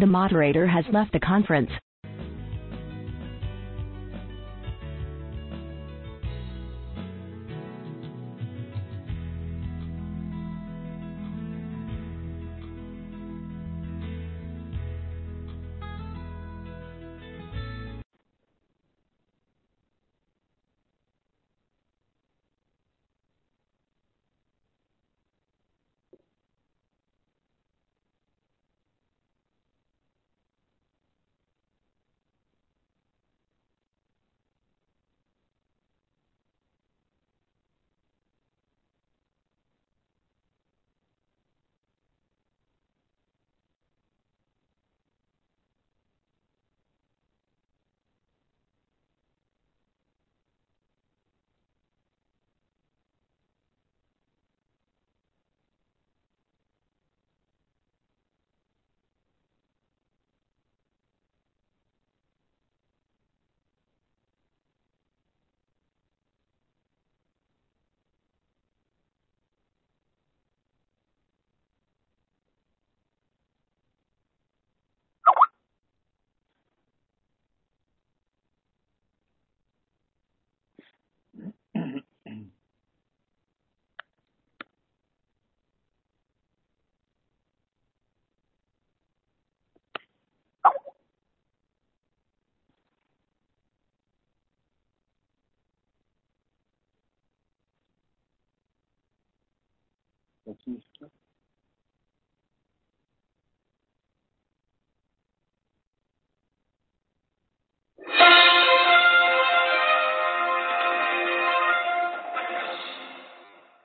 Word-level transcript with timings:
The 0.00 0.06
moderator 0.06 0.66
has 0.66 0.86
left 0.94 1.12
the 1.12 1.20
conference. 1.20 1.70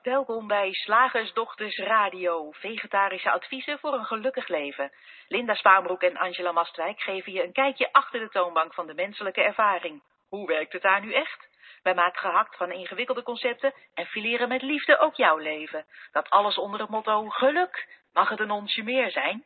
Welkom 0.02 0.48
bij 0.48 0.74
Slagersdochters 0.74 1.78
Radio, 1.78 2.52
vegetarische 2.52 3.32
adviezen 3.32 3.80
voor 3.80 3.94
een 3.94 4.06
gelukkig 4.06 4.48
leven. 4.48 4.92
Linda 5.28 5.54
Spaanbroek 5.54 6.02
en 6.02 6.18
Angela 6.18 6.52
Mastwijk 6.52 7.00
geven 7.00 7.32
je 7.32 7.44
een 7.44 7.52
kijkje 7.52 7.92
achter 7.92 8.20
de 8.20 8.30
toonbank 8.30 8.74
van 8.74 8.88
de 8.88 8.94
menselijke 8.94 9.42
ervaring. 9.42 10.02
Hoe 10.36 10.48
werkt 10.48 10.74
het 10.74 10.82
daar 10.82 11.06
nu 11.06 11.14
echt? 11.14 11.48
Wij 11.84 11.94
maken 11.94 12.20
gehakt 12.20 12.58
van 12.58 12.72
ingewikkelde 12.72 13.24
concepten 13.24 13.74
en 13.94 14.06
fileren 14.06 14.48
met 14.48 14.62
liefde 14.62 15.00
ook 15.00 15.16
jouw 15.16 15.38
leven. 15.38 15.86
Dat 16.12 16.30
alles 16.30 16.58
onder 16.58 16.80
het 16.80 16.90
motto 16.90 17.30
geluk. 17.30 18.04
Mag 18.14 18.30
het 18.30 18.40
een 18.40 18.52
onsje 18.52 18.84
meer 18.84 19.12
zijn? 19.12 19.44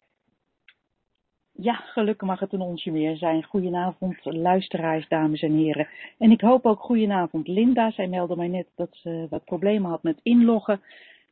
Ja, 1.53 1.73
gelukkig 1.73 2.27
mag 2.27 2.39
het 2.39 2.53
een 2.53 2.61
onsje 2.61 2.91
meer 2.91 3.15
zijn. 3.15 3.43
Goedenavond, 3.43 4.17
luisteraars, 4.23 5.07
dames 5.07 5.41
en 5.41 5.53
heren. 5.53 5.87
En 6.17 6.31
ik 6.31 6.41
hoop 6.41 6.65
ook 6.65 6.79
goedenavond 6.79 7.47
Linda. 7.47 7.91
Zij 7.91 8.07
meldde 8.07 8.35
mij 8.35 8.47
net 8.47 8.67
dat 8.75 8.89
ze 8.91 9.27
wat 9.29 9.45
problemen 9.45 9.89
had 9.89 10.03
met 10.03 10.19
inloggen. 10.23 10.81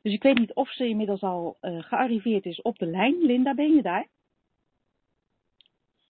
Dus 0.02 0.14
ik 0.14 0.24
weet 0.24 0.40
niet 0.40 0.54
of 0.54 0.70
ze 0.70 0.88
inmiddels 0.88 1.22
al 1.22 1.58
uh, 1.62 1.84
gearriveerd 1.84 2.46
is 2.46 2.62
op 2.62 2.78
de 2.78 2.86
lijn. 2.86 3.16
Linda, 3.22 3.54
ben 3.54 3.76
je 3.76 3.82
daar? 3.82 4.08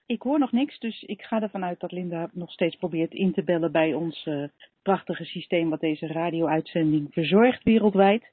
Ik 0.07 0.22
hoor 0.22 0.40
nog 0.40 0.51
niks, 0.51 0.79
dus 0.79 1.03
ik 1.03 1.22
ga 1.22 1.41
ervan 1.41 1.63
uit 1.63 1.79
dat 1.79 1.91
Linda 1.91 2.29
nog 2.34 2.51
steeds 2.51 2.75
probeert 2.75 3.13
in 3.13 3.34
te 3.34 3.44
bellen 3.44 3.72
bij 3.72 3.94
ons 3.94 4.25
uh, 4.25 4.47
prachtige 4.81 5.25
systeem 5.25 5.69
wat 5.69 5.79
deze 5.79 6.07
radio-uitzending 6.07 7.07
verzorgt 7.12 7.63
wereldwijd. 7.63 8.31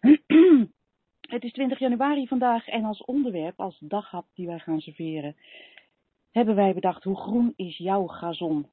Het 1.20 1.44
is 1.44 1.52
20 1.52 1.78
januari 1.78 2.26
vandaag 2.26 2.68
en 2.68 2.84
als 2.84 3.04
onderwerp, 3.04 3.60
als 3.60 3.78
daghap 3.80 4.26
die 4.34 4.46
wij 4.46 4.58
gaan 4.58 4.80
serveren, 4.80 5.36
hebben 6.30 6.54
wij 6.54 6.74
bedacht 6.74 7.04
hoe 7.04 7.16
groen 7.16 7.52
is 7.56 7.76
jouw 7.76 8.06
gazon? 8.06 8.66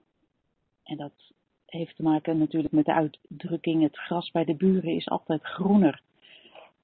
En 0.84 0.98
dat 0.98 1.14
heeft 1.66 1.96
te 1.96 2.04
maken 2.04 2.38
natuurlijk 2.38 2.74
met 2.74 2.86
de 2.86 2.94
uitdrukking 2.94 3.82
het 3.84 3.98
gras 3.98 4.32
bij 4.32 4.46
de 4.46 4.56
buren 4.56 4.96
is 4.96 5.10
altijd 5.10 5.44
groener. 5.44 6.02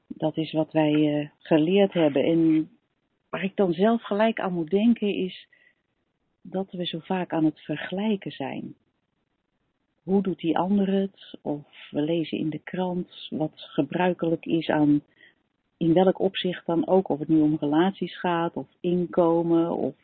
Dat 0.07 0.37
is 0.37 0.51
wat 0.51 0.71
wij 0.71 0.93
uh, 0.93 1.29
geleerd 1.37 1.93
hebben. 1.93 2.23
En 2.23 2.69
waar 3.29 3.43
ik 3.43 3.55
dan 3.55 3.73
zelf 3.73 4.03
gelijk 4.03 4.39
aan 4.39 4.53
moet 4.53 4.69
denken 4.69 5.15
is 5.15 5.47
dat 6.43 6.71
we 6.71 6.85
zo 6.85 6.99
vaak 6.99 7.33
aan 7.33 7.45
het 7.45 7.59
vergelijken 7.59 8.31
zijn. 8.31 8.75
Hoe 10.03 10.21
doet 10.21 10.39
die 10.39 10.57
ander 10.57 10.87
het? 10.87 11.37
Of 11.41 11.89
we 11.91 12.01
lezen 12.01 12.37
in 12.37 12.49
de 12.49 12.59
krant 12.59 13.27
wat 13.29 13.51
gebruikelijk 13.55 14.45
is 14.45 14.69
aan 14.69 15.01
in 15.77 15.93
welk 15.93 16.19
opzicht 16.19 16.65
dan 16.65 16.87
ook, 16.87 17.09
of 17.09 17.19
het 17.19 17.27
nu 17.27 17.41
om 17.41 17.57
relaties 17.59 18.19
gaat, 18.19 18.53
of 18.53 18.67
inkomen, 18.79 19.71
of 19.71 19.95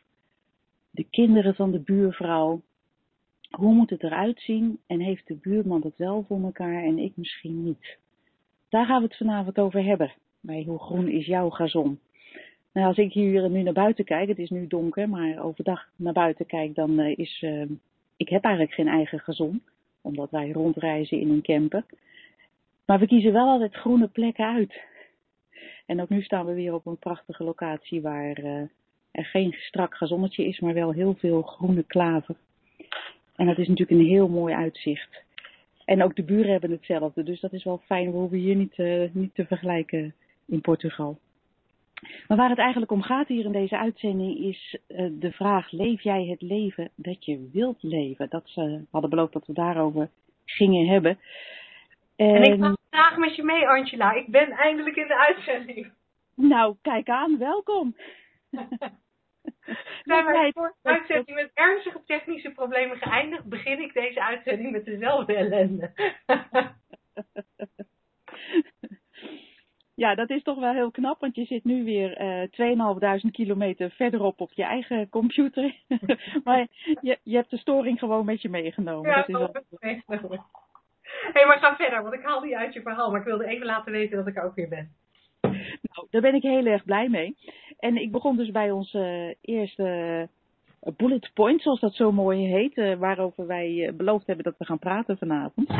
de 0.90 1.04
kinderen 1.04 1.54
van 1.54 1.70
de 1.70 1.78
buurvrouw. 1.78 2.60
Hoe 3.50 3.74
moet 3.74 3.90
het 3.90 4.02
eruit 4.02 4.40
zien 4.40 4.78
en 4.86 5.00
heeft 5.00 5.26
de 5.26 5.34
buurman 5.34 5.82
het 5.82 5.96
wel 5.96 6.24
voor 6.28 6.42
elkaar 6.42 6.82
en 6.82 6.98
ik 6.98 7.16
misschien 7.16 7.64
niet? 7.64 7.98
Daar 8.68 8.86
gaan 8.86 9.00
we 9.00 9.06
het 9.06 9.16
vanavond 9.16 9.58
over 9.58 9.84
hebben, 9.84 10.12
bij 10.40 10.64
Hoe 10.66 10.78
Groen 10.78 11.08
is 11.08 11.26
jouw 11.26 11.50
gazon? 11.50 11.98
Nou, 12.72 12.86
als 12.86 12.96
ik 12.96 13.12
hier 13.12 13.50
nu 13.50 13.62
naar 13.62 13.72
buiten 13.72 14.04
kijk, 14.04 14.28
het 14.28 14.38
is 14.38 14.50
nu 14.50 14.66
donker, 14.66 15.08
maar 15.08 15.44
overdag 15.44 15.88
naar 15.96 16.12
buiten 16.12 16.46
kijk, 16.46 16.74
dan 16.74 17.00
uh, 17.00 17.18
is, 17.18 17.42
uh, 17.42 17.64
ik 18.16 18.28
heb 18.28 18.44
eigenlijk 18.44 18.74
geen 18.74 18.88
eigen 18.88 19.18
gazon, 19.18 19.62
omdat 20.00 20.30
wij 20.30 20.50
rondreizen 20.50 21.20
in 21.20 21.30
een 21.30 21.42
camper. 21.42 21.84
Maar 22.86 22.98
we 22.98 23.06
kiezen 23.06 23.32
wel 23.32 23.48
altijd 23.48 23.74
groene 23.74 24.08
plekken 24.08 24.46
uit. 24.46 24.80
En 25.86 26.00
ook 26.00 26.08
nu 26.08 26.22
staan 26.22 26.46
we 26.46 26.54
weer 26.54 26.74
op 26.74 26.86
een 26.86 26.98
prachtige 26.98 27.44
locatie 27.44 28.00
waar 28.00 28.38
uh, 28.38 28.62
er 29.10 29.24
geen 29.24 29.52
strak 29.58 29.96
gazonnetje 29.96 30.46
is, 30.46 30.60
maar 30.60 30.74
wel 30.74 30.92
heel 30.92 31.14
veel 31.14 31.42
groene 31.42 31.82
klaver. 31.82 32.36
En 33.36 33.46
dat 33.46 33.58
is 33.58 33.68
natuurlijk 33.68 34.00
een 34.00 34.06
heel 34.06 34.28
mooi 34.28 34.54
uitzicht. 34.54 35.22
En 35.84 36.02
ook 36.02 36.16
de 36.16 36.22
buren 36.22 36.50
hebben 36.50 36.70
hetzelfde, 36.70 37.22
dus 37.22 37.40
dat 37.40 37.52
is 37.52 37.64
wel 37.64 37.82
fijn. 37.84 38.10
We 38.10 38.16
hoeven 38.16 38.38
hier 38.38 38.56
niet, 38.56 38.76
niet 39.14 39.34
te 39.34 39.46
vergelijken 39.46 40.14
in 40.46 40.60
Portugal. 40.60 41.18
Maar 42.28 42.36
waar 42.36 42.48
het 42.48 42.58
eigenlijk 42.58 42.92
om 42.92 43.02
gaat 43.02 43.28
hier 43.28 43.44
in 43.44 43.52
deze 43.52 43.78
uitzending 43.78 44.38
is 44.38 44.78
uh, 44.88 45.08
de 45.12 45.32
vraag: 45.32 45.70
leef 45.70 46.02
jij 46.02 46.24
het 46.24 46.42
leven 46.42 46.90
dat 46.94 47.24
je 47.24 47.48
wilt 47.52 47.82
leven? 47.82 48.28
Dat 48.28 48.42
ze 48.44 48.84
hadden 48.90 49.10
beloofd 49.10 49.32
dat 49.32 49.46
we 49.46 49.52
daarover 49.52 50.10
gingen 50.44 50.86
hebben. 50.86 51.18
En, 52.16 52.34
en 52.34 52.42
ik 52.42 52.60
ga 52.60 52.76
graag 52.90 53.16
met 53.16 53.36
je 53.36 53.42
mee, 53.42 53.68
Angela. 53.68 54.12
Ik 54.12 54.26
ben 54.26 54.50
eindelijk 54.50 54.96
in 54.96 55.06
de 55.06 55.18
uitzending. 55.18 55.92
Nou, 56.34 56.76
kijk 56.82 57.08
aan, 57.08 57.38
welkom. 57.38 57.96
Zijn 60.02 60.24
wij 60.24 60.50
voor 60.54 60.74
de 60.82 60.88
uitzending 60.88 61.36
met 61.36 61.50
ernstige 61.54 62.02
technische 62.06 62.50
problemen 62.50 62.96
geëindigd, 62.96 63.44
begin 63.44 63.82
ik 63.82 63.92
deze 63.92 64.22
uitzending 64.22 64.72
met 64.72 64.84
dezelfde 64.84 65.34
ellende. 65.34 65.92
ja, 70.00 70.14
dat 70.14 70.30
is 70.30 70.42
toch 70.42 70.58
wel 70.58 70.72
heel 70.72 70.90
knap, 70.90 71.20
want 71.20 71.34
je 71.34 71.44
zit 71.44 71.64
nu 71.64 71.84
weer 71.84 72.20
uh, 72.58 73.20
2.500 73.24 73.30
kilometer 73.30 73.90
verderop 73.90 74.40
op 74.40 74.52
je 74.52 74.62
eigen 74.62 75.08
computer. 75.08 75.74
maar 76.44 76.66
je, 77.00 77.18
je 77.22 77.36
hebt 77.36 77.50
de 77.50 77.56
storing 77.56 77.98
gewoon 77.98 78.24
met 78.24 78.42
je 78.42 78.48
meegenomen. 78.48 79.10
Ja, 79.10 79.16
dat 79.16 79.28
is 79.28 79.34
wel... 79.34 79.52
meegenomen. 79.80 80.44
Hé, 81.02 81.30
hey, 81.32 81.46
maar 81.46 81.58
ga 81.58 81.76
verder, 81.76 82.02
want 82.02 82.14
ik 82.14 82.22
haal 82.22 82.40
die 82.40 82.56
uit 82.56 82.72
je 82.72 82.82
verhaal. 82.82 83.10
Maar 83.10 83.20
ik 83.20 83.26
wilde 83.26 83.46
even 83.46 83.66
laten 83.66 83.92
weten 83.92 84.16
dat 84.16 84.26
ik 84.26 84.44
ook 84.44 84.54
weer 84.54 84.68
ben. 84.68 84.92
Nou, 85.40 86.06
daar 86.10 86.20
ben 86.20 86.34
ik 86.34 86.42
heel 86.42 86.66
erg 86.66 86.84
blij 86.84 87.08
mee. 87.08 87.36
En 87.78 87.96
ik 87.96 88.12
begon 88.12 88.36
dus 88.36 88.50
bij 88.50 88.70
onze 88.70 89.36
eerste 89.40 90.28
bullet 90.96 91.30
point, 91.34 91.62
zoals 91.62 91.80
dat 91.80 91.94
zo 91.94 92.12
mooi 92.12 92.46
heet. 92.46 92.98
Waarover 92.98 93.46
wij 93.46 93.92
beloofd 93.94 94.26
hebben 94.26 94.44
dat 94.44 94.58
we 94.58 94.64
gaan 94.64 94.78
praten 94.78 95.18
vanavond. 95.18 95.70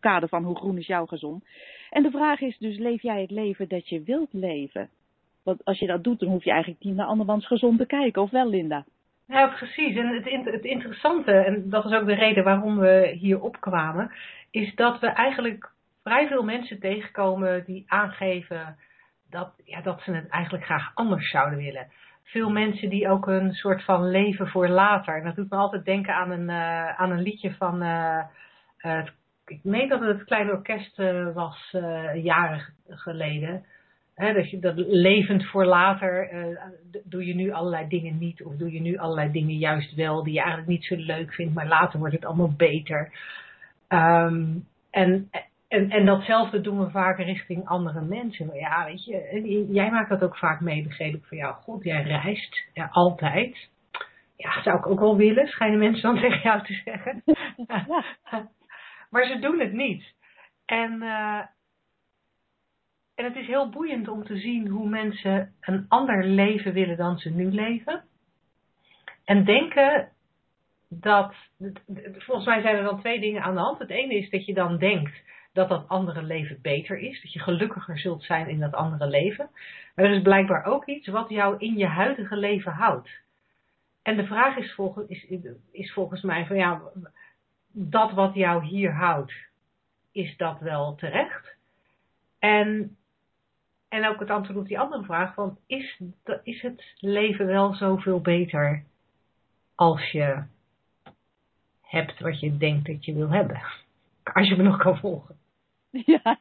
Kader 0.00 0.28
van 0.28 0.44
hoe 0.44 0.56
groen 0.56 0.78
is 0.78 0.86
jouw 0.86 1.06
gezond. 1.06 1.44
En 1.94 2.02
de 2.02 2.10
vraag 2.10 2.40
is 2.40 2.58
dus, 2.58 2.78
leef 2.78 3.02
jij 3.02 3.20
het 3.20 3.30
leven 3.30 3.68
dat 3.68 3.88
je 3.88 4.02
wilt 4.02 4.32
leven? 4.32 4.88
Want 5.42 5.64
als 5.64 5.78
je 5.78 5.86
dat 5.86 6.04
doet, 6.04 6.20
dan 6.20 6.28
hoef 6.28 6.44
je 6.44 6.50
eigenlijk 6.50 6.84
niet 6.84 6.94
naar 6.96 7.06
andermans 7.06 7.46
gezond 7.46 7.78
te 7.78 7.86
kijken, 7.86 8.22
of 8.22 8.30
wel, 8.30 8.48
Linda? 8.48 8.84
Ja, 9.26 9.46
precies. 9.46 9.96
En 9.96 10.06
het, 10.06 10.44
het 10.44 10.64
interessante, 10.64 11.32
en 11.32 11.70
dat 11.70 11.84
is 11.84 11.92
ook 11.92 12.06
de 12.06 12.14
reden 12.14 12.44
waarom 12.44 12.78
we 12.78 13.16
hier 13.18 13.40
opkwamen, 13.40 14.10
is 14.50 14.74
dat 14.74 15.00
we 15.00 15.06
eigenlijk 15.06 15.70
vrij 16.02 16.28
veel 16.28 16.42
mensen 16.42 16.80
tegenkomen 16.80 17.64
die 17.64 17.84
aangeven 17.86 18.76
dat, 19.30 19.52
ja, 19.64 19.80
dat 19.80 20.00
ze 20.02 20.12
het 20.12 20.28
eigenlijk 20.28 20.64
graag 20.64 20.90
anders 20.94 21.30
zouden 21.30 21.58
willen. 21.58 21.90
Veel 22.22 22.50
mensen 22.50 22.88
die 22.88 23.08
ook 23.08 23.26
een 23.26 23.52
soort 23.52 23.84
van 23.84 24.10
leven 24.10 24.48
voor 24.48 24.68
later. 24.68 25.16
En 25.16 25.24
dat 25.24 25.36
doet 25.36 25.50
me 25.50 25.56
altijd 25.56 25.84
denken 25.84 26.14
aan 26.14 26.30
een, 26.30 26.48
uh, 26.48 27.00
aan 27.00 27.10
een 27.10 27.22
liedje 27.22 27.54
van, 27.54 27.82
uh, 27.82 28.24
ik 29.46 29.60
meen 29.62 29.88
dat 29.88 30.00
het 30.00 30.08
het 30.08 30.24
kleine 30.24 30.52
orkest 30.52 30.96
was 31.34 31.76
jaren 32.22 32.64
geleden. 32.88 33.64
Dat, 34.14 34.50
je, 34.50 34.58
dat 34.58 34.74
levend 34.76 35.46
voor 35.46 35.64
later, 35.64 36.28
doe 37.04 37.26
je 37.26 37.34
nu 37.34 37.50
allerlei 37.50 37.88
dingen 37.88 38.18
niet 38.18 38.44
of 38.44 38.56
doe 38.56 38.72
je 38.72 38.80
nu 38.80 38.96
allerlei 38.96 39.32
dingen 39.32 39.56
juist 39.56 39.94
wel 39.94 40.22
die 40.22 40.32
je 40.32 40.38
eigenlijk 40.38 40.68
niet 40.68 40.84
zo 40.84 40.96
leuk 40.96 41.32
vindt, 41.32 41.54
maar 41.54 41.68
later 41.68 41.98
wordt 41.98 42.14
het 42.14 42.24
allemaal 42.24 42.54
beter. 42.56 43.12
Um, 43.88 44.66
en, 44.94 45.30
en, 45.68 45.90
en 45.90 46.04
datzelfde 46.04 46.60
doen 46.60 46.78
we 46.78 46.90
vaak 46.90 47.18
richting 47.18 47.66
andere 47.66 48.00
mensen. 48.00 48.54
Ja, 48.54 48.84
weet 48.84 49.04
je, 49.04 49.66
jij 49.70 49.90
maakt 49.90 50.08
dat 50.08 50.22
ook 50.22 50.36
vaak 50.36 50.60
mee, 50.60 50.82
begreep 50.82 51.14
ik 51.14 51.24
van 51.24 51.36
jou. 51.36 51.54
God, 51.54 51.84
jij 51.84 52.02
reist 52.02 52.68
altijd. 52.90 53.68
Ja, 54.36 54.62
zou 54.62 54.78
ik 54.78 54.86
ook 54.86 55.00
wel 55.00 55.16
willen, 55.16 55.46
schijnen 55.46 55.78
mensen 55.78 56.02
dan 56.02 56.20
tegen 56.20 56.40
jou 56.42 56.62
te 56.62 56.80
zeggen. 56.84 57.22
maar 59.14 59.26
ze 59.26 59.38
doen 59.38 59.60
het 59.60 59.72
niet. 59.72 60.04
En, 60.64 61.02
uh, 61.02 61.40
en 63.14 63.24
het 63.24 63.36
is 63.36 63.46
heel 63.46 63.68
boeiend 63.68 64.08
om 64.08 64.24
te 64.24 64.36
zien 64.36 64.68
hoe 64.68 64.88
mensen 64.88 65.54
een 65.60 65.84
ander 65.88 66.24
leven 66.24 66.72
willen 66.72 66.96
dan 66.96 67.18
ze 67.18 67.30
nu 67.30 67.50
leven. 67.50 68.04
En 69.24 69.44
denken 69.44 70.08
dat, 70.88 71.34
volgens 72.18 72.46
mij 72.46 72.60
zijn 72.60 72.76
er 72.76 72.82
dan 72.82 73.00
twee 73.00 73.20
dingen 73.20 73.42
aan 73.42 73.54
de 73.54 73.60
hand. 73.60 73.78
Het 73.78 73.90
ene 73.90 74.14
is 74.14 74.30
dat 74.30 74.46
je 74.46 74.54
dan 74.54 74.78
denkt 74.78 75.22
dat 75.52 75.68
dat 75.68 75.88
andere 75.88 76.22
leven 76.22 76.58
beter 76.62 76.98
is. 76.98 77.22
Dat 77.22 77.32
je 77.32 77.38
gelukkiger 77.38 77.98
zult 77.98 78.22
zijn 78.22 78.48
in 78.48 78.60
dat 78.60 78.74
andere 78.74 79.06
leven. 79.06 79.50
Maar 79.94 80.04
er 80.04 80.14
is 80.16 80.22
blijkbaar 80.22 80.64
ook 80.64 80.86
iets 80.86 81.08
wat 81.08 81.28
jou 81.28 81.56
in 81.58 81.76
je 81.76 81.86
huidige 81.86 82.36
leven 82.36 82.72
houdt. 82.72 83.10
En 84.02 84.16
de 84.16 84.26
vraag 84.26 84.56
is 84.56 84.74
volgens, 84.74 85.08
is, 85.08 85.26
is 85.72 85.92
volgens 85.92 86.22
mij 86.22 86.46
van 86.46 86.56
ja, 86.56 86.80
dat 87.76 88.12
wat 88.12 88.34
jou 88.34 88.64
hier 88.64 88.92
houdt, 88.92 89.32
is 90.12 90.36
dat 90.36 90.60
wel 90.60 90.94
terecht? 90.94 91.56
En, 92.38 92.96
en 93.88 94.06
ook 94.06 94.20
het 94.20 94.30
antwoord 94.30 94.58
op 94.58 94.66
die 94.66 94.78
andere 94.78 95.04
vraag 95.04 95.34
van 95.34 95.58
is, 95.66 96.00
is 96.42 96.62
het 96.62 96.94
leven 96.98 97.46
wel 97.46 97.74
zoveel 97.74 98.20
beter 98.20 98.84
als 99.74 100.10
je 100.10 100.42
hebt 101.80 102.20
wat 102.20 102.40
je 102.40 102.56
denkt 102.56 102.86
dat 102.86 103.04
je 103.04 103.14
wil 103.14 103.30
hebben? 103.30 103.62
Als 104.22 104.48
je 104.48 104.56
me 104.56 104.62
nog 104.62 104.76
kan 104.76 104.98
volgen. 104.98 105.36
Ja, 106.06 106.38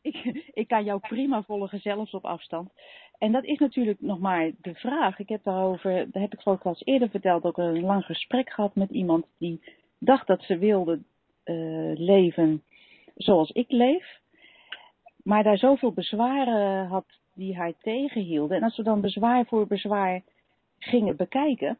ik, 0.00 0.48
ik 0.52 0.68
kan 0.68 0.84
jou 0.84 1.00
prima 1.00 1.42
volgen, 1.42 1.80
zelfs 1.80 2.12
op 2.12 2.24
afstand. 2.24 2.72
En 3.18 3.32
dat 3.32 3.44
is 3.44 3.58
natuurlijk 3.58 4.00
nog 4.00 4.18
maar 4.18 4.50
de 4.60 4.74
vraag. 4.74 5.18
Ik 5.18 5.28
heb 5.28 5.44
daarover, 5.44 6.10
daar 6.10 6.22
heb 6.22 6.32
ik 6.32 6.40
ook 6.44 6.76
eerder 6.78 7.08
verteld, 7.08 7.44
ook 7.44 7.58
een 7.58 7.80
lang 7.80 8.04
gesprek 8.04 8.52
gehad 8.52 8.74
met 8.74 8.90
iemand 8.90 9.26
die 9.38 9.60
dacht 10.04 10.26
dat 10.26 10.42
ze 10.42 10.58
wilde 10.58 11.00
uh, 11.44 11.92
leven 11.98 12.62
zoals 13.14 13.50
ik 13.50 13.70
leef. 13.70 14.20
Maar 15.22 15.42
daar 15.42 15.58
zoveel 15.58 15.92
bezwaren 15.92 16.86
had 16.86 17.06
die 17.34 17.56
haar 17.56 17.72
tegenhielden. 17.78 18.56
En 18.56 18.62
als 18.62 18.76
we 18.76 18.82
dan 18.82 19.00
bezwaar 19.00 19.46
voor 19.46 19.66
bezwaar 19.66 20.22
gingen 20.78 21.16
bekijken, 21.16 21.78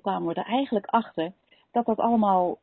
kwamen 0.00 0.28
we 0.28 0.34
er 0.34 0.46
eigenlijk 0.46 0.86
achter 0.86 1.32
dat 1.70 1.86
dat 1.86 1.98
allemaal 1.98 2.58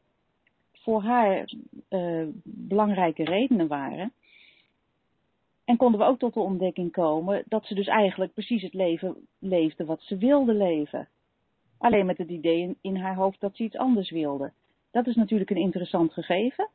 voor 0.72 1.02
haar 1.02 1.54
uh, 1.90 2.28
belangrijke 2.44 3.24
redenen 3.24 3.68
waren. 3.68 4.14
En 5.66 5.78
konden 5.78 6.00
we 6.00 6.06
ook 6.06 6.20
tot 6.20 6.34
de 6.34 6.40
ontdekking 6.40 6.92
komen 6.92 7.44
dat 7.46 7.66
ze 7.66 7.76
dus 7.76 7.88
eigenlijk 7.88 8.34
precies 8.34 8.62
het 8.62 8.74
leven 8.74 9.28
leefde 9.40 9.86
wat 9.86 10.02
ze 10.02 10.18
wilde 10.18 10.54
leven. 10.54 11.08
Alleen 11.78 12.06
met 12.06 12.18
het 12.18 12.30
idee 12.30 12.62
in, 12.62 12.78
in 12.82 12.96
haar 12.96 13.16
hoofd 13.16 13.40
dat 13.40 13.56
ze 13.56 13.64
iets 13.64 13.78
anders 13.78 14.10
wilde. 14.10 14.52
Dat 14.94 15.08
is 15.08 15.16
natuurlijk 15.16 15.50
een 15.50 15.58
interessant 15.58 16.14
gegeven. 16.14 16.70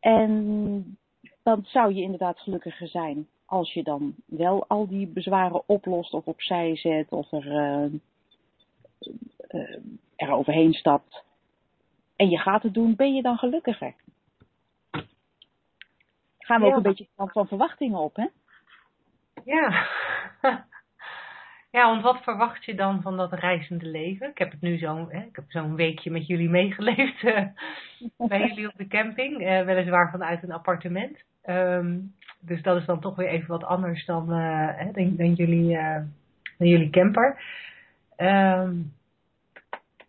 En 0.00 0.98
dan 1.42 1.64
zou 1.64 1.94
je 1.94 2.02
inderdaad 2.02 2.38
gelukkiger 2.38 2.88
zijn 2.88 3.28
als 3.44 3.72
je 3.72 3.82
dan 3.82 4.14
wel 4.26 4.64
al 4.68 4.88
die 4.88 5.06
bezwaren 5.06 5.68
oplost 5.68 6.12
of 6.12 6.26
opzij 6.26 6.76
zet 6.76 7.10
of 7.10 7.32
er, 7.32 7.46
uh, 7.46 7.92
uh, 9.48 9.78
er 10.16 10.30
overheen 10.30 10.72
stapt 10.72 11.24
en 12.16 12.30
je 12.30 12.38
gaat 12.38 12.62
het 12.62 12.74
doen, 12.74 12.96
ben 12.96 13.14
je 13.14 13.22
dan 13.22 13.36
gelukkiger? 13.36 13.94
Gaan 16.38 16.60
we 16.60 16.66
ook 16.66 16.76
een 16.76 16.82
beetje 16.82 17.08
van, 17.16 17.28
van 17.28 17.46
verwachtingen 17.46 17.98
op, 17.98 18.16
hè? 18.16 18.26
Ja. 19.44 19.88
Ja, 21.74 21.86
want 21.86 22.02
wat 22.02 22.22
verwacht 22.22 22.64
je 22.64 22.74
dan 22.74 23.02
van 23.02 23.16
dat 23.16 23.32
reizende 23.32 23.86
leven? 23.86 24.28
Ik 24.28 24.38
heb 24.38 24.50
het 24.50 24.60
nu 24.60 24.78
zo'n, 24.78 25.12
ik 25.12 25.36
heb 25.36 25.44
zo'n 25.48 25.76
weekje 25.76 26.10
met 26.10 26.26
jullie 26.26 26.50
meegeleefd 26.50 27.22
uh, 27.22 27.44
bij 28.28 28.46
jullie 28.48 28.68
op 28.68 28.76
de 28.76 28.86
camping, 28.86 29.40
uh, 29.40 29.62
weliswaar 29.62 30.10
vanuit 30.10 30.42
een 30.42 30.52
appartement. 30.52 31.22
Um, 31.46 32.14
dus 32.40 32.62
dat 32.62 32.76
is 32.76 32.86
dan 32.86 33.00
toch 33.00 33.16
weer 33.16 33.28
even 33.28 33.48
wat 33.48 33.64
anders 33.64 34.04
dan, 34.04 34.32
uh, 34.32 34.92
dan, 34.92 35.16
dan, 35.16 35.32
jullie, 35.32 35.76
dan 36.58 36.68
jullie 36.68 36.90
camper. 36.90 37.42
Um, 38.16 38.92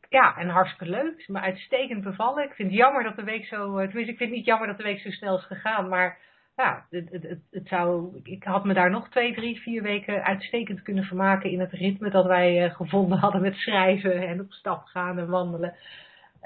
ja, 0.10 0.38
en 0.38 0.50
hartstikke 0.50 0.94
leuk. 0.94 1.18
Is 1.18 1.28
me 1.28 1.40
uitstekend 1.40 2.04
bevallen. 2.04 2.44
Ik 2.44 2.54
vind 2.54 2.70
het 2.70 2.78
jammer 2.78 3.04
dat 3.04 3.16
de 3.16 3.24
week 3.24 3.46
zo. 3.46 3.78
Eh, 3.78 3.86
tenminste, 3.86 4.12
ik 4.12 4.18
vind 4.18 4.30
het 4.30 4.38
niet 4.38 4.46
jammer 4.46 4.68
dat 4.68 4.78
de 4.78 4.84
week 4.84 5.00
zo 5.00 5.10
snel 5.10 5.38
is 5.38 5.46
gegaan. 5.46 5.88
Maar 5.90 6.18
ja, 6.56 6.86
het, 6.90 7.10
het, 7.12 7.40
het, 7.52 7.68
zou, 7.68 8.20
ik 8.24 8.44
had 8.44 8.66
me 8.66 8.74
daar 8.74 8.90
nog 8.90 9.10
twee, 9.10 9.34
drie, 9.34 9.60
vier 9.60 9.82
weken 9.82 10.24
uitstekend 10.24 10.82
kunnen 10.82 11.04
vermaken 11.04 11.50
in 11.50 11.60
het 11.60 11.72
ritme 11.72 12.10
dat 12.10 12.26
wij 12.26 12.66
uh, 12.66 12.76
gevonden 12.76 13.18
hadden 13.18 13.42
met 13.42 13.56
schrijven 13.56 14.28
en 14.28 14.40
op 14.40 14.52
stap 14.52 14.86
gaan 14.86 15.20
en 15.20 15.28
wandelen. 15.28 15.76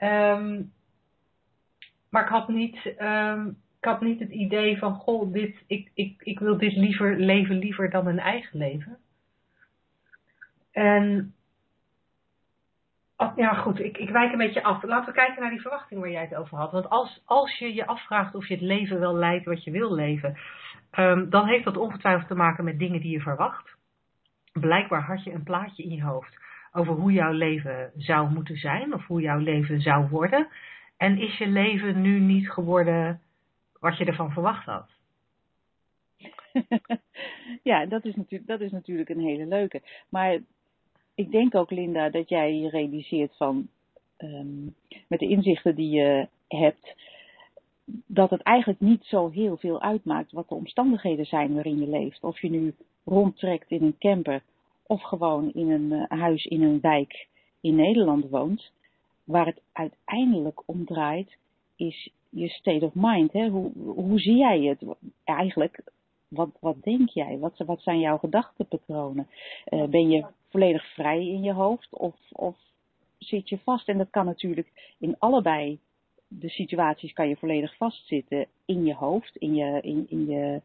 Um, 0.03 0.71
maar 2.09 2.23
ik 2.23 2.29
had 2.29 2.47
niet. 2.47 2.95
Um, 3.01 3.57
ik 3.79 3.85
had 3.85 4.01
niet 4.01 4.19
het 4.19 4.31
idee 4.31 4.77
van, 4.77 4.93
goh, 4.93 5.33
dit, 5.33 5.63
ik, 5.67 5.91
ik, 5.93 6.21
ik 6.23 6.39
wil 6.39 6.57
dit 6.57 6.75
liever 6.75 7.19
leven 7.19 7.57
liever 7.57 7.89
dan 7.89 8.07
een 8.07 8.19
eigen 8.19 8.57
leven. 8.57 8.97
En 10.71 11.33
ja, 13.35 13.53
goed, 13.53 13.79
ik, 13.79 13.97
ik 13.97 14.09
wijk 14.09 14.31
een 14.31 14.37
beetje 14.37 14.63
af. 14.63 14.83
Laten 14.83 15.13
we 15.13 15.19
kijken 15.19 15.41
naar 15.41 15.49
die 15.49 15.61
verwachting 15.61 15.99
waar 15.99 16.11
jij 16.11 16.21
het 16.21 16.35
over 16.35 16.57
had. 16.57 16.71
Want 16.71 16.89
als, 16.89 17.21
als 17.25 17.57
je 17.57 17.73
je 17.73 17.85
afvraagt 17.85 18.35
of 18.35 18.47
je 18.47 18.53
het 18.53 18.63
leven 18.63 18.99
wel 18.99 19.15
leidt 19.15 19.45
wat 19.45 19.63
je 19.63 19.71
wil 19.71 19.93
leven, 19.93 20.37
um, 20.97 21.29
dan 21.29 21.47
heeft 21.47 21.63
dat 21.63 21.77
ongetwijfeld 21.77 22.27
te 22.27 22.35
maken 22.35 22.63
met 22.63 22.79
dingen 22.79 23.01
die 23.01 23.11
je 23.11 23.21
verwacht. 23.21 23.77
Blijkbaar 24.53 25.03
had 25.03 25.23
je 25.23 25.31
een 25.31 25.43
plaatje 25.43 25.83
in 25.83 25.95
je 25.95 26.03
hoofd 26.03 26.37
over 26.71 26.93
hoe 26.93 27.11
jouw 27.11 27.31
leven 27.31 27.91
zou 27.95 28.29
moeten 28.29 28.57
zijn 28.57 28.93
of 28.93 29.05
hoe 29.05 29.21
jouw 29.21 29.39
leven 29.39 29.81
zou 29.81 30.09
worden. 30.09 30.47
En 30.97 31.17
is 31.17 31.37
je 31.37 31.47
leven 31.47 32.01
nu 32.01 32.19
niet 32.19 32.51
geworden 32.51 33.21
wat 33.79 33.97
je 33.97 34.05
ervan 34.05 34.31
verwacht 34.31 34.65
had? 34.65 34.89
ja, 37.69 37.85
dat 37.85 38.05
is, 38.05 38.15
natuurlijk, 38.15 38.49
dat 38.49 38.61
is 38.61 38.71
natuurlijk 38.71 39.09
een 39.09 39.19
hele 39.19 39.45
leuke. 39.45 39.81
Maar 40.09 40.39
ik 41.19 41.31
denk 41.31 41.55
ook, 41.55 41.71
Linda, 41.71 42.09
dat 42.09 42.29
jij 42.29 42.55
je 42.55 42.69
realiseert 42.69 43.35
van, 43.35 43.67
um, 44.17 44.75
met 45.07 45.19
de 45.19 45.27
inzichten 45.27 45.75
die 45.75 45.89
je 45.89 46.27
hebt, 46.47 46.95
dat 48.05 48.29
het 48.29 48.41
eigenlijk 48.41 48.79
niet 48.79 49.03
zo 49.03 49.29
heel 49.29 49.57
veel 49.57 49.81
uitmaakt 49.81 50.31
wat 50.31 50.49
de 50.49 50.55
omstandigheden 50.55 51.25
zijn 51.25 51.53
waarin 51.53 51.79
je 51.79 51.87
leeft. 51.87 52.23
Of 52.23 52.41
je 52.41 52.49
nu 52.49 52.73
rondtrekt 53.05 53.71
in 53.71 53.83
een 53.83 53.97
camper 53.97 54.43
of 54.83 55.01
gewoon 55.01 55.53
in 55.53 55.69
een 55.69 55.91
uh, 55.91 56.19
huis 56.19 56.45
in 56.45 56.63
een 56.63 56.79
wijk 56.81 57.27
in 57.61 57.75
Nederland 57.75 58.29
woont. 58.29 58.71
Waar 59.23 59.45
het 59.45 59.61
uiteindelijk 59.71 60.61
om 60.65 60.85
draait, 60.85 61.37
is 61.75 62.11
je 62.29 62.47
state 62.47 62.85
of 62.85 62.93
mind. 62.93 63.33
Hè? 63.33 63.47
Hoe, 63.47 63.71
hoe 63.75 64.19
zie 64.19 64.37
jij 64.37 64.61
het? 64.61 64.83
Eigenlijk, 65.23 65.83
wat, 66.27 66.49
wat 66.59 66.83
denk 66.83 67.09
jij? 67.09 67.37
Wat, 67.37 67.57
wat 67.57 67.81
zijn 67.81 67.99
jouw 67.99 68.17
gedachtenpatronen? 68.17 69.27
Uh, 69.69 69.83
ben 69.83 70.09
je 70.09 70.25
volledig 70.49 70.93
vrij 70.93 71.27
in 71.27 71.43
je 71.43 71.53
hoofd 71.53 71.87
of, 71.95 72.15
of 72.31 72.57
zit 73.17 73.49
je 73.49 73.57
vast? 73.57 73.87
En 73.87 73.97
dat 73.97 74.09
kan 74.09 74.25
natuurlijk 74.25 74.95
in 74.99 75.15
allebei 75.19 75.79
de 76.27 76.49
situaties 76.49 77.13
kan 77.13 77.29
je 77.29 77.35
volledig 77.35 77.75
vastzitten 77.75 78.45
in 78.65 78.85
je 78.85 78.93
hoofd, 78.93 79.35
in 79.35 79.55
je, 79.55 79.81
in, 79.81 80.05
in 80.09 80.25
je 80.25 80.61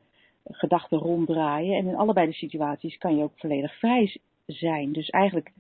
gedachten 0.51 0.99
ronddraaien. 0.99 1.77
En 1.77 1.87
in 1.87 1.97
allebei 1.97 2.27
de 2.27 2.33
situaties 2.33 2.99
kan 2.99 3.17
je 3.17 3.23
ook 3.23 3.39
volledig 3.39 3.79
vrij 3.79 4.21
zijn. 4.47 4.93
Dus 4.93 5.11
eigenlijk 5.11 5.53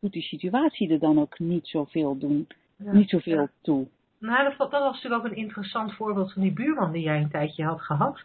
doet 0.00 0.12
die 0.12 0.22
situatie 0.22 0.90
er 0.90 0.98
dan 0.98 1.20
ook 1.20 1.38
niet 1.38 1.66
zoveel, 1.66 2.18
doen, 2.18 2.46
ja. 2.76 2.92
niet 2.92 3.08
zoveel 3.10 3.48
toe. 3.60 3.86
Nou, 4.18 4.44
dat, 4.44 4.70
dat 4.70 4.82
was 4.82 4.94
natuurlijk 4.94 5.24
ook 5.24 5.30
een 5.30 5.36
interessant 5.36 5.94
voorbeeld 5.94 6.32
van 6.32 6.42
die 6.42 6.52
buurman 6.52 6.92
die 6.92 7.02
jij 7.02 7.20
een 7.20 7.30
tijdje 7.30 7.64
had 7.64 7.80
gehad. 7.80 8.22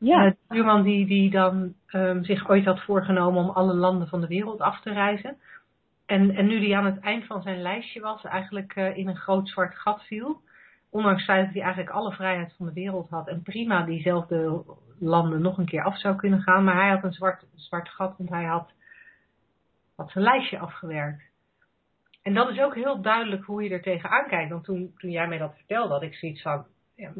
Ja. 0.00 0.26
Uh, 0.26 0.32
buurman 0.48 0.82
die, 0.82 1.06
die 1.06 1.30
dan 1.30 1.74
um, 1.92 2.24
zich 2.24 2.48
ooit 2.48 2.64
had 2.64 2.80
voorgenomen 2.80 3.42
om 3.42 3.50
alle 3.50 3.74
landen 3.74 4.08
van 4.08 4.20
de 4.20 4.26
wereld 4.26 4.60
af 4.60 4.80
te 4.80 4.92
reizen. 4.92 5.36
En, 6.06 6.30
en 6.30 6.46
nu 6.46 6.60
die 6.60 6.76
aan 6.76 6.84
het 6.84 7.00
eind 7.00 7.26
van 7.26 7.42
zijn 7.42 7.62
lijstje 7.62 8.00
was, 8.00 8.24
eigenlijk 8.24 8.76
uh, 8.76 8.96
in 8.96 9.08
een 9.08 9.16
groot 9.16 9.48
zwart 9.48 9.74
gat 9.74 10.02
viel. 10.02 10.40
Ondanks 10.90 11.26
dat 11.26 11.36
hij 11.36 11.60
eigenlijk 11.60 11.90
alle 11.90 12.12
vrijheid 12.12 12.54
van 12.56 12.66
de 12.66 12.72
wereld 12.72 13.08
had. 13.10 13.28
En 13.28 13.42
prima 13.42 13.82
diezelfde 13.82 14.64
landen 14.98 15.40
nog 15.40 15.58
een 15.58 15.66
keer 15.66 15.84
af 15.84 15.98
zou 15.98 16.16
kunnen 16.16 16.40
gaan. 16.42 16.64
Maar 16.64 16.74
hij 16.74 16.90
had 16.90 17.04
een 17.04 17.12
zwart, 17.12 17.46
zwart 17.54 17.88
gat, 17.88 18.14
want 18.18 18.30
hij 18.30 18.44
had, 18.44 18.72
had 19.96 20.10
zijn 20.10 20.24
lijstje 20.24 20.58
afgewerkt. 20.58 21.22
En 22.22 22.34
dat 22.34 22.50
is 22.50 22.60
ook 22.60 22.74
heel 22.74 23.00
duidelijk 23.00 23.44
hoe 23.44 23.62
je 23.62 23.70
er 23.70 23.82
tegenaan 23.82 24.28
kijkt. 24.28 24.50
Want 24.50 24.64
toen, 24.64 24.94
toen 24.96 25.10
jij 25.10 25.28
mij 25.28 25.38
dat 25.38 25.56
vertelde, 25.56 25.92
had 25.92 26.02
ik 26.02 26.14
zoiets 26.14 26.42
van... 26.42 26.66
Ja, 26.94 27.12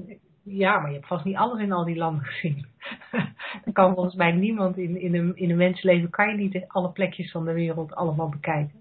ja, 0.50 0.78
maar 0.78 0.88
je 0.88 0.94
hebt 0.94 1.06
vast 1.06 1.24
niet 1.24 1.36
alles 1.36 1.60
in 1.60 1.72
al 1.72 1.84
die 1.84 1.96
landen 1.96 2.24
gezien. 2.24 2.66
Dan 3.64 3.72
kan 3.72 3.94
volgens 3.94 4.14
mij 4.14 4.32
niemand 4.32 4.76
in, 4.76 5.00
in, 5.00 5.14
een, 5.14 5.36
in 5.36 5.50
een 5.50 5.56
mensleven... 5.56 6.10
kan 6.10 6.28
je 6.28 6.36
niet 6.36 6.64
alle 6.66 6.90
plekjes 6.90 7.30
van 7.30 7.44
de 7.44 7.52
wereld 7.52 7.94
allemaal 7.94 8.28
bekijken. 8.28 8.80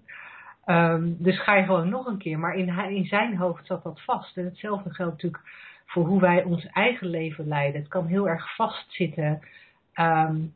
Um, 0.66 1.16
dus 1.18 1.42
ga 1.42 1.56
je 1.56 1.64
gewoon 1.64 1.88
nog 1.88 2.06
een 2.06 2.18
keer. 2.18 2.38
Maar 2.38 2.54
in, 2.54 2.68
in 2.68 3.04
zijn 3.04 3.36
hoofd 3.36 3.66
zat 3.66 3.82
dat 3.82 4.00
vast. 4.00 4.36
En 4.36 4.44
hetzelfde 4.44 4.94
geldt 4.94 5.12
natuurlijk 5.12 5.42
voor 5.86 6.06
hoe 6.06 6.20
wij 6.20 6.42
ons 6.42 6.66
eigen 6.66 7.06
leven 7.06 7.48
leiden. 7.48 7.80
Het 7.80 7.90
kan 7.90 8.06
heel 8.06 8.28
erg 8.28 8.54
vastzitten. 8.54 9.40
Um, 9.94 10.52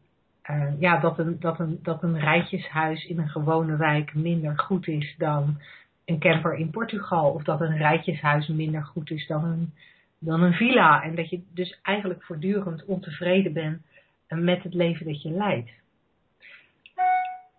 uh, 0.50 0.80
ja, 0.80 1.00
dat 1.00 1.18
een, 1.18 1.37
dat, 1.40 1.59
een, 1.59 1.78
dat 1.83 2.02
een 2.02 2.18
rijtjeshuis 2.18 3.04
in 3.04 3.18
een 3.18 3.28
gewone 3.28 3.76
wijk 3.76 4.14
minder 4.14 4.59
goed 4.59 4.87
is 4.87 5.14
dan 5.18 5.61
een 6.04 6.18
camper 6.18 6.54
in 6.54 6.71
Portugal. 6.71 7.30
Of 7.30 7.42
dat 7.42 7.61
een 7.61 7.76
rijtjeshuis 7.76 8.49
minder 8.49 8.85
goed 8.85 9.11
is 9.11 9.26
dan 9.26 9.44
een, 9.44 9.73
dan 10.25 10.43
een 10.43 10.52
villa. 10.52 11.02
En 11.02 11.14
dat 11.14 11.31
je 11.31 11.43
dus 11.54 11.78
eigenlijk 11.83 12.23
voortdurend 12.23 12.85
ontevreden 12.85 13.52
bent 13.52 13.83
met 14.28 14.62
het 14.62 14.75
leven 14.75 15.07
dat 15.07 15.23
je 15.23 15.31
leidt. 15.31 15.71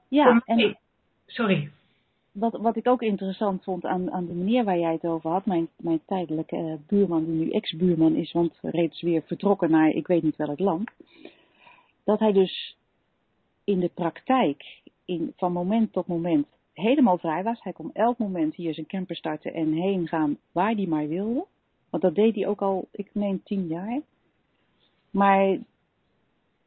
Ja, 0.07 0.41
en 0.45 0.77
sorry. 1.25 1.69
Wat, 2.31 2.57
wat 2.57 2.75
ik 2.75 2.87
ook 2.87 3.01
interessant 3.01 3.63
vond 3.63 3.85
aan, 3.85 4.11
aan 4.11 4.25
de 4.25 4.33
manier 4.33 4.63
waar 4.63 4.77
jij 4.77 4.93
het 4.93 5.03
over 5.03 5.29
had, 5.29 5.45
mijn, 5.45 5.67
mijn 5.77 5.99
tijdelijke 6.05 6.55
uh, 6.55 6.73
buurman, 6.87 7.25
die 7.25 7.33
nu 7.33 7.49
ex-buurman 7.49 8.15
is, 8.15 8.31
want 8.31 8.57
reeds 8.61 9.01
weer 9.01 9.21
vertrokken 9.25 9.71
naar 9.71 9.89
ik 9.89 10.07
weet 10.07 10.23
niet 10.23 10.35
welk 10.35 10.59
land 10.59 10.91
dat 12.05 12.19
hij 12.19 12.31
dus 12.31 12.77
in 13.63 13.79
de 13.79 13.91
praktijk 13.93 14.81
in, 15.05 15.33
van 15.37 15.51
moment 15.51 15.93
tot 15.93 16.07
moment 16.07 16.47
helemaal 16.73 17.17
vrij 17.17 17.43
was. 17.43 17.63
Hij 17.63 17.73
kon 17.73 17.93
elk 17.93 18.17
moment 18.17 18.55
hier 18.55 18.73
zijn 18.73 18.85
camper 18.85 19.15
starten 19.15 19.53
en 19.53 19.71
heen 19.71 20.07
gaan 20.07 20.37
waar 20.51 20.73
hij 20.73 20.85
maar 20.85 21.07
wilde. 21.07 21.45
Want 21.95 22.07
dat 22.15 22.25
deed 22.25 22.35
hij 22.35 22.47
ook 22.47 22.61
al, 22.61 22.87
ik 22.91 23.09
meen, 23.13 23.43
tien 23.43 23.67
jaar. 23.67 24.01
Maar 25.11 25.57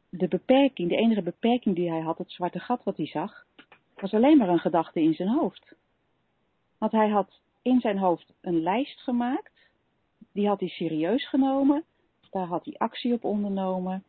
de 0.09 0.29
beperking, 0.29 0.89
de 0.89 0.97
enige 0.97 1.23
beperking 1.23 1.75
die 1.75 1.91
hij 1.91 2.01
had, 2.01 2.19
het 2.19 2.33
zwarte 2.33 2.59
gat 2.59 2.85
wat 2.85 2.97
hij 2.97 3.07
zag, 3.07 3.47
was 3.95 4.13
alleen 4.13 4.39
maar 4.39 4.49
een 4.49 4.59
gedachte 4.59 5.01
in 5.01 5.15
zijn 5.15 5.29
hoofd. 5.29 5.75
Want 6.79 6.93
hij 6.93 7.09
had 7.09 7.41
in 7.63 7.81
zijn 7.81 7.99
hoofd 7.99 8.33
een 8.41 8.63
lijst 8.63 9.01
gemaakt, 9.01 9.71
die 10.33 10.49
had 10.49 10.61
hij 10.61 10.69
serieus 10.69 11.29
genomen, 11.29 11.85
daar 12.31 12.47
had 12.47 12.65
hij 12.65 12.75
actie 12.79 13.13
op 13.13 13.25
ondernomen 13.25 14.05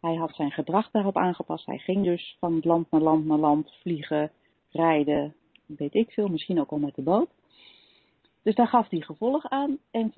hij 0.00 0.14
had 0.14 0.34
zijn 0.34 0.50
gedrag 0.50 0.90
daarop 0.90 1.16
aangepast. 1.16 1.66
Hij 1.66 1.78
ging 1.78 2.04
dus 2.04 2.36
van 2.38 2.60
land 2.62 2.90
naar 2.90 3.00
land 3.00 3.26
naar 3.26 3.38
land 3.38 3.72
vliegen, 3.80 4.30
rijden, 4.70 5.34
weet 5.66 5.94
ik 5.94 6.10
veel, 6.10 6.28
misschien 6.28 6.60
ook 6.60 6.70
al 6.70 6.78
met 6.78 6.94
de 6.94 7.02
boot. 7.02 7.30
Dus 8.42 8.54
daar 8.54 8.68
gaf 8.68 8.90
hij 8.90 9.00
gevolg 9.00 9.48
aan. 9.48 9.78
En 9.90 10.12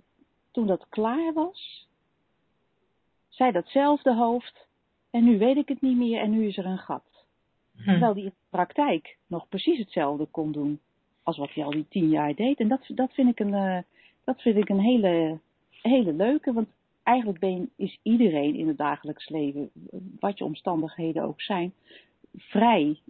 toen 0.56 0.66
dat 0.66 0.86
klaar 0.88 1.32
was, 1.32 1.88
zei 3.28 3.52
datzelfde 3.52 4.14
hoofd, 4.14 4.68
en 5.10 5.24
nu 5.24 5.38
weet 5.38 5.56
ik 5.56 5.68
het 5.68 5.80
niet 5.80 5.96
meer 5.96 6.20
en 6.20 6.30
nu 6.30 6.46
is 6.46 6.56
er 6.56 6.66
een 6.66 6.78
gat. 6.78 7.24
Hm. 7.76 7.84
Terwijl 7.84 8.12
hij 8.12 8.22
in 8.22 8.28
de 8.28 8.34
praktijk 8.50 9.16
nog 9.26 9.48
precies 9.48 9.78
hetzelfde 9.78 10.26
kon 10.26 10.52
doen 10.52 10.80
als 11.22 11.36
wat 11.36 11.52
hij 11.52 11.64
al 11.64 11.70
die 11.70 11.86
tien 11.88 12.08
jaar 12.08 12.34
deed. 12.34 12.60
En 12.60 12.68
dat, 12.68 12.80
dat 12.88 13.12
vind 13.12 13.28
ik 13.28 13.40
een, 13.40 13.52
uh, 13.52 13.78
dat 14.24 14.42
vind 14.42 14.56
ik 14.56 14.68
een 14.68 14.80
hele, 14.80 15.38
hele 15.82 16.12
leuke, 16.12 16.52
want 16.52 16.68
eigenlijk 17.02 17.38
ben, 17.38 17.70
is 17.76 17.98
iedereen 18.02 18.54
in 18.54 18.68
het 18.68 18.78
dagelijks 18.78 19.28
leven, 19.28 19.70
wat 20.20 20.38
je 20.38 20.44
omstandigheden 20.44 21.22
ook 21.22 21.40
zijn, 21.40 21.72
vrij 22.36 23.00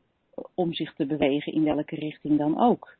om 0.55 0.73
zich 0.73 0.95
te 0.95 1.07
bewegen 1.07 1.53
in 1.53 1.65
welke 1.65 1.95
richting 1.95 2.39
dan 2.39 2.61
ook. 2.61 2.97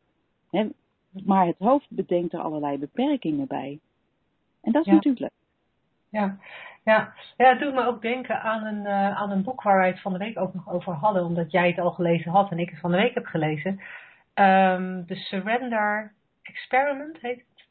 maar 1.25 1.47
het 1.47 1.59
hoofd 1.59 1.91
bedenkt 1.91 2.33
er 2.33 2.41
allerlei 2.41 2.79
beperkingen 2.79 3.47
bij. 3.47 3.81
En 4.67 4.73
dat 4.73 4.87
is 4.87 4.93
natuurlijk 4.93 5.21
leuk. 5.21 5.31
Ja. 6.11 6.37
Ja. 6.85 7.13
ja, 7.37 7.49
het 7.49 7.59
doet 7.59 7.75
me 7.75 7.87
ook 7.87 8.03
denken 8.03 8.43
aan 8.43 8.65
een, 8.65 8.85
uh, 8.85 9.17
aan 9.17 9.31
een 9.31 9.43
boek 9.43 9.63
waar 9.63 9.77
wij 9.77 9.89
het 9.89 10.01
van 10.01 10.13
de 10.13 10.19
week 10.19 10.39
ook 10.39 10.55
nog 10.55 10.69
over 10.69 10.93
hadden, 10.93 11.25
omdat 11.25 11.51
jij 11.51 11.69
het 11.69 11.79
al 11.79 11.91
gelezen 11.91 12.31
had 12.31 12.51
en 12.51 12.59
ik 12.59 12.71
het 12.71 12.81
van 12.81 12.91
de 12.91 12.97
week 12.97 13.15
heb 13.15 13.27
gelezen. 13.27 13.71
Um, 14.35 15.07
The 15.07 15.15
Surrender 15.15 16.13
Experiment 16.43 17.19
heet 17.21 17.37
het. 17.37 17.67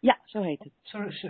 Ja, 0.00 0.18
zo 0.24 0.42
heet 0.42 0.64
het. 0.64 0.72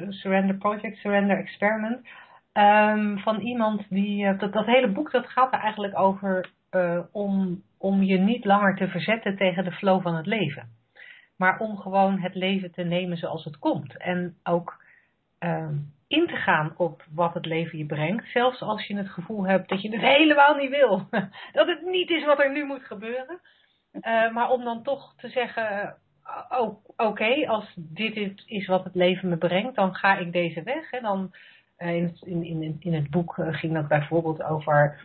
Surrender 0.09 0.57
Project, 0.57 0.97
Surrender 0.97 1.39
Experiment. 1.39 2.07
Um, 2.53 3.19
van 3.19 3.41
iemand 3.41 3.87
die. 3.89 4.25
Uh, 4.25 4.39
dat, 4.39 4.53
dat 4.53 4.67
hele 4.67 4.89
boek 4.89 5.11
dat 5.11 5.27
gaat 5.27 5.53
er 5.53 5.61
eigenlijk 5.61 5.99
over 5.99 6.51
uh, 6.71 7.01
om, 7.13 7.63
om 7.79 8.03
je 8.03 8.19
niet 8.19 8.45
langer 8.45 8.77
te 8.77 8.89
verzetten 8.89 9.37
tegen 9.37 9.65
de 9.65 9.73
flow 9.73 10.03
van 10.03 10.15
het 10.15 10.27
leven. 10.27 10.69
Maar 11.37 11.59
om 11.59 11.77
gewoon 11.77 12.19
het 12.19 12.35
leven 12.35 12.73
te 12.73 12.83
nemen 12.83 13.17
zoals 13.17 13.45
het 13.45 13.59
komt. 13.59 13.97
En 13.97 14.37
ook 14.45 14.87
um, 15.39 15.93
in 16.09 16.27
te 16.27 16.37
gaan 16.37 16.75
op 16.77 17.05
wat 17.15 17.35
het 17.35 17.47
leven 17.47 17.79
je 17.79 17.87
brengt. 17.87 18.27
Zelfs 18.33 18.61
als 18.61 18.87
je 18.87 18.97
het 18.97 19.09
gevoel 19.09 19.47
hebt 19.47 19.69
dat 19.69 19.83
je 19.83 19.91
het 19.91 20.01
helemaal 20.17 20.55
niet 20.55 20.71
wil. 20.71 21.09
dat 21.59 21.67
het 21.67 21.83
niet 21.83 22.11
is 22.11 22.25
wat 22.25 22.41
er 22.41 22.53
nu 22.53 22.65
moet 22.65 22.85
gebeuren. 22.85 23.41
Uh, 23.93 24.33
maar 24.33 24.51
om 24.51 24.65
dan 24.65 24.83
toch 24.83 25.15
te 25.17 25.29
zeggen 25.29 25.97
oh, 26.49 26.85
oké, 26.97 27.49
als 27.49 27.73
dit 27.77 28.43
is 28.47 28.67
wat 28.67 28.85
het 28.85 28.95
leven 28.95 29.29
me 29.29 29.37
brengt, 29.37 29.75
dan 29.75 29.95
ga 29.95 30.17
ik 30.17 30.33
deze 30.33 30.63
weg. 30.63 30.91
En 30.91 31.03
dan 31.03 31.35
uh, 31.79 31.97
in, 31.97 32.17
in, 32.23 32.77
in, 32.81 32.95
het 32.95 33.11
boek 33.11 33.35
ging 33.51 33.75
dat 33.75 33.89
bijvoorbeeld 33.89 34.43
over 34.43 35.01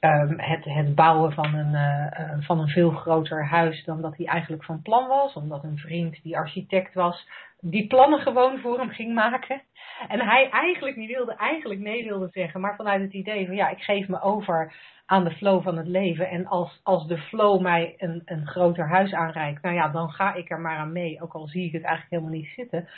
um, 0.00 0.40
het, 0.40 0.64
het 0.64 0.94
bouwen 0.94 1.32
van 1.32 1.54
een, 1.54 1.72
uh, 1.72 2.46
van 2.46 2.60
een 2.60 2.68
veel 2.68 2.90
groter 2.90 3.46
huis 3.46 3.84
dan 3.84 4.02
dat 4.02 4.16
hij 4.16 4.26
eigenlijk 4.26 4.64
van 4.64 4.82
plan 4.82 5.06
was. 5.08 5.34
Omdat 5.34 5.64
een 5.64 5.78
vriend 5.78 6.22
die 6.22 6.36
architect 6.36 6.94
was, 6.94 7.28
die 7.60 7.86
plannen 7.86 8.20
gewoon 8.20 8.58
voor 8.58 8.78
hem 8.78 8.90
ging 8.90 9.14
maken. 9.14 9.62
En 10.08 10.20
hij 10.20 10.50
eigenlijk 10.50 10.96
niet 10.96 11.10
wilde, 11.10 11.34
eigenlijk 11.34 11.80
nee 11.80 12.04
wilde 12.04 12.28
zeggen, 12.32 12.60
maar 12.60 12.76
vanuit 12.76 13.00
het 13.00 13.12
idee 13.12 13.46
van 13.46 13.54
ja, 13.54 13.68
ik 13.68 13.82
geef 13.82 14.08
me 14.08 14.20
over 14.20 14.74
aan 15.06 15.24
de 15.24 15.30
flow 15.30 15.62
van 15.62 15.76
het 15.76 15.86
leven. 15.86 16.28
En 16.28 16.46
als, 16.46 16.80
als 16.82 17.06
de 17.06 17.18
flow 17.18 17.60
mij 17.60 17.94
een, 17.96 18.22
een 18.24 18.46
groter 18.46 18.88
huis 18.88 19.12
aanreikt, 19.12 19.62
nou 19.62 19.74
ja, 19.74 19.88
dan 19.88 20.10
ga 20.10 20.34
ik 20.34 20.50
er 20.50 20.60
maar 20.60 20.76
aan 20.76 20.92
mee, 20.92 21.22
ook 21.22 21.32
al 21.32 21.46
zie 21.46 21.66
ik 21.66 21.72
het 21.72 21.82
eigenlijk 21.82 22.10
helemaal 22.10 22.40
niet 22.40 22.52
zitten. 22.56 22.88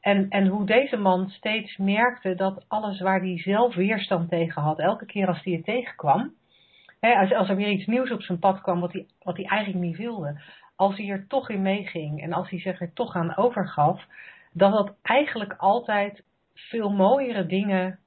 En, 0.00 0.28
en 0.28 0.46
hoe 0.46 0.66
deze 0.66 0.96
man 0.96 1.28
steeds 1.28 1.76
merkte 1.76 2.34
dat 2.34 2.64
alles 2.68 3.00
waar 3.00 3.20
hij 3.20 3.38
zelf 3.38 3.74
weerstand 3.74 4.28
tegen 4.28 4.62
had, 4.62 4.78
elke 4.78 5.06
keer 5.06 5.26
als 5.26 5.42
hij 5.44 5.52
het 5.52 5.64
tegenkwam, 5.64 6.34
hè, 7.00 7.14
als, 7.14 7.32
als 7.32 7.48
er 7.48 7.56
weer 7.56 7.70
iets 7.70 7.86
nieuws 7.86 8.10
op 8.10 8.22
zijn 8.22 8.38
pad 8.38 8.60
kwam 8.60 8.80
wat 8.80 8.92
hij, 8.92 9.06
wat 9.22 9.36
hij 9.36 9.46
eigenlijk 9.46 9.84
niet 9.84 9.96
wilde, 9.96 10.40
als 10.76 10.96
hij 10.96 11.08
er 11.08 11.26
toch 11.26 11.50
in 11.50 11.62
meeging 11.62 12.22
en 12.22 12.32
als 12.32 12.50
hij 12.50 12.60
zich 12.60 12.80
er 12.80 12.92
toch 12.92 13.14
aan 13.14 13.36
overgaf, 13.36 14.04
dat 14.52 14.72
dat 14.72 14.94
eigenlijk 15.02 15.54
altijd 15.56 16.24
veel 16.54 16.90
mooiere 16.90 17.46
dingen 17.46 17.98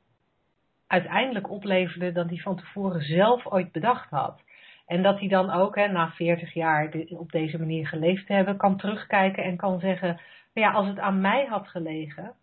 uiteindelijk 0.88 1.50
opleverde 1.50 2.12
dan 2.12 2.28
hij 2.28 2.38
van 2.38 2.56
tevoren 2.56 3.02
zelf 3.02 3.48
ooit 3.48 3.72
bedacht 3.72 4.10
had. 4.10 4.42
En 4.88 5.04
dat 5.04 5.20
hij 5.20 5.28
dan 5.28 5.52
ook, 5.52 5.76
hè, 5.76 5.88
na 5.88 6.10
40 6.10 6.54
jaar 6.54 6.94
op 7.10 7.32
deze 7.32 7.60
manier 7.60 7.88
geleefd 7.88 8.26
te 8.28 8.34
hebben, 8.34 8.58
kan 8.58 8.78
terugkijken 8.78 9.44
en 9.44 9.58
kan 9.58 9.80
zeggen: 9.80 10.20
ja, 10.54 10.72
als 10.72 10.88
het 10.88 11.00
aan 11.00 11.22
mij 11.22 11.46
had 11.46 11.68
gelegen, 11.68 12.34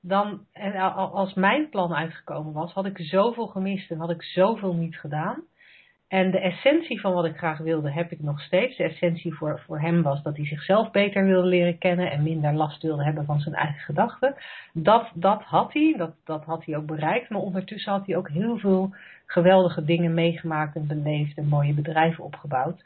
dan, 0.00 0.46
als 0.94 1.34
mijn 1.34 1.68
plan 1.68 1.94
uitgekomen 1.94 2.52
was, 2.52 2.72
had 2.72 2.86
ik 2.86 2.98
zoveel 2.98 3.46
gemist 3.46 3.90
en 3.90 3.98
had 3.98 4.10
ik 4.10 4.22
zoveel 4.22 4.74
niet 4.74 4.98
gedaan. 4.98 5.42
En 6.08 6.30
de 6.30 6.38
essentie 6.38 7.00
van 7.00 7.12
wat 7.12 7.24
ik 7.24 7.36
graag 7.36 7.58
wilde, 7.58 7.90
heb 7.92 8.12
ik 8.12 8.20
nog 8.20 8.40
steeds. 8.40 8.76
De 8.76 8.84
essentie 8.84 9.34
voor, 9.34 9.60
voor 9.66 9.80
hem 9.80 10.02
was 10.02 10.22
dat 10.22 10.36
hij 10.36 10.46
zichzelf 10.46 10.90
beter 10.90 11.24
wilde 11.24 11.48
leren 11.48 11.78
kennen 11.78 12.10
en 12.10 12.22
minder 12.22 12.52
last 12.52 12.82
wilde 12.82 13.04
hebben 13.04 13.24
van 13.24 13.40
zijn 13.40 13.54
eigen 13.54 13.80
gedachten. 13.80 14.34
Dat, 14.72 15.10
dat 15.14 15.42
had 15.42 15.72
hij, 15.72 15.94
dat, 15.96 16.14
dat 16.24 16.44
had 16.44 16.64
hij 16.64 16.76
ook 16.76 16.86
bereikt. 16.86 17.30
Maar 17.30 17.40
ondertussen 17.40 17.92
had 17.92 18.06
hij 18.06 18.16
ook 18.16 18.28
heel 18.28 18.58
veel 18.58 18.94
geweldige 19.26 19.84
dingen 19.84 20.14
meegemaakt 20.14 20.76
en 20.76 20.86
beleefd 20.86 21.36
en 21.36 21.48
mooie 21.48 21.74
bedrijven 21.74 22.24
opgebouwd. 22.24 22.82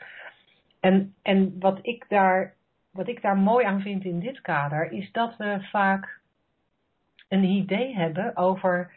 En, 0.81 1.15
en 1.23 1.57
wat, 1.59 1.79
ik 1.83 2.05
daar, 2.09 2.55
wat 2.99 3.09
ik 3.09 3.23
daar 3.23 3.37
mooi 3.37 3.65
aan 3.67 3.81
vind 3.81 4.05
in 4.05 4.21
dit 4.21 4.41
kader, 4.41 4.93
is 4.93 5.13
dat 5.13 5.37
we 5.37 5.59
vaak 5.61 6.21
een 7.29 7.45
idee 7.45 7.95
hebben 7.95 8.37
over 8.37 8.93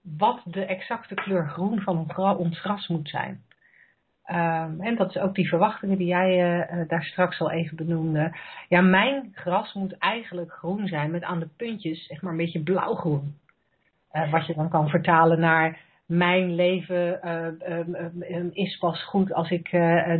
wat 0.00 0.40
de 0.44 0.64
exacte 0.64 1.14
kleur 1.14 1.48
groen 1.48 1.80
van 1.80 2.06
ons 2.16 2.60
gras 2.60 2.88
moet 2.88 3.08
zijn. 3.08 3.42
Um, 4.30 4.80
en 4.80 4.96
dat 4.96 5.10
is 5.10 5.22
ook 5.22 5.34
die 5.34 5.48
verwachtingen 5.48 5.98
die 5.98 6.06
jij 6.06 6.60
uh, 6.72 6.88
daar 6.88 7.04
straks 7.04 7.40
al 7.40 7.50
even 7.50 7.76
benoemde. 7.76 8.36
Ja, 8.68 8.80
mijn 8.80 9.30
gras 9.34 9.72
moet 9.74 9.98
eigenlijk 9.98 10.52
groen 10.52 10.86
zijn 10.86 11.10
met 11.10 11.22
aan 11.22 11.40
de 11.40 11.48
puntjes 11.56 12.06
zeg 12.06 12.22
maar 12.22 12.32
een 12.32 12.38
beetje 12.38 12.62
blauwgroen. 12.62 13.34
Uh, 14.12 14.30
wat 14.30 14.46
je 14.46 14.54
dan 14.54 14.68
kan 14.68 14.88
vertalen 14.88 15.40
naar 15.40 15.78
mijn 16.06 16.54
leven 16.54 17.20
is 18.52 18.78
pas 18.78 19.04
goed 19.04 19.32
als 19.32 19.50
ik 19.50 19.68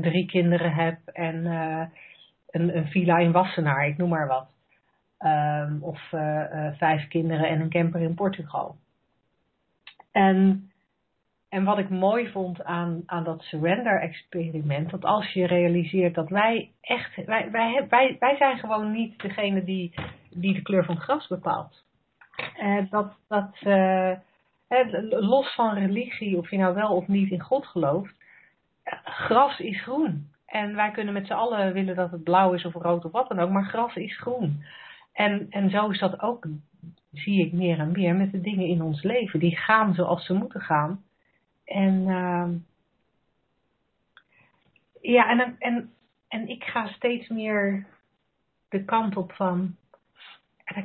drie 0.00 0.26
kinderen 0.26 0.72
heb 0.72 0.98
en 1.04 1.46
een, 2.52 2.76
een, 2.76 2.86
villa 2.86 3.18
in 3.18 3.32
Wassenaar, 3.32 3.86
ik 3.86 3.96
noem 3.96 4.08
maar 4.08 4.26
wat. 4.26 4.50
Um, 5.18 5.82
of 5.82 6.00
vijf 6.78 7.08
kinderen 7.08 7.48
en 7.48 7.60
een 7.60 7.70
camper 7.70 8.00
in 8.00 8.14
Portugal. 8.14 8.76
En, 10.12 10.70
en 11.48 11.64
wat 11.64 11.78
ik 11.78 11.88
mooi 11.88 12.30
vond 12.30 12.64
aan, 12.64 13.02
aan 13.06 13.24
dat 13.24 13.42
surrender-experiment, 13.42 14.90
dat 14.90 15.04
als 15.04 15.32
je 15.32 15.46
realiseert 15.46 16.14
dat 16.14 16.28
wij 16.28 16.70
echt, 16.80 17.24
wij, 17.24 17.50
wij, 17.50 17.86
wij, 17.88 18.16
wij 18.18 18.36
zijn 18.36 18.58
gewoon 18.58 18.92
niet 18.92 19.20
degene 19.20 19.64
die, 19.64 19.94
die 20.30 20.54
de 20.54 20.62
kleur 20.62 20.84
van 20.84 21.00
gras 21.00 21.26
bepaalt. 21.26 21.84
Uh, 22.62 22.90
dat, 22.90 23.16
dat, 23.28 23.56
los 25.10 25.54
van 25.54 25.74
religie, 25.74 26.36
of 26.36 26.50
je 26.50 26.58
nou 26.58 26.74
wel 26.74 26.96
of 26.96 27.06
niet 27.06 27.30
in 27.30 27.40
God 27.40 27.66
gelooft, 27.66 28.14
gras 29.04 29.58
is 29.58 29.82
groen. 29.82 30.31
En 30.52 30.74
wij 30.74 30.90
kunnen 30.90 31.14
met 31.14 31.26
z'n 31.26 31.32
allen 31.32 31.72
willen 31.72 31.94
dat 31.94 32.10
het 32.10 32.22
blauw 32.22 32.52
is 32.52 32.64
of 32.64 32.74
rood 32.74 33.04
of 33.04 33.12
wat 33.12 33.28
dan 33.28 33.38
ook, 33.38 33.50
maar 33.50 33.64
gras 33.64 33.94
is 33.94 34.18
groen. 34.18 34.64
En, 35.12 35.46
en 35.50 35.70
zo 35.70 35.88
is 35.88 35.98
dat 35.98 36.20
ook, 36.20 36.46
zie 37.12 37.46
ik 37.46 37.52
meer 37.52 37.78
en 37.78 37.92
meer, 37.92 38.14
met 38.14 38.32
de 38.32 38.40
dingen 38.40 38.66
in 38.66 38.82
ons 38.82 39.02
leven. 39.02 39.38
Die 39.40 39.56
gaan 39.56 39.94
zoals 39.94 40.26
ze 40.26 40.34
moeten 40.34 40.60
gaan. 40.60 41.02
En 41.64 41.94
uh, 42.06 42.48
ja, 45.00 45.30
en, 45.30 45.56
en, 45.58 45.90
en 46.28 46.48
ik 46.48 46.64
ga 46.64 46.86
steeds 46.86 47.28
meer 47.28 47.86
de 48.68 48.84
kant 48.84 49.16
op 49.16 49.32
van, 49.32 49.76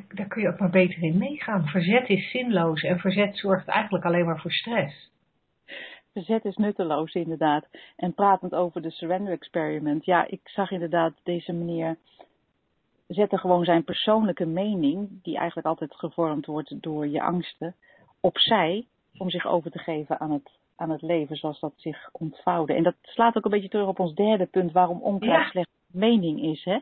daar 0.08 0.28
kun 0.28 0.42
je 0.42 0.48
ook 0.48 0.60
maar 0.60 0.70
beter 0.70 1.04
in 1.04 1.18
meegaan. 1.18 1.68
Verzet 1.68 2.10
is 2.10 2.32
zinloos 2.32 2.84
en 2.84 3.00
verzet 3.00 3.38
zorgt 3.38 3.68
eigenlijk 3.68 4.06
alleen 4.06 4.26
maar 4.26 4.42
voor 4.42 4.52
stress. 4.52 5.12
Verzet 6.18 6.46
is 6.46 6.56
nutteloos, 6.56 7.14
inderdaad. 7.14 7.66
En 7.96 8.14
pratend 8.14 8.56
over 8.56 8.82
de 8.82 8.92
surrender 8.92 9.34
experiment. 9.34 10.06
Ja, 10.06 10.28
ik 10.28 10.42
zag 10.44 10.72
inderdaad 10.72 11.14
deze 11.24 11.54
meneer 11.54 11.98
zetten 13.08 13.40
gewoon 13.40 13.64
zijn 13.64 13.84
persoonlijke 13.84 14.46
mening, 14.46 15.10
die 15.24 15.38
eigenlijk 15.38 15.68
altijd 15.68 15.96
gevormd 15.96 16.46
wordt 16.46 16.82
door 16.82 17.08
je 17.08 17.22
angsten, 17.22 17.76
opzij 18.20 18.86
om 19.18 19.30
zich 19.30 19.48
over 19.48 19.72
te 19.72 19.80
geven 19.80 20.20
aan 20.20 20.32
het, 20.32 20.52
aan 20.76 20.90
het 20.90 21.02
leven 21.02 21.36
zoals 21.36 21.60
dat 21.60 21.74
zich 21.76 22.10
ontvouwde. 22.12 22.74
En 22.74 22.84
dat 22.84 22.96
slaat 23.02 23.36
ook 23.36 23.46
een 23.46 23.52
beetje 23.52 23.70
terug 23.70 23.88
op 23.88 24.00
ons 24.00 24.14
derde 24.14 24.46
punt, 24.46 24.72
waarom 24.72 25.02
onkruid 25.02 25.44
ja. 25.44 25.50
slecht 25.50 25.70
mening 25.92 26.42
is. 26.42 26.64
Hè? 26.64 26.78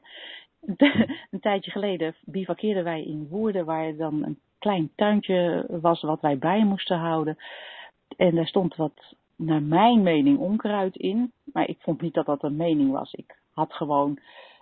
een 1.32 1.40
tijdje 1.40 1.72
geleden 1.72 2.16
bivakkeerden 2.22 2.84
wij 2.84 3.04
in 3.04 3.28
Woerden, 3.30 3.66
waar 3.66 3.96
dan 3.96 4.24
een 4.24 4.40
klein 4.60 4.92
tuintje 4.96 5.66
was 5.70 6.02
wat 6.02 6.22
wij 6.22 6.38
bij 6.38 6.64
moesten 6.64 6.98
houden. 6.98 7.38
En 8.18 8.36
daar 8.36 8.48
stond 8.48 8.76
wat, 8.76 9.16
naar 9.36 9.62
mijn 9.62 10.02
mening, 10.02 10.40
onkruid 10.40 10.96
in. 10.96 11.32
Maar 11.44 11.70
ik 11.70 11.78
vond 11.80 12.02
niet 12.02 12.14
dat 12.14 12.26
dat 12.26 12.44
een 12.44 12.56
mening 12.56 12.92
was. 12.92 13.14
Ik 13.14 13.40
had 13.52 13.74
gewoon 13.74 14.20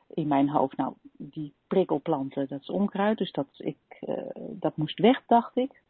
in 0.08 0.28
mijn 0.28 0.50
hoofd, 0.50 0.78
nou, 0.78 0.94
die 1.18 1.54
prikkelplanten, 1.68 2.48
dat 2.48 2.62
is 2.62 2.70
onkruid, 2.70 3.18
dus 3.18 3.32
dat, 3.32 3.48
ik, 3.58 3.78
uh, 4.02 4.18
dat 4.36 4.78
moest 4.78 5.00
weg, 5.00 5.22
dacht 5.28 5.58
ik. 5.58 5.82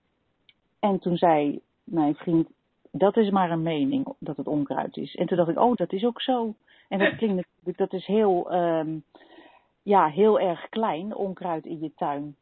En 0.79 0.99
toen 0.99 1.17
zei 1.17 1.61
mijn 1.83 2.15
vriend, 2.15 2.49
dat 2.91 3.17
is 3.17 3.29
maar 3.29 3.51
een 3.51 3.61
mening 3.61 4.07
dat 4.19 4.37
het 4.37 4.47
onkruid 4.47 4.97
is. 4.97 5.15
En 5.15 5.27
toen 5.27 5.37
dacht 5.37 5.49
ik, 5.49 5.59
oh, 5.59 5.75
dat 5.75 5.93
is 5.93 6.05
ook 6.05 6.21
zo. 6.21 6.53
En 6.89 6.99
dat 6.99 7.15
klinkt 7.15 7.35
natuurlijk, 7.35 7.77
dat 7.77 7.93
is 7.93 8.05
heel, 8.05 8.53
um, 8.53 9.03
ja, 9.83 10.07
heel 10.07 10.39
erg 10.39 10.69
klein, 10.69 11.15
onkruid 11.15 11.65
in 11.65 11.79
je 11.79 11.91
tuin. 11.95 12.35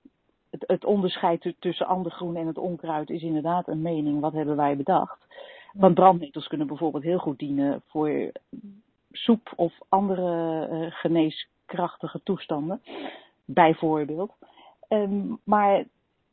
Het, 0.49 0.63
het 0.67 0.85
onderscheid 0.85 1.53
tussen 1.59 1.87
ander 1.87 2.11
groen 2.11 2.35
en 2.35 2.47
het 2.47 2.57
onkruid 2.57 3.09
is 3.09 3.21
inderdaad 3.21 3.67
een 3.67 3.81
mening. 3.81 4.19
Wat 4.19 4.33
hebben 4.33 4.55
wij 4.55 4.77
bedacht? 4.77 5.25
Want 5.73 5.93
brandnetels 5.93 6.47
kunnen 6.47 6.67
bijvoorbeeld 6.67 7.03
heel 7.03 7.19
goed 7.19 7.39
dienen 7.39 7.81
voor 7.87 8.31
soep 9.11 9.53
of 9.55 9.73
andere 9.89 10.67
uh, 10.71 10.91
geneeskrachtige 10.91 12.21
toestanden, 12.23 12.81
bijvoorbeeld. 13.45 14.31
Um, 14.89 15.39
maar 15.43 15.85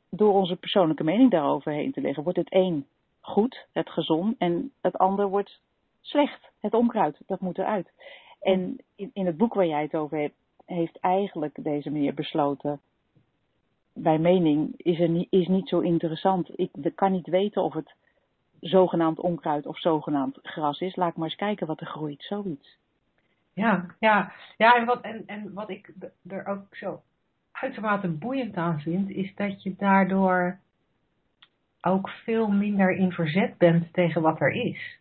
door 0.09 0.33
onze 0.33 0.57
persoonlijke 0.57 1.05
mening 1.05 1.31
daarover 1.31 1.73
heen 1.73 1.93
te 1.93 2.01
leggen, 2.01 2.23
wordt 2.23 2.39
het 2.39 2.53
een 2.53 2.87
goed, 3.21 3.67
het 3.73 3.91
gezond, 3.91 4.35
en 4.39 4.73
het 4.81 4.99
ander 4.99 5.29
wordt 5.29 5.61
slecht, 6.01 6.51
het 6.61 6.75
onkruid, 6.75 7.21
dat 7.27 7.41
moet 7.41 7.59
eruit. 7.59 7.91
En 8.41 8.77
in, 8.97 9.11
in 9.13 9.27
het 9.27 9.37
boek 9.37 9.55
waar 9.55 9.67
jij 9.67 9.83
het 9.83 9.95
over 9.95 10.19
hebt, 10.19 10.35
heeft 10.65 10.99
eigenlijk 11.01 11.65
deze 11.65 11.91
meneer 11.91 12.15
besloten, 12.15 12.81
bij 13.93 14.19
mening 14.19 14.73
is, 14.77 15.01
er 15.01 15.27
is 15.31 15.49
niet 15.49 15.69
zo 15.69 15.81
interessant. 15.81 16.49
Ik 16.59 16.71
kan 16.95 17.13
niet 17.13 17.27
weten 17.27 17.63
of 17.63 17.75
het 17.75 17.95
zogenaamd 18.61 19.21
onkruid 19.21 19.67
of 19.67 19.79
zogenaamd 19.79 20.39
gras 20.43 20.81
is. 20.81 20.97
Laat 20.97 21.17
maar 21.17 21.29
eens 21.29 21.37
kijken 21.37 21.67
wat 21.67 21.81
er 21.81 21.87
groeit, 21.87 22.23
zoiets. 22.23 22.79
Ja, 23.55 23.87
ja, 23.99 24.33
ja 24.57 24.77
en, 24.77 24.87
wat, 24.87 25.01
en, 25.01 25.23
en 25.27 25.53
wat 25.53 25.71
ik 25.71 25.93
er 26.29 26.47
ook 26.47 26.77
zo 26.77 27.03
uitermate 27.53 28.09
boeiend 28.09 28.57
aan 28.57 28.81
vind, 28.81 29.11
is 29.11 29.35
dat 29.35 29.63
je 29.63 29.75
daardoor 29.77 30.59
ook 31.81 32.09
veel 32.09 32.49
minder 32.49 32.97
in 32.97 33.13
verzet 33.13 33.59
bent 33.59 33.93
tegen 33.93 34.23
wat 34.23 34.41
er 34.41 34.53
is. 34.53 34.99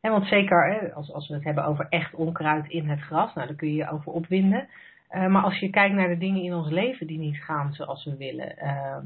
En 0.00 0.10
want 0.10 0.26
zeker 0.26 0.92
als, 0.94 1.12
als 1.12 1.28
we 1.28 1.34
het 1.34 1.44
hebben 1.44 1.64
over 1.64 1.86
echt 1.88 2.14
onkruid 2.14 2.68
in 2.68 2.88
het 2.88 3.00
gras, 3.00 3.34
nou, 3.34 3.46
daar 3.46 3.56
kun 3.56 3.68
je 3.68 3.74
je 3.74 3.90
over 3.90 4.12
opwinden. 4.12 4.68
Uh, 5.10 5.26
maar 5.26 5.42
als 5.42 5.58
je 5.58 5.70
kijkt 5.70 5.94
naar 5.94 6.08
de 6.08 6.18
dingen 6.18 6.42
in 6.42 6.54
ons 6.54 6.70
leven 6.70 7.06
die 7.06 7.18
niet 7.18 7.36
gaan 7.36 7.72
zoals 7.72 8.04
we 8.04 8.16
willen. 8.16 8.54
Uh, 8.62 8.96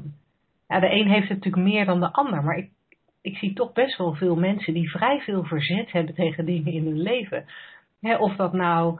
ja, 0.67 0.79
de 0.79 0.91
een 0.91 1.07
heeft 1.07 1.29
het 1.29 1.37
natuurlijk 1.37 1.63
meer 1.63 1.85
dan 1.85 1.99
de 1.99 2.11
ander. 2.11 2.43
Maar 2.43 2.57
ik, 2.57 2.69
ik 3.25 3.37
zie 3.37 3.53
toch 3.53 3.73
best 3.73 3.97
wel 3.97 4.13
veel 4.13 4.35
mensen 4.35 4.73
die 4.73 4.89
vrij 4.89 5.19
veel 5.19 5.43
verzet 5.43 5.91
hebben 5.91 6.15
tegen 6.15 6.45
dingen 6.45 6.73
in 6.73 6.85
hun 6.85 7.01
leven. 7.01 7.45
Of 8.19 8.35
dat 8.35 8.53
nou 8.53 8.99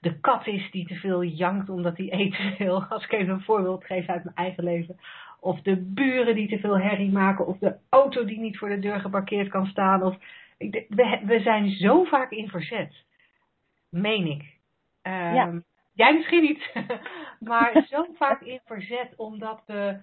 de 0.00 0.20
kat 0.20 0.46
is 0.46 0.70
die 0.70 0.86
te 0.86 0.94
veel 0.94 1.24
jankt 1.24 1.68
omdat 1.68 1.96
hij 1.96 2.10
eten 2.10 2.54
wil. 2.58 2.84
Als 2.88 3.04
ik 3.04 3.12
even 3.12 3.34
een 3.34 3.40
voorbeeld 3.40 3.84
geef 3.84 4.06
uit 4.06 4.24
mijn 4.24 4.36
eigen 4.36 4.64
leven. 4.64 4.96
Of 5.40 5.60
de 5.60 5.76
buren 5.76 6.34
die 6.34 6.48
te 6.48 6.58
veel 6.58 6.78
herrie 6.78 7.12
maken. 7.12 7.46
Of 7.46 7.58
de 7.58 7.76
auto 7.88 8.24
die 8.24 8.38
niet 8.38 8.58
voor 8.58 8.68
de 8.68 8.78
deur 8.78 9.00
geparkeerd 9.00 9.48
kan 9.48 9.66
staan. 9.66 10.02
Of, 10.02 10.16
we, 10.58 11.20
we 11.24 11.40
zijn 11.40 11.70
zo 11.70 12.04
vaak 12.04 12.30
in 12.30 12.48
verzet. 12.48 12.94
Meen 13.90 14.26
ik. 14.26 14.42
Um, 15.02 15.34
ja. 15.34 15.62
Jij 15.94 16.14
misschien 16.14 16.42
niet. 16.42 16.70
maar 17.50 17.86
zo 17.88 18.06
vaak 18.14 18.40
in 18.40 18.60
verzet 18.64 19.14
omdat 19.16 19.62
we 19.66 20.00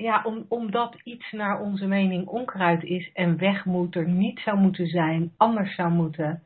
ja, 0.00 0.22
om, 0.24 0.44
omdat 0.48 1.00
iets 1.04 1.32
naar 1.32 1.60
onze 1.60 1.86
mening 1.86 2.26
onkruid 2.26 2.82
is 2.82 3.12
en 3.12 3.38
weg 3.38 3.64
moet, 3.64 3.94
er 3.94 4.08
niet 4.08 4.40
zou 4.40 4.58
moeten 4.58 4.86
zijn, 4.86 5.32
anders 5.36 5.74
zou 5.74 5.90
moeten. 5.90 6.42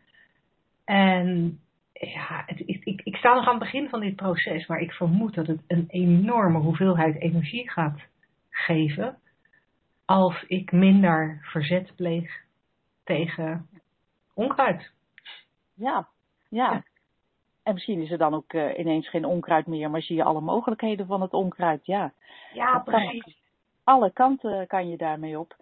En 0.84 1.58
ja, 1.92 2.42
het, 2.46 2.60
ik, 2.60 2.84
ik, 2.84 3.00
ik 3.04 3.16
sta 3.16 3.34
nog 3.34 3.46
aan 3.46 3.54
het 3.54 3.62
begin 3.62 3.88
van 3.88 4.00
dit 4.00 4.16
proces, 4.16 4.66
maar 4.66 4.80
ik 4.80 4.92
vermoed 4.92 5.34
dat 5.34 5.46
het 5.46 5.60
een 5.66 5.84
enorme 5.88 6.58
hoeveelheid 6.58 7.20
energie 7.20 7.70
gaat 7.70 8.00
geven 8.50 9.18
als 10.04 10.44
ik 10.46 10.72
minder 10.72 11.38
verzet 11.42 11.92
pleeg 11.96 12.42
tegen 13.04 13.68
onkruid. 14.34 14.92
Ja, 15.74 16.08
ja. 16.48 16.84
En 17.62 17.74
misschien 17.74 18.00
is 18.00 18.10
er 18.10 18.18
dan 18.18 18.34
ook 18.34 18.52
uh, 18.52 18.78
ineens 18.78 19.08
geen 19.08 19.24
onkruid 19.24 19.66
meer, 19.66 19.90
maar 19.90 20.02
zie 20.02 20.16
je 20.16 20.24
alle 20.24 20.40
mogelijkheden 20.40 21.06
van 21.06 21.20
het 21.20 21.32
onkruid. 21.32 21.86
Ja, 21.86 22.12
ja 22.52 22.78
precies 22.78 23.42
alle 23.84 24.10
kanten 24.10 24.66
kan 24.66 24.88
je 24.88 24.96
daarmee 24.96 25.38
op. 25.38 25.56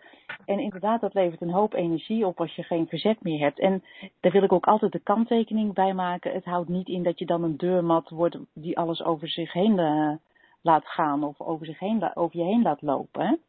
En 0.44 0.58
inderdaad, 0.58 1.00
dat 1.00 1.14
levert 1.14 1.40
een 1.40 1.50
hoop 1.50 1.74
energie 1.74 2.26
op 2.26 2.40
als 2.40 2.54
je 2.54 2.62
geen 2.62 2.87
verzet 2.87 3.22
meer 3.22 3.40
hebt. 3.40 3.58
En 3.58 3.85
daar 4.20 4.32
wil 4.32 4.42
ik 4.42 4.52
ook 4.52 4.66
altijd 4.66 4.92
de 4.92 4.98
kanttekening 4.98 5.74
bij 5.74 5.94
maken. 5.94 6.32
Het 6.32 6.44
houdt 6.44 6.68
niet 6.68 6.88
in 6.88 7.02
dat 7.02 7.18
je 7.18 7.26
dan 7.26 7.42
een 7.42 7.56
deurmat 7.56 8.08
wordt 8.08 8.38
die 8.54 8.78
alles 8.78 9.02
over 9.02 9.28
zich 9.28 9.52
heen 9.52 9.78
uh, 9.78 10.12
laat 10.61 10.87
gaan 10.87 11.24
of 11.24 11.40
over, 11.40 11.66
zich 11.66 11.78
heen, 11.78 12.16
over 12.16 12.38
je 12.38 12.44
heen 12.44 12.62
laat 12.62 12.82
lopen. 12.82 13.40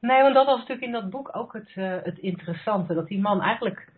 Nee, 0.00 0.22
want 0.22 0.34
dat 0.34 0.46
was 0.46 0.58
natuurlijk 0.58 0.86
in 0.86 0.92
dat 0.92 1.10
boek 1.10 1.36
ook 1.36 1.52
het, 1.52 1.74
uh, 1.74 1.96
het 2.02 2.18
interessante. 2.18 2.94
Dat 2.94 3.08
die 3.08 3.20
man 3.20 3.40
eigenlijk 3.40 3.88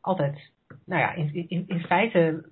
altijd 0.00 0.50
nou 0.84 1.00
ja, 1.00 1.12
in, 1.12 1.48
in, 1.48 1.64
in 1.66 1.80
feite 1.80 2.44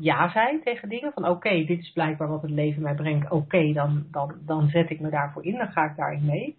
ja 0.00 0.30
zei 0.30 0.60
tegen 0.62 0.88
dingen. 0.88 1.12
Van 1.12 1.24
oké, 1.24 1.32
okay, 1.32 1.66
dit 1.66 1.78
is 1.78 1.92
blijkbaar 1.92 2.28
wat 2.28 2.42
het 2.42 2.50
leven 2.50 2.82
mij 2.82 2.94
brengt. 2.94 3.24
Oké, 3.24 3.34
okay, 3.34 3.72
dan, 3.72 4.06
dan, 4.10 4.34
dan 4.40 4.68
zet 4.68 4.90
ik 4.90 5.00
me 5.00 5.10
daarvoor 5.10 5.44
in. 5.44 5.56
Dan 5.58 5.72
ga 5.72 5.84
ik 5.84 5.96
daarin 5.96 6.24
mee. 6.24 6.58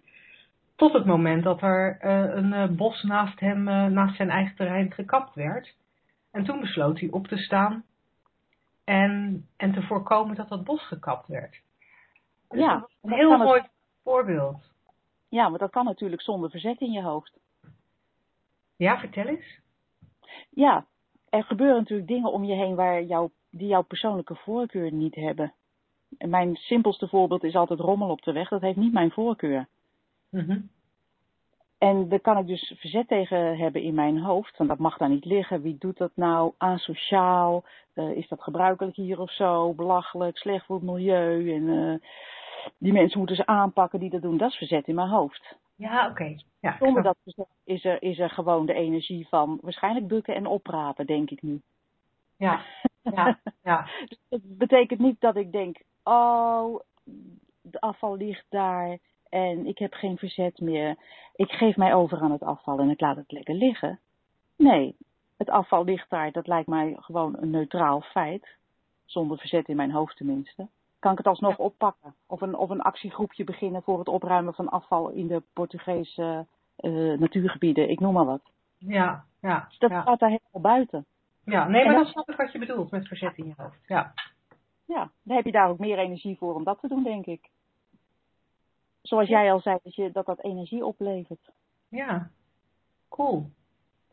Tot 0.76 0.92
het 0.92 1.04
moment 1.04 1.44
dat 1.44 1.62
er 1.62 1.98
uh, 2.04 2.34
een 2.36 2.52
uh, 2.52 2.76
bos 2.76 3.02
naast 3.02 3.40
hem, 3.40 3.68
uh, 3.68 3.86
naast 3.86 4.16
zijn 4.16 4.30
eigen 4.30 4.56
terrein 4.56 4.92
gekapt 4.92 5.34
werd. 5.34 5.74
En 6.30 6.44
toen 6.44 6.60
besloot 6.60 7.00
hij 7.00 7.10
op 7.10 7.26
te 7.26 7.36
staan 7.36 7.84
en, 8.84 9.44
en 9.56 9.72
te 9.72 9.82
voorkomen 9.82 10.36
dat 10.36 10.48
dat 10.48 10.64
bos 10.64 10.86
gekapt 10.86 11.26
werd. 11.26 11.60
Dus 12.48 12.60
ja, 12.60 12.88
een 13.02 13.12
heel 13.12 13.38
mooi 13.38 13.60
het... 13.60 13.70
voorbeeld. 14.02 14.70
Ja, 15.28 15.48
maar 15.48 15.58
dat 15.58 15.70
kan 15.70 15.84
natuurlijk 15.84 16.22
zonder 16.22 16.50
verzet 16.50 16.80
in 16.80 16.92
je 16.92 17.02
hoofd. 17.02 17.38
Ja, 18.76 18.98
vertel 18.98 19.26
eens. 19.26 19.58
Ja, 20.50 20.86
er 21.30 21.44
gebeuren 21.44 21.76
natuurlijk 21.76 22.08
dingen 22.08 22.32
om 22.32 22.44
je 22.44 22.54
heen 22.54 22.74
waar 22.74 23.02
jou, 23.02 23.30
die 23.50 23.68
jouw 23.68 23.82
persoonlijke 23.82 24.34
voorkeur 24.34 24.92
niet 24.92 25.14
hebben. 25.14 25.52
En 26.18 26.30
mijn 26.30 26.56
simpelste 26.56 27.08
voorbeeld 27.08 27.44
is 27.44 27.54
altijd 27.54 27.80
rommel 27.80 28.08
op 28.08 28.22
de 28.22 28.32
weg. 28.32 28.48
Dat 28.48 28.60
heeft 28.60 28.76
niet 28.76 28.92
mijn 28.92 29.10
voorkeur. 29.10 29.68
Mm 30.28 30.70
En 31.78 32.08
daar 32.08 32.20
kan 32.20 32.38
ik 32.38 32.46
dus 32.46 32.74
verzet 32.78 33.08
tegen 33.08 33.58
hebben 33.58 33.82
in 33.82 33.94
mijn 33.94 34.18
hoofd. 34.18 34.56
Want 34.56 34.68
dat 34.68 34.78
mag 34.78 34.96
daar 34.96 35.08
niet 35.08 35.24
liggen. 35.24 35.62
Wie 35.62 35.76
doet 35.78 35.96
dat 35.96 36.12
nou? 36.14 36.52
Asociaal? 36.56 37.64
Uh, 37.94 38.10
is 38.10 38.28
dat 38.28 38.42
gebruikelijk 38.42 38.96
hier 38.96 39.20
of 39.20 39.32
zo? 39.32 39.74
Belachelijk? 39.74 40.38
Slecht 40.38 40.64
voor 40.64 40.76
het 40.76 40.84
milieu? 40.84 41.54
En 41.54 41.62
uh, 41.62 41.94
die 42.78 42.92
mensen 42.92 43.18
moeten 43.18 43.36
ze 43.36 43.46
aanpakken 43.46 44.00
die 44.00 44.10
dat 44.10 44.22
doen. 44.22 44.36
Dat 44.36 44.50
is 44.50 44.56
verzet 44.56 44.86
in 44.86 44.94
mijn 44.94 45.08
hoofd. 45.08 45.56
Ja, 45.80 46.02
oké. 46.02 46.10
Okay. 46.10 46.44
Ja, 46.60 46.76
Zonder 46.78 47.02
dat 47.02 47.16
is 47.64 47.84
er, 47.84 48.02
is 48.02 48.18
er 48.18 48.30
gewoon 48.30 48.66
de 48.66 48.74
energie 48.74 49.28
van 49.28 49.58
waarschijnlijk 49.62 50.08
bukken 50.08 50.34
en 50.34 50.46
oprapen, 50.46 51.06
denk 51.06 51.30
ik 51.30 51.42
nu. 51.42 51.60
Ja, 52.36 52.64
ja, 53.14 53.40
ja. 53.62 53.88
dus 54.08 54.18
dat 54.28 54.40
betekent 54.42 55.00
niet 55.00 55.20
dat 55.20 55.36
ik 55.36 55.52
denk, 55.52 55.82
oh, 56.02 56.80
de 57.60 57.80
afval 57.80 58.16
ligt 58.16 58.44
daar 58.48 58.98
en 59.28 59.66
ik 59.66 59.78
heb 59.78 59.92
geen 59.92 60.18
verzet 60.18 60.60
meer. 60.60 60.96
Ik 61.34 61.50
geef 61.50 61.76
mij 61.76 61.94
over 61.94 62.20
aan 62.20 62.32
het 62.32 62.42
afval 62.42 62.78
en 62.78 62.90
ik 62.90 63.00
laat 63.00 63.16
het 63.16 63.32
lekker 63.32 63.54
liggen. 63.54 63.98
Nee, 64.56 64.96
het 65.36 65.50
afval 65.50 65.84
ligt 65.84 66.10
daar, 66.10 66.32
dat 66.32 66.46
lijkt 66.46 66.68
mij 66.68 66.96
gewoon 66.98 67.36
een 67.38 67.50
neutraal 67.50 68.00
feit. 68.00 68.48
Zonder 69.04 69.38
verzet 69.38 69.68
in 69.68 69.76
mijn 69.76 69.92
hoofd 69.92 70.16
tenminste. 70.16 70.68
Kan 71.00 71.12
ik 71.12 71.18
het 71.18 71.26
alsnog 71.26 71.58
oppakken? 71.58 72.14
Of 72.26 72.40
een, 72.40 72.56
of 72.56 72.70
een 72.70 72.80
actiegroepje 72.80 73.44
beginnen 73.44 73.82
voor 73.82 73.98
het 73.98 74.08
opruimen 74.08 74.54
van 74.54 74.68
afval 74.68 75.08
in 75.08 75.26
de 75.26 75.42
Portugese 75.52 76.46
uh, 76.78 77.18
natuurgebieden, 77.18 77.90
ik 77.90 78.00
noem 78.00 78.12
maar 78.12 78.24
wat. 78.24 78.42
Ja, 78.78 79.24
ja. 79.40 79.64
Dus 79.68 79.78
dat 79.78 79.90
ja. 79.90 80.02
gaat 80.02 80.18
daar 80.18 80.28
helemaal 80.28 80.72
buiten. 80.72 81.06
Ja, 81.44 81.68
nee, 81.68 81.84
maar 81.84 81.94
dan 81.94 82.04
snap 82.04 82.30
ik 82.30 82.36
wat 82.36 82.52
je 82.52 82.58
bedoelt 82.58 82.90
met 82.90 83.08
verzet 83.08 83.36
in 83.36 83.46
je 83.46 83.54
hoofd. 83.56 83.78
Ja. 83.86 84.12
Ja, 84.84 85.10
dan 85.22 85.36
heb 85.36 85.44
je 85.44 85.52
daar 85.52 85.68
ook 85.68 85.78
meer 85.78 85.98
energie 85.98 86.36
voor 86.36 86.54
om 86.54 86.64
dat 86.64 86.80
te 86.80 86.88
doen, 86.88 87.02
denk 87.02 87.26
ik. 87.26 87.50
Zoals 89.02 89.28
jij 89.28 89.52
al 89.52 89.60
zei, 89.60 89.78
dat 89.82 89.94
je, 89.94 90.12
dat, 90.12 90.26
dat 90.26 90.42
energie 90.42 90.84
oplevert. 90.84 91.50
Ja, 91.88 92.30
cool. 93.08 93.50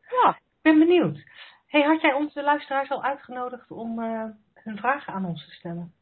Ja. 0.09 0.29
Ik 0.29 0.61
ben 0.61 0.79
benieuwd. 0.79 1.25
Hey, 1.67 1.81
had 1.81 2.01
jij 2.01 2.13
onze 2.13 2.43
luisteraars 2.43 2.89
al 2.89 3.03
uitgenodigd 3.03 3.71
om 3.71 3.99
uh, 3.99 4.23
hun 4.53 4.77
vragen 4.77 5.13
aan 5.13 5.25
ons 5.25 5.45
te 5.45 5.51
stellen? 5.51 5.93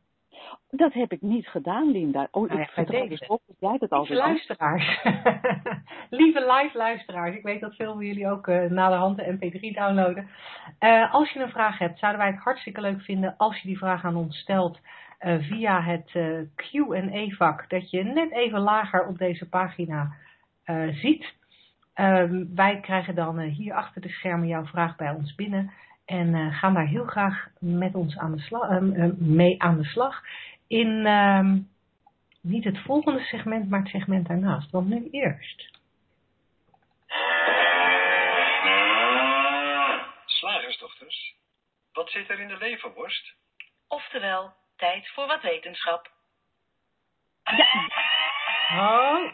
Dat 0.69 0.93
heb 0.93 1.11
ik 1.11 1.21
niet 1.21 1.47
gedaan, 1.47 1.91
Linda. 1.91 2.27
Oh, 2.31 2.49
nou 2.49 2.61
ik 2.61 2.69
vertrouw 2.69 3.07
dus 3.07 3.27
op 3.27 3.41
dat 3.47 3.55
jij 3.59 3.77
dat 3.77 3.89
altijd 3.89 4.19
luisteraars. 4.19 5.03
Lieve 6.09 6.39
live 6.39 6.77
luisteraars. 6.77 7.35
Ik 7.35 7.43
weet 7.43 7.61
dat 7.61 7.75
veel 7.75 7.93
van 7.93 8.05
jullie 8.05 8.29
ook 8.29 8.47
uh, 8.47 8.63
naderhand 8.69 9.17
de 9.17 9.37
mp3 9.37 9.59
downloaden. 9.59 10.29
Uh, 10.79 11.13
als 11.13 11.31
je 11.31 11.39
een 11.39 11.49
vraag 11.49 11.77
hebt, 11.77 11.99
zouden 11.99 12.21
wij 12.21 12.31
het 12.31 12.43
hartstikke 12.43 12.81
leuk 12.81 13.01
vinden 13.01 13.37
als 13.37 13.61
je 13.61 13.67
die 13.67 13.77
vraag 13.77 14.03
aan 14.03 14.15
ons 14.15 14.37
stelt 14.37 14.79
uh, 15.19 15.35
via 15.39 15.81
het 15.81 16.11
Q&A 16.55 17.35
vak 17.35 17.69
dat 17.69 17.89
je 17.89 18.03
net 18.03 18.31
even 18.31 18.59
lager 18.59 19.07
op 19.07 19.17
deze 19.17 19.49
pagina 19.49 20.13
ziet. 20.91 21.33
Ehm, 21.93 22.45
wij 22.55 22.79
krijgen 22.79 23.15
dan 23.15 23.39
hier 23.39 23.73
achter 23.73 24.01
de 24.01 24.09
schermen 24.09 24.47
jouw 24.47 24.65
vraag 24.65 24.95
bij 24.95 25.11
ons 25.11 25.35
binnen 25.35 25.71
en 26.05 26.53
gaan 26.53 26.73
daar 26.73 26.87
heel 26.87 27.05
graag 27.05 27.47
met 27.59 27.95
ons 27.95 28.17
aan 28.17 28.35
de 28.35 28.41
slag, 28.41 28.79
mee 29.17 29.61
aan 29.61 29.77
de 29.77 29.85
slag 29.85 30.21
in 30.67 31.05
uh, 31.05 31.51
niet 32.41 32.63
het 32.63 32.79
volgende 32.79 33.23
segment, 33.23 33.69
maar 33.69 33.79
het 33.79 33.89
segment 33.89 34.27
daarnaast. 34.27 34.71
Want 34.71 34.87
nu 34.87 35.07
eerst. 35.11 35.69
Slagersdochters, 40.25 41.35
wat 41.93 42.09
zit 42.09 42.29
er 42.29 42.39
in 42.39 42.47
de 42.47 42.57
leverworst? 42.57 43.33
Oftewel, 43.87 44.53
tijd 44.75 45.09
voor 45.09 45.27
wat 45.27 45.41
wetenschap. 45.41 46.11
Ja. 47.43 47.67
Oh. 48.71 49.31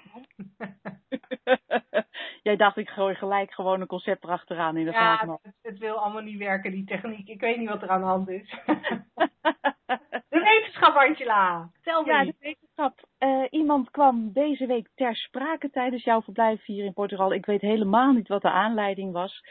Jij 2.41 2.55
dacht, 2.55 2.77
ik 2.77 2.89
gooi 2.89 3.15
gelijk 3.15 3.53
gewoon 3.53 3.81
een 3.81 3.87
concept 3.87 4.23
erachteraan 4.23 4.77
in 4.77 4.85
de 4.85 4.91
ja, 4.91 5.17
vraag. 5.17 5.37
Het, 5.41 5.55
het 5.61 5.77
wil 5.77 5.95
allemaal 5.95 6.21
niet 6.21 6.37
werken, 6.37 6.71
die 6.71 6.85
techniek. 6.85 7.27
Ik 7.27 7.39
weet 7.39 7.57
niet 7.57 7.69
wat 7.69 7.81
er 7.81 7.89
aan 7.89 8.01
de 8.01 8.07
hand 8.07 8.29
is. 8.29 8.49
de 10.29 10.39
wetenschap, 10.43 10.95
Angela. 10.95 11.69
Tel 11.81 12.01
me 12.01 12.11
Ja, 12.11 12.23
de 12.23 12.35
wetenschap. 12.39 12.99
Uh, 13.19 13.45
iemand 13.49 13.91
kwam 13.91 14.31
deze 14.31 14.65
week 14.65 14.89
ter 14.95 15.15
sprake 15.15 15.69
tijdens 15.69 16.03
jouw 16.03 16.21
verblijf 16.21 16.65
hier 16.65 16.85
in 16.85 16.93
Portugal. 16.93 17.33
Ik 17.33 17.45
weet 17.45 17.61
helemaal 17.61 18.11
niet 18.11 18.27
wat 18.27 18.41
de 18.41 18.51
aanleiding 18.51 19.11
was. 19.11 19.43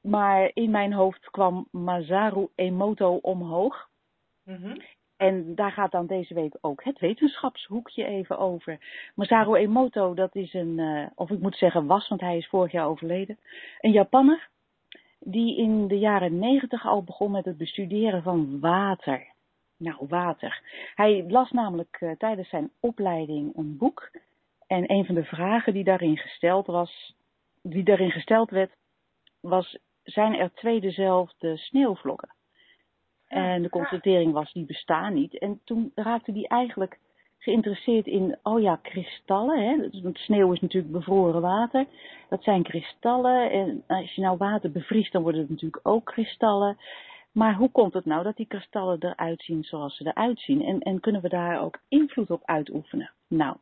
Maar 0.00 0.50
in 0.54 0.70
mijn 0.70 0.92
hoofd 0.92 1.30
kwam 1.30 1.68
Masaru 1.70 2.48
Emoto 2.54 3.14
omhoog. 3.14 3.88
Mm 4.44 4.56
-hmm. 4.56 4.82
En 5.16 5.54
daar 5.54 5.72
gaat 5.72 5.90
dan 5.90 6.06
deze 6.06 6.34
week 6.34 6.56
ook 6.60 6.84
het 6.84 6.98
wetenschapshoekje 6.98 8.04
even 8.04 8.38
over. 8.38 8.78
Masaru 9.14 9.54
Emoto, 9.54 10.14
dat 10.14 10.34
is 10.34 10.54
een, 10.54 10.78
uh, 10.78 11.06
of 11.14 11.30
ik 11.30 11.40
moet 11.40 11.56
zeggen 11.56 11.86
was, 11.86 12.08
want 12.08 12.20
hij 12.20 12.36
is 12.36 12.48
vorig 12.48 12.72
jaar 12.72 12.86
overleden. 12.86 13.38
Een 13.80 13.92
Japanner 13.92 14.48
die 15.18 15.56
in 15.56 15.88
de 15.88 15.98
jaren 15.98 16.38
negentig 16.38 16.86
al 16.86 17.02
begon 17.02 17.30
met 17.30 17.44
het 17.44 17.56
bestuderen 17.56 18.22
van 18.22 18.60
water. 18.60 19.34
Nou, 19.76 20.06
water. 20.08 20.62
Hij 20.94 21.24
las 21.28 21.50
namelijk 21.50 22.00
uh, 22.00 22.12
tijdens 22.12 22.48
zijn 22.48 22.70
opleiding 22.80 23.56
een 23.56 23.76
boek. 23.76 24.10
En 24.66 24.92
een 24.92 25.04
van 25.04 25.14
de 25.14 25.24
vragen 25.24 25.72
die 25.72 25.84
daarin 25.84 26.16
gesteld 26.16 26.66
was, 26.66 27.14
die 27.62 27.84
daarin 27.84 28.10
gesteld 28.10 28.50
werd, 28.50 28.76
was: 29.40 29.78
zijn 30.02 30.34
er 30.34 30.52
twee 30.54 30.80
dezelfde 30.80 31.56
sneeuwvlokken? 31.56 32.35
En 33.28 33.62
de 33.62 33.68
constatering 33.68 34.32
was, 34.32 34.52
die 34.52 34.64
bestaan 34.64 35.14
niet. 35.14 35.38
En 35.38 35.60
toen 35.64 35.92
raakte 35.94 36.32
hij 36.32 36.44
eigenlijk 36.44 36.98
geïnteresseerd 37.38 38.06
in, 38.06 38.38
oh 38.42 38.60
ja, 38.60 38.76
kristallen. 38.82 39.58
Hè? 39.62 40.00
Want 40.02 40.18
sneeuw 40.18 40.52
is 40.52 40.60
natuurlijk 40.60 40.92
bevroren 40.92 41.40
water. 41.40 41.86
Dat 42.28 42.42
zijn 42.42 42.62
kristallen. 42.62 43.50
En 43.50 43.84
als 43.86 44.14
je 44.14 44.20
nou 44.20 44.36
water 44.36 44.70
bevriest, 44.72 45.12
dan 45.12 45.22
worden 45.22 45.40
het 45.40 45.50
natuurlijk 45.50 45.86
ook 45.86 46.04
kristallen. 46.04 46.76
Maar 47.32 47.54
hoe 47.54 47.70
komt 47.70 47.94
het 47.94 48.04
nou 48.04 48.22
dat 48.22 48.36
die 48.36 48.46
kristallen 48.46 48.96
eruit 49.00 49.42
zien 49.42 49.64
zoals 49.64 49.96
ze 49.96 50.06
eruit 50.06 50.40
zien? 50.40 50.62
En, 50.62 50.80
en 50.80 51.00
kunnen 51.00 51.22
we 51.22 51.28
daar 51.28 51.60
ook 51.60 51.80
invloed 51.88 52.30
op 52.30 52.42
uitoefenen? 52.44 53.10
Nou, 53.28 53.56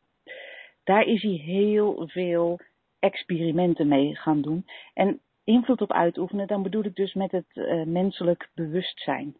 daar 0.83 1.03
is 1.03 1.21
hij 1.21 1.31
heel 1.31 2.03
veel 2.07 2.59
experimenten 2.99 3.87
mee 3.87 4.15
gaan 4.15 4.41
doen. 4.41 4.65
En 4.93 5.19
invloed 5.43 5.81
op 5.81 5.91
uitoefenen, 5.91 6.47
dan 6.47 6.63
bedoel 6.63 6.83
ik 6.83 6.95
dus 6.95 7.13
met 7.13 7.31
het 7.31 7.45
uh, 7.53 7.83
menselijk 7.83 8.49
bewustzijn. 8.53 9.35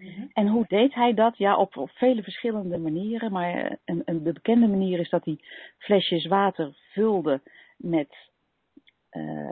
Mm-hmm. 0.00 0.30
En 0.32 0.48
hoe 0.48 0.64
deed 0.68 0.94
hij 0.94 1.14
dat? 1.14 1.36
Ja, 1.36 1.56
op, 1.56 1.76
op 1.76 1.90
vele 1.90 2.22
verschillende 2.22 2.78
manieren. 2.78 3.32
Maar 3.32 3.78
een, 3.84 4.02
een 4.04 4.22
bekende 4.22 4.66
manier 4.66 4.98
is 4.98 5.10
dat 5.10 5.24
hij 5.24 5.38
flesjes 5.78 6.26
water 6.26 6.74
vulde 6.92 7.40
met. 7.76 8.28
Uh, 9.12 9.48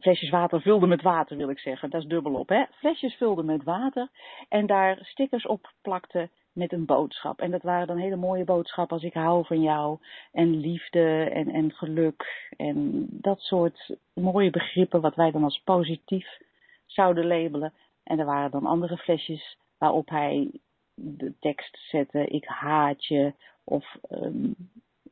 flesjes 0.00 0.30
water 0.30 0.60
vulde 0.60 0.86
met 0.86 1.02
water, 1.02 1.36
wil 1.36 1.50
ik 1.50 1.58
zeggen. 1.58 1.90
Dat 1.90 2.02
is 2.02 2.08
dubbelop, 2.08 2.48
hè? 2.48 2.64
Flesjes 2.70 3.14
vulde 3.14 3.42
met 3.42 3.64
water 3.64 4.08
en 4.48 4.66
daar 4.66 4.98
stickers 5.02 5.46
op 5.46 5.72
plakte 5.82 6.28
met 6.52 6.72
een 6.72 6.84
boodschap. 6.84 7.40
En 7.40 7.50
dat 7.50 7.62
waren 7.62 7.86
dan 7.86 7.96
hele 7.96 8.16
mooie 8.16 8.44
boodschappen 8.44 8.96
als 8.96 9.04
ik 9.04 9.14
hou 9.14 9.46
van 9.46 9.62
jou 9.62 9.98
en 10.32 10.60
liefde 10.60 11.30
en, 11.32 11.50
en 11.50 11.72
geluk 11.72 12.50
en 12.56 13.06
dat 13.10 13.40
soort 13.40 13.96
mooie 14.14 14.50
begrippen 14.50 15.00
wat 15.00 15.14
wij 15.14 15.30
dan 15.30 15.44
als 15.44 15.62
positief 15.64 16.38
zouden 16.86 17.26
labelen. 17.26 17.72
En 18.08 18.18
er 18.18 18.24
waren 18.24 18.50
dan 18.50 18.66
andere 18.66 18.96
flesjes 18.96 19.58
waarop 19.78 20.08
hij 20.08 20.50
de 20.94 21.34
tekst 21.40 21.78
zette, 21.90 22.26
ik 22.26 22.44
haat 22.44 23.04
je, 23.04 23.32
of 23.64 23.96
um, 24.10 24.54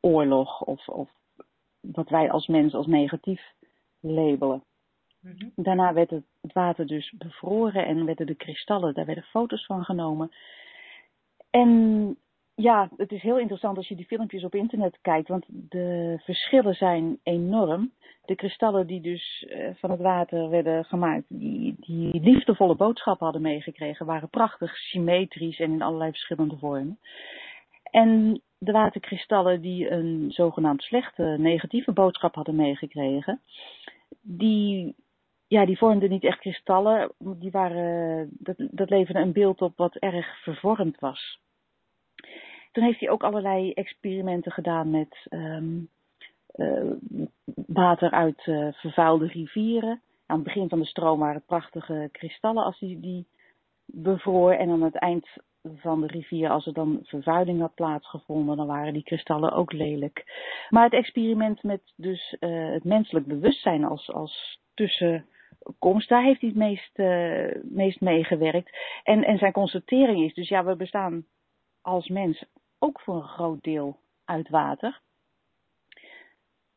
oorlog, 0.01 0.61
of, 0.61 0.89
of 0.89 1.11
wat 1.81 2.09
wij 2.09 2.31
als 2.31 2.47
mens 2.47 2.75
als 2.75 2.87
negatief 2.87 3.53
labelen. 4.01 4.65
Mm-hmm. 5.21 5.53
Daarna 5.55 5.93
werd 5.93 6.11
het 6.11 6.53
water 6.53 6.87
dus 6.87 7.15
bevroren 7.19 7.87
en 7.87 8.05
werden 8.05 8.27
de 8.27 8.35
kristallen, 8.35 8.95
daar 8.95 9.07
werden 9.07 9.25
foto's 9.25 9.67
van 9.67 9.85
genomen. 9.85 10.31
En 11.51 12.17
ja, 12.57 12.89
het 12.97 13.13
is 13.13 13.23
heel 13.23 13.39
interessant 13.39 13.77
als 13.77 13.89
je 13.89 13.97
die 13.97 14.07
filmpjes 14.07 14.45
op 14.45 14.55
internet 14.55 14.99
kijkt, 15.03 15.29
want 15.29 15.45
de 15.49 16.21
verschillen 16.25 16.75
zijn 16.75 17.19
enorm. 17.23 17.93
De 18.25 18.35
kristallen 18.35 18.87
die 18.87 19.01
dus 19.01 19.47
uh, 19.49 19.69
van 19.75 19.91
het 19.91 20.01
water 20.01 20.49
werden 20.49 20.85
gemaakt, 20.85 21.25
die, 21.29 21.77
die 21.79 22.21
liefdevolle 22.21 22.75
boodschappen 22.75 23.25
hadden 23.25 23.43
meegekregen, 23.43 24.07
waren 24.07 24.29
prachtig 24.29 24.77
symmetrisch 24.77 25.59
en 25.59 25.73
in 25.73 25.83
allerlei 25.83 26.11
verschillende 26.11 26.57
vormen. 26.57 26.99
En 27.91 28.43
de 28.59 28.73
waterkristallen 28.73 29.61
die 29.61 29.91
een 29.91 30.27
zogenaamd 30.29 30.83
slechte, 30.83 31.37
negatieve 31.39 31.93
boodschap 31.93 32.35
hadden 32.35 32.57
meegekregen, 32.57 33.41
die, 34.21 34.95
ja, 35.47 35.67
die 35.67 35.79
vormden 35.79 36.11
niet 36.11 36.25
echt 36.25 36.39
kristallen, 36.39 37.13
die 37.19 37.51
waren, 37.51 38.29
dat, 38.39 38.57
dat 38.59 38.91
leverde 38.91 39.21
een 39.21 39.33
beeld 39.33 39.63
op 39.63 39.77
wat 39.77 39.97
erg 39.97 40.43
vervormd 40.43 41.01
was. 41.01 41.45
Toen 42.77 42.85
heeft 42.85 43.01
hij 43.01 43.11
ook 43.11 43.23
allerlei 43.23 43.73
experimenten 43.73 44.53
gedaan 44.53 44.91
met 44.91 45.27
um, 45.31 45.89
uh, 46.57 46.93
water 47.67 48.11
uit 48.11 48.47
uh, 48.47 48.73
vervuilde 48.73 49.27
rivieren. 49.27 50.01
Aan 50.27 50.37
het 50.37 50.45
begin 50.45 50.69
van 50.69 50.79
de 50.79 50.87
stroom 50.87 51.19
waren 51.19 51.35
het 51.35 51.47
prachtige 51.47 52.09
kristallen 52.13 52.65
als 52.65 52.79
hij 52.79 52.99
die 53.01 53.27
bevroor. 53.85 54.53
En 54.53 54.71
aan 54.71 54.83
het 54.83 54.95
eind 54.95 55.29
van 55.77 56.01
de 56.01 56.07
rivier, 56.07 56.51
als 56.51 56.67
er 56.67 56.73
dan 56.73 57.01
vervuiling 57.03 57.61
had 57.61 57.75
plaatsgevonden, 57.75 58.57
dan 58.57 58.67
waren 58.67 58.93
die 58.93 59.03
kristallen 59.03 59.53
ook 59.53 59.73
lelijk. 59.73 60.25
Maar 60.71 60.85
het 60.85 60.93
experiment 60.93 61.63
met 61.63 61.93
dus 61.95 62.37
uh, 62.41 62.73
het 62.73 62.85
menselijk 62.85 63.27
bewustzijn 63.27 63.85
als, 63.85 64.13
als 64.13 64.61
tussenkomst, 64.75 66.09
daar 66.09 66.25
heeft 66.25 66.41
hij 66.41 66.49
het 66.49 66.59
meest, 66.59 66.99
uh, 66.99 67.63
meest 67.63 68.01
meegewerkt. 68.01 68.77
En, 69.03 69.25
en 69.25 69.39
zijn 69.39 69.53
constatering 69.53 70.25
is 70.25 70.35
dus, 70.35 70.49
ja, 70.49 70.65
we 70.65 70.77
bestaan 70.77 71.25
als 71.83 72.09
mens 72.09 72.45
ook 72.79 73.01
voor 73.01 73.15
een 73.15 73.29
groot 73.29 73.63
deel 73.63 73.99
uit 74.25 74.49
water. 74.49 75.01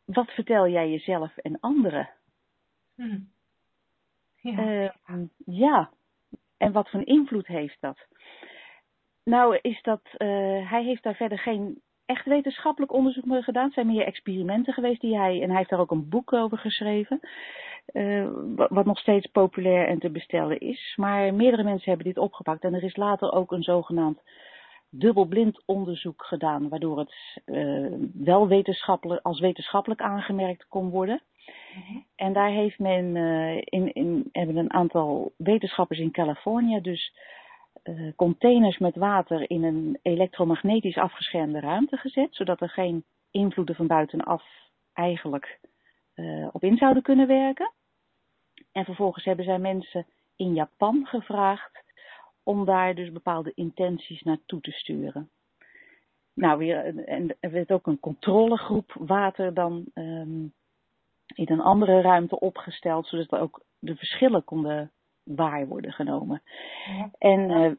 Wat 0.05 0.31
vertel 0.31 0.67
jij 0.67 0.89
jezelf 0.89 1.38
en 1.38 1.59
anderen? 1.59 2.09
Hm. 2.95 3.19
Ja. 4.41 4.91
Uh, 5.07 5.21
ja, 5.45 5.89
en 6.57 6.71
wat 6.71 6.89
voor 6.89 7.05
invloed 7.05 7.47
heeft 7.47 7.77
dat? 7.79 7.97
Nou, 9.23 9.59
is 9.62 9.81
dat, 9.81 10.01
uh, 10.17 10.69
hij 10.69 10.83
heeft 10.83 11.03
daar 11.03 11.15
verder 11.15 11.39
geen 11.39 11.81
echt 12.05 12.25
wetenschappelijk 12.25 12.93
onderzoek 12.93 13.25
mee 13.25 13.41
gedaan. 13.41 13.65
Het 13.65 13.73
zijn 13.73 13.88
meer 13.88 14.05
experimenten 14.05 14.73
geweest 14.73 15.01
die 15.01 15.17
hij, 15.17 15.41
en 15.41 15.47
hij 15.47 15.57
heeft 15.57 15.69
daar 15.69 15.79
ook 15.79 15.91
een 15.91 16.09
boek 16.09 16.33
over 16.33 16.57
geschreven, 16.57 17.19
uh, 17.93 18.27
wat 18.69 18.85
nog 18.85 18.99
steeds 18.99 19.27
populair 19.27 19.88
en 19.88 19.99
te 19.99 20.09
bestellen 20.09 20.59
is. 20.59 20.93
Maar 20.95 21.33
meerdere 21.33 21.63
mensen 21.63 21.89
hebben 21.89 22.07
dit 22.07 22.17
opgepakt 22.17 22.63
en 22.63 22.73
er 22.73 22.83
is 22.83 22.95
later 22.95 23.31
ook 23.31 23.51
een 23.51 23.63
zogenaamd 23.63 24.19
dubbelblind 24.89 25.63
onderzoek 25.65 26.23
gedaan, 26.25 26.69
waardoor 26.69 26.99
het 26.99 27.41
uh, 27.45 27.93
wel 28.13 28.47
wetenschappelijk, 28.47 29.25
als 29.25 29.39
wetenschappelijk 29.39 30.02
aangemerkt 30.02 30.67
kon 30.67 30.89
worden. 30.89 31.21
Mhm. 31.73 31.97
En 32.15 32.34
daar 32.34 32.49
heeft 32.49 32.80
men, 32.80 33.15
uh, 33.15 33.56
in, 33.56 33.93
in, 33.93 34.30
hebben 34.32 34.58
een 34.58 34.73
aantal 34.73 35.34
wetenschappers 35.38 35.99
in 35.99 36.12
Californië 36.12 36.82
dus 36.82 37.13
uh, 37.84 38.12
containers 38.15 38.78
met 38.78 38.95
water 38.95 39.49
in 39.49 39.63
een 39.63 39.99
elektromagnetisch 40.02 40.97
afgeschermde 40.97 41.60
ruimte 41.60 41.97
gezet, 41.97 42.36
zodat 42.36 42.62
er 42.62 42.69
geen 42.69 43.04
invloeden 43.32 43.75
van 43.75 43.88
buitenaf 43.88 44.43
eigenlijk 44.93 45.60
op 46.52 46.63
in 46.63 46.78
zouden 46.78 47.04
kunnen 47.04 47.28
werken. 47.28 47.71
En 48.71 48.86
vervolgens 48.86 49.25
hebben 49.25 49.45
zij 49.45 49.60
mensen 49.60 50.06
in 50.36 50.54
Japan 50.54 51.06
gevraagd 51.06 51.84
om 52.49 52.65
daar 52.65 52.95
dus 52.95 53.12
bepaalde 53.12 53.51
intenties 53.55 54.21
naartoe 54.21 54.62
te 54.62 54.71
sturen. 54.71 55.29
Nou, 56.33 56.57
weer, 56.57 57.05
en 57.05 57.35
er 57.39 57.51
werd 57.51 57.71
ook 57.71 57.88
een 57.88 57.99
controlegroep 57.99 58.95
water 58.99 59.53
dan 59.53 59.85
um, 59.93 60.53
in 61.35 61.49
een 61.49 61.62
andere 61.62 62.01
ruimte 62.01 62.39
opgesteld, 62.39 63.07
zodat 63.07 63.31
er 63.31 63.39
ook 63.39 63.63
de 63.79 63.95
verschillen 63.95 64.43
konden 64.43 64.91
waar 65.23 65.67
worden 65.67 65.91
genomen. 65.91 66.41
Ja. 66.85 67.09
En 67.17 67.49
uh, 67.49 67.71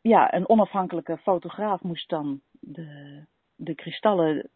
ja, 0.00 0.34
een 0.34 0.48
onafhankelijke 0.48 1.18
fotograaf 1.18 1.82
moest 1.82 2.08
dan 2.08 2.40
de, 2.50 3.20
de 3.54 3.74
kristallen 3.74 4.50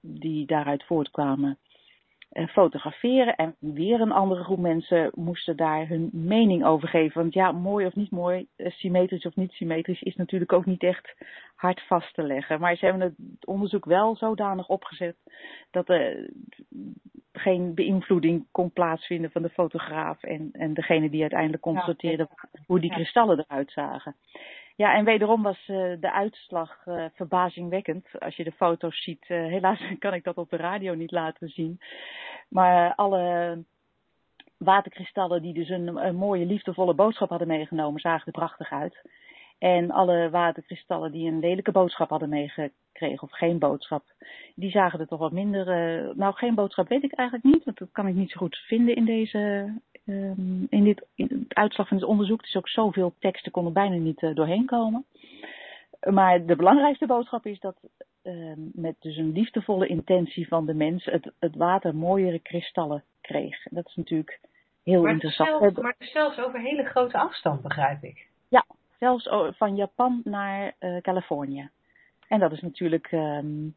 die 0.00 0.46
daaruit 0.46 0.84
voortkwamen 0.84 1.58
fotograferen. 2.48 3.36
En 3.36 3.56
weer 3.58 4.00
een 4.00 4.12
andere 4.12 4.44
groep 4.44 4.58
mensen 4.58 5.10
moesten 5.14 5.56
daar 5.56 5.88
hun 5.88 6.10
mening 6.12 6.64
over 6.64 6.88
geven. 6.88 7.20
Want 7.20 7.34
ja, 7.34 7.52
mooi 7.52 7.86
of 7.86 7.94
niet 7.94 8.10
mooi, 8.10 8.46
uh, 8.56 8.70
symmetrisch 8.70 9.26
of 9.26 9.36
niet 9.36 9.52
symmetrisch, 9.52 10.02
is 10.02 10.16
natuurlijk 10.16 10.52
ook 10.52 10.66
niet 10.66 10.82
echt 10.82 11.14
hard 11.54 11.82
vast 11.86 12.14
te 12.14 12.22
leggen. 12.22 12.60
Maar 12.60 12.76
ze 12.76 12.84
hebben 12.84 13.02
het 13.02 13.46
onderzoek 13.46 13.84
wel 13.84 14.16
zodanig 14.16 14.68
opgezet 14.68 15.16
dat 15.70 15.88
er 15.88 16.30
geen 17.32 17.74
beïnvloeding 17.74 18.46
kon 18.50 18.72
plaatsvinden 18.72 19.30
van 19.30 19.42
de 19.42 19.50
fotograaf 19.50 20.22
en, 20.22 20.48
en 20.52 20.74
degene 20.74 21.10
die 21.10 21.20
uiteindelijk 21.20 21.62
constateerde 21.62 22.28
ja. 22.30 22.60
hoe 22.66 22.80
die 22.80 22.90
kristallen 22.90 23.38
eruit 23.38 23.70
zagen. 23.70 24.16
Ja, 24.76 24.94
en 24.94 25.04
wederom 25.04 25.42
was 25.42 25.68
uh, 25.68 25.76
de 26.00 26.12
uitslag 26.12 26.86
uh, 26.86 27.04
verbazingwekkend. 27.14 28.06
Als 28.18 28.36
je 28.36 28.44
de 28.44 28.52
foto's 28.52 29.02
ziet, 29.02 29.28
uh, 29.28 29.46
helaas 29.46 29.80
kan 29.98 30.14
ik 30.14 30.24
dat 30.24 30.36
op 30.36 30.50
de 30.50 30.56
radio 30.56 30.94
niet 30.94 31.10
laten 31.10 31.48
zien. 31.48 31.80
Maar 32.48 32.94
alle 32.94 33.58
waterkristallen 34.56 35.42
die 35.42 35.54
dus 35.54 35.68
een, 35.68 35.96
een 35.96 36.16
mooie 36.16 36.46
liefdevolle 36.46 36.94
boodschap 36.94 37.28
hadden 37.28 37.48
meegenomen, 37.48 38.00
zagen 38.00 38.26
er 38.26 38.32
prachtig 38.32 38.72
uit. 38.72 39.00
En 39.58 39.90
alle 39.90 40.30
waterkristallen 40.30 41.12
die 41.12 41.28
een 41.28 41.38
lelijke 41.38 41.72
boodschap 41.72 42.10
hadden 42.10 42.28
meegekregen, 42.28 43.22
of 43.22 43.32
geen 43.32 43.58
boodschap, 43.58 44.04
die 44.54 44.70
zagen 44.70 45.00
er 45.00 45.06
toch 45.06 45.18
wat 45.18 45.32
minder. 45.32 45.66
Nou, 46.16 46.34
geen 46.34 46.54
boodschap 46.54 46.88
weet 46.88 47.02
ik 47.02 47.12
eigenlijk 47.12 47.54
niet, 47.54 47.64
want 47.64 47.78
dat 47.78 47.88
kan 47.92 48.06
ik 48.06 48.14
niet 48.14 48.30
zo 48.30 48.38
goed 48.38 48.56
vinden 48.56 48.96
in 48.96 49.04
deze. 49.04 49.72
Um, 50.12 50.66
in 50.70 50.84
dit 50.84 51.06
in 51.14 51.28
het 51.28 51.54
uitslag 51.54 51.88
van 51.88 51.96
het 51.96 52.06
onderzoek. 52.06 52.42
Is 52.42 52.56
ook 52.56 52.68
zoveel 52.68 53.14
teksten 53.18 53.52
konden 53.52 53.72
bijna 53.72 53.96
niet 53.96 54.22
uh, 54.22 54.34
doorheen 54.34 54.66
komen. 54.66 55.04
Maar 56.10 56.46
de 56.46 56.56
belangrijkste 56.56 57.06
boodschap 57.06 57.46
is 57.46 57.60
dat 57.60 57.76
uh, 58.22 58.52
met 58.72 58.94
dus 59.00 59.16
een 59.16 59.32
liefdevolle 59.32 59.86
intentie 59.86 60.48
van 60.48 60.66
de 60.66 60.74
mens 60.74 61.04
het, 61.04 61.32
het 61.38 61.56
water 61.56 61.94
mooiere 61.94 62.38
kristallen 62.38 63.04
kreeg. 63.20 63.62
Dat 63.70 63.86
is 63.86 63.94
natuurlijk 63.94 64.40
heel 64.84 65.02
maar 65.02 65.12
interessant. 65.12 65.60
Zelfs, 65.60 65.78
maar 65.78 65.94
zelfs 65.98 66.38
over 66.38 66.60
hele 66.60 66.84
grote 66.84 67.18
afstand, 67.18 67.62
begrijp 67.62 68.02
ik. 68.02 68.26
Ja, 68.48 68.64
zelfs 68.98 69.28
van 69.56 69.76
Japan 69.76 70.20
naar 70.24 70.74
uh, 70.80 70.96
Californië. 71.00 71.70
En 72.28 72.40
dat 72.40 72.52
is 72.52 72.60
natuurlijk, 72.60 73.12
um, 73.12 73.74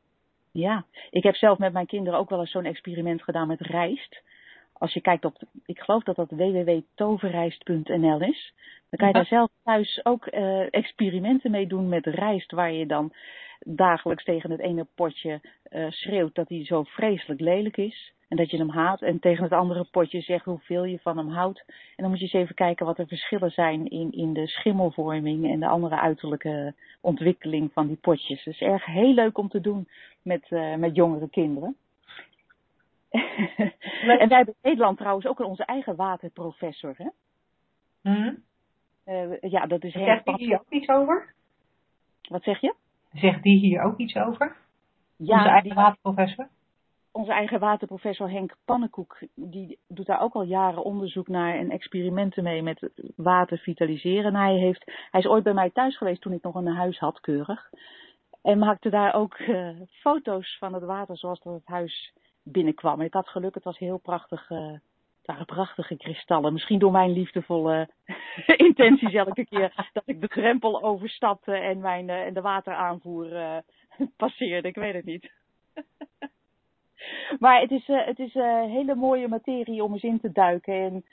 ja. 0.51 0.85
Ik 1.09 1.23
heb 1.23 1.35
zelf 1.35 1.57
met 1.57 1.73
mijn 1.73 1.85
kinderen 1.85 2.19
ook 2.19 2.29
wel 2.29 2.39
eens 2.39 2.51
zo'n 2.51 2.65
experiment 2.65 3.23
gedaan 3.23 3.47
met 3.47 3.61
rijst. 3.61 4.21
Als 4.77 4.93
je 4.93 5.01
kijkt 5.01 5.25
op, 5.25 5.37
ik 5.65 5.79
geloof 5.79 6.03
dat 6.03 6.15
dat 6.15 6.29
www.toverrijst.nl 6.29 8.21
is. 8.21 8.53
Dan 8.89 8.99
kan 8.99 9.07
je 9.07 9.13
daar 9.13 9.25
zelf 9.25 9.49
thuis 9.63 9.99
ook 10.03 10.33
uh, 10.33 10.73
experimenten 10.73 11.51
mee 11.51 11.67
doen 11.67 11.89
met 11.89 12.05
rijst, 12.05 12.51
waar 12.51 12.71
je 12.71 12.85
dan 12.85 13.13
dagelijks 13.59 14.23
tegen 14.23 14.51
het 14.51 14.59
ene 14.59 14.87
potje 14.95 15.41
uh, 15.69 15.89
schreeuwt 15.89 16.35
dat 16.35 16.49
hij 16.49 16.65
zo 16.65 16.83
vreselijk 16.83 17.39
lelijk 17.39 17.77
is. 17.77 18.13
En 18.27 18.37
dat 18.37 18.51
je 18.51 18.57
hem 18.57 18.69
haat. 18.69 19.01
En 19.01 19.19
tegen 19.19 19.43
het 19.43 19.51
andere 19.51 19.83
potje 19.91 20.21
zegt 20.21 20.45
hoeveel 20.45 20.83
je 20.83 20.99
van 20.99 21.17
hem 21.17 21.29
houdt. 21.29 21.63
En 21.67 21.95
dan 21.95 22.09
moet 22.09 22.19
je 22.19 22.23
eens 22.23 22.33
even 22.33 22.55
kijken 22.55 22.85
wat 22.85 22.97
de 22.97 23.07
verschillen 23.07 23.51
zijn 23.51 23.87
in, 23.87 24.11
in 24.11 24.33
de 24.33 24.47
schimmelvorming 24.47 25.51
en 25.51 25.59
de 25.59 25.67
andere 25.67 25.99
uiterlijke 25.99 26.73
ontwikkeling 27.01 27.73
van 27.73 27.87
die 27.87 27.97
potjes. 27.97 28.43
Het 28.43 28.53
is 28.53 28.61
erg 28.61 28.85
heel 28.85 29.13
leuk 29.13 29.37
om 29.37 29.49
te 29.49 29.61
doen 29.61 29.87
met, 30.21 30.45
uh, 30.49 30.75
met 30.75 30.95
jongere 30.95 31.29
kinderen. 31.29 31.75
En 34.19 34.29
wij 34.29 34.37
hebben 34.37 34.55
in 34.61 34.69
Nederland 34.69 34.97
trouwens 34.97 35.25
ook 35.25 35.39
onze 35.39 35.65
eigen 35.65 35.95
waterprofessor. 35.95 36.95
Hè? 36.97 37.09
Mm. 38.01 38.43
Uh, 39.05 39.39
ja, 39.39 39.65
dat 39.65 39.83
is 39.83 39.93
heel 39.93 40.05
Zegt 40.05 40.25
die 40.25 40.35
hier 40.35 40.59
ook 40.59 40.69
iets 40.69 40.87
over? 40.87 41.33
Wat 42.29 42.43
zeg 42.43 42.61
je? 42.61 42.75
Zegt 43.13 43.43
die 43.43 43.59
hier 43.59 43.81
ook 43.81 43.97
iets 43.97 44.15
over? 44.15 44.55
Ja, 45.17 45.35
onze 45.37 45.49
eigen 45.49 45.69
die, 45.69 45.73
waterprofessor? 45.73 46.47
Onze 47.11 47.31
eigen 47.31 47.59
waterprofessor 47.59 48.29
Henk 48.29 48.55
Pannenkoek, 48.65 49.19
die 49.35 49.79
doet 49.87 50.05
daar 50.05 50.21
ook 50.21 50.33
al 50.33 50.43
jaren 50.43 50.83
onderzoek 50.83 51.27
naar 51.27 51.55
en 51.55 51.69
experimenten 51.69 52.43
mee 52.43 52.61
met 52.61 52.89
water 53.15 53.57
vitaliseren. 53.57 54.35
Hij, 54.35 54.55
heeft, 54.55 54.83
hij 55.11 55.19
is 55.19 55.27
ooit 55.27 55.43
bij 55.43 55.53
mij 55.53 55.69
thuis 55.69 55.97
geweest 55.97 56.21
toen 56.21 56.33
ik 56.33 56.43
nog 56.43 56.55
een 56.55 56.67
huis 56.67 56.99
had, 56.99 57.19
keurig. 57.19 57.69
En 58.41 58.59
maakte 58.59 58.89
daar 58.89 59.13
ook 59.13 59.39
uh, 59.39 59.69
foto's 59.89 60.57
van 60.57 60.73
het 60.73 60.83
water 60.83 61.17
zoals 61.17 61.41
dat 61.41 61.53
het 61.53 61.65
huis 61.65 62.13
binnenkwam. 62.45 62.99
En 62.99 63.05
ik 63.05 63.13
had 63.13 63.27
geluk, 63.27 63.53
het 63.53 63.63
was 63.63 63.77
heel 63.77 63.97
prachtig. 63.97 64.49
Uh, 64.49 64.77
prachtige 65.45 65.97
kristallen. 65.97 66.53
Misschien 66.53 66.79
door 66.79 66.91
mijn 66.91 67.11
liefdevolle 67.11 67.89
intenties 68.67 69.13
elke 69.13 69.45
keer 69.45 69.89
dat 69.93 70.03
ik 70.05 70.21
de 70.21 70.27
drempel 70.27 70.83
overstapte 70.83 71.51
en, 71.51 71.79
mijn, 71.79 72.07
uh, 72.07 72.21
en 72.21 72.33
de 72.33 72.41
wateraanvoer 72.41 73.27
passeerde. 74.17 74.67
Ik 74.67 74.75
weet 74.75 74.93
het 74.93 75.05
niet. 75.05 75.31
maar 77.39 77.61
het 77.61 77.71
is, 77.71 77.87
het 77.87 78.19
is 78.19 78.35
een 78.35 78.69
hele 78.69 78.95
mooie 78.95 79.27
materie 79.27 79.83
om 79.83 79.93
eens 79.93 80.03
in 80.03 80.19
te 80.19 80.31
duiken. 80.31 80.73
En 80.73 81.05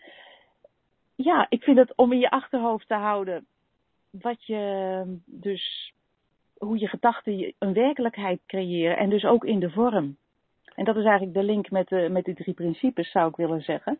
ja, 1.14 1.46
ik 1.48 1.62
vind 1.62 1.76
het 1.76 1.96
om 1.96 2.12
in 2.12 2.18
je 2.18 2.30
achterhoofd 2.30 2.88
te 2.88 2.94
houden 2.94 3.46
wat 4.12 4.44
je 4.44 5.02
dus, 5.24 5.92
hoe 6.58 6.78
je 6.78 6.88
gedachten 6.88 7.54
een 7.58 7.72
werkelijkheid 7.72 8.40
creëren 8.46 8.96
en 8.96 9.10
dus 9.10 9.24
ook 9.24 9.44
in 9.44 9.60
de 9.60 9.70
vorm. 9.70 10.16
En 10.74 10.84
dat 10.84 10.96
is 10.96 11.04
eigenlijk 11.04 11.34
de 11.34 11.42
link 11.42 11.70
met, 11.70 11.88
de, 11.88 12.08
met 12.10 12.24
die 12.24 12.34
drie 12.34 12.54
principes, 12.54 13.10
zou 13.10 13.28
ik 13.28 13.36
willen 13.36 13.62
zeggen. 13.62 13.98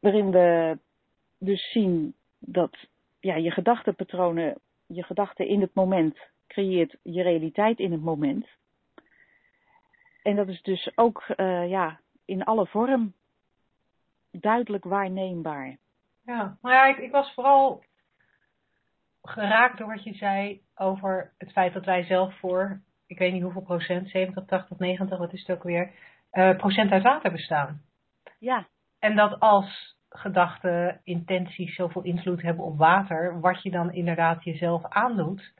Waarin 0.00 0.30
we 0.30 0.78
dus 1.38 1.70
zien 1.70 2.14
dat 2.38 2.76
ja, 3.20 3.34
je 3.34 3.50
gedachtenpatronen, 3.50 4.58
je 4.86 5.02
gedachten 5.02 5.46
in 5.46 5.60
het 5.60 5.74
moment 5.74 6.18
creëert 6.46 6.96
je 7.02 7.22
realiteit 7.22 7.78
in 7.78 7.92
het 7.92 8.02
moment. 8.02 8.46
En 10.22 10.36
dat 10.36 10.48
is 10.48 10.62
dus 10.62 10.90
ook 10.94 11.24
uh, 11.36 11.68
ja, 11.68 12.00
in 12.24 12.44
alle 12.44 12.66
vorm 12.66 13.12
duidelijk 14.30 14.84
waarneembaar. 14.84 15.76
Ja, 16.24 16.56
maar 16.60 16.72
ja, 16.72 16.86
ik, 16.86 16.98
ik 16.98 17.10
was 17.10 17.34
vooral 17.34 17.82
geraakt 19.22 19.78
door 19.78 19.86
wat 19.86 20.04
je 20.04 20.14
zei 20.14 20.60
over 20.74 21.32
het 21.38 21.52
feit 21.52 21.72
dat 21.72 21.84
wij 21.84 22.04
zelf 22.04 22.38
voor 22.38 22.80
ik 23.08 23.18
weet 23.18 23.32
niet 23.32 23.42
hoeveel 23.42 23.62
procent, 23.62 24.10
70, 24.10 24.44
80, 24.44 24.78
90, 24.78 25.18
wat 25.18 25.32
is 25.32 25.40
het 25.46 25.56
ook 25.56 25.62
weer, 25.62 25.90
uh, 26.32 26.56
procent 26.56 26.90
uit 26.90 27.02
water 27.02 27.32
bestaan. 27.32 27.80
Ja. 28.38 28.66
En 28.98 29.16
dat 29.16 29.40
als 29.40 29.96
gedachten, 30.08 31.00
intenties 31.04 31.74
zoveel 31.74 32.02
invloed 32.02 32.42
hebben 32.42 32.64
op 32.64 32.78
water, 32.78 33.40
wat 33.40 33.62
je 33.62 33.70
dan 33.70 33.92
inderdaad 33.92 34.44
jezelf 34.44 34.84
aandoet 34.84 35.52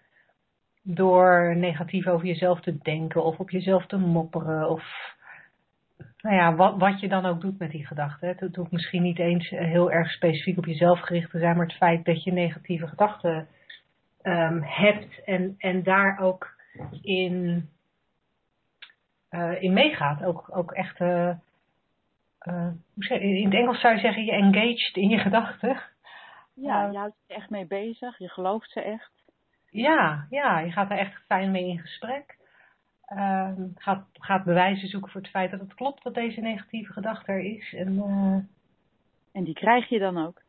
door 0.83 1.57
negatief 1.57 2.07
over 2.07 2.27
jezelf 2.27 2.61
te 2.61 2.79
denken 2.79 3.25
of 3.25 3.39
op 3.39 3.51
jezelf 3.51 3.87
te 3.87 3.97
mopperen 3.97 4.71
of 4.71 4.83
nou 6.21 6.37
ja, 6.37 6.55
wat, 6.55 6.79
wat 6.79 7.01
je 7.01 7.09
dan 7.09 7.27
ook 7.27 7.41
doet 7.41 7.59
met 7.59 7.71
die 7.71 7.87
gedachten. 7.87 8.37
Het 8.39 8.57
hoeft 8.57 8.71
misschien 8.71 9.03
niet 9.03 9.19
eens 9.19 9.49
heel 9.49 9.91
erg 9.93 10.11
specifiek 10.11 10.59
op 10.59 10.67
jezelf 10.67 11.01
gericht 11.01 11.31
te 11.31 11.39
zijn, 11.39 11.57
maar 11.57 11.67
het 11.67 11.77
feit 11.77 12.05
dat 12.05 12.23
je 12.23 12.33
negatieve 12.33 12.87
gedachten 12.87 13.47
um, 14.23 14.63
hebt 14.63 15.25
en, 15.25 15.55
en 15.59 15.83
daar 15.83 16.19
ook 16.21 16.57
in, 17.03 17.69
uh, 19.31 19.63
in 19.63 19.73
meegaat. 19.73 20.23
Ook, 20.23 20.57
ook 20.57 20.73
echt, 20.73 21.01
uh, 21.01 21.35
uh, 22.49 22.73
in 23.09 23.45
het 23.45 23.55
Engels 23.55 23.81
zou 23.81 23.95
je 23.95 24.01
zeggen, 24.01 24.25
je 24.25 24.33
engaged 24.33 24.97
in 24.97 25.09
je 25.09 25.19
gedachten. 25.19 25.81
Ja, 26.55 26.91
je 26.91 26.99
houdt 26.99 27.17
er 27.27 27.37
echt 27.37 27.51
mee 27.51 27.67
bezig, 27.67 28.19
je 28.19 28.29
gelooft 28.29 28.71
ze 28.71 28.83
echt. 28.83 29.13
Ja, 29.71 30.27
ja, 30.31 30.59
je 30.59 30.73
gaat 30.73 30.91
er 30.91 30.99
echt 30.99 31.23
fijn 31.27 31.51
mee 31.51 31.69
in 31.69 31.79
gesprek. 31.79 32.37
Uh, 33.13 33.53
gaat, 33.75 34.07
gaat 34.13 34.45
bewijzen 34.45 34.89
zoeken 34.89 35.11
voor 35.11 35.21
het 35.21 35.31
feit 35.31 35.51
dat 35.51 35.61
het 35.61 35.75
klopt 35.75 36.03
dat 36.03 36.15
deze 36.15 36.41
negatieve 36.41 36.93
gedachte 36.93 37.33
er 37.33 37.41
is. 37.41 37.75
En, 37.75 37.99
en 39.33 39.45
die 39.45 39.55
krijg 39.55 39.89
je 39.89 39.99
dan 39.99 40.27
ook. 40.27 40.43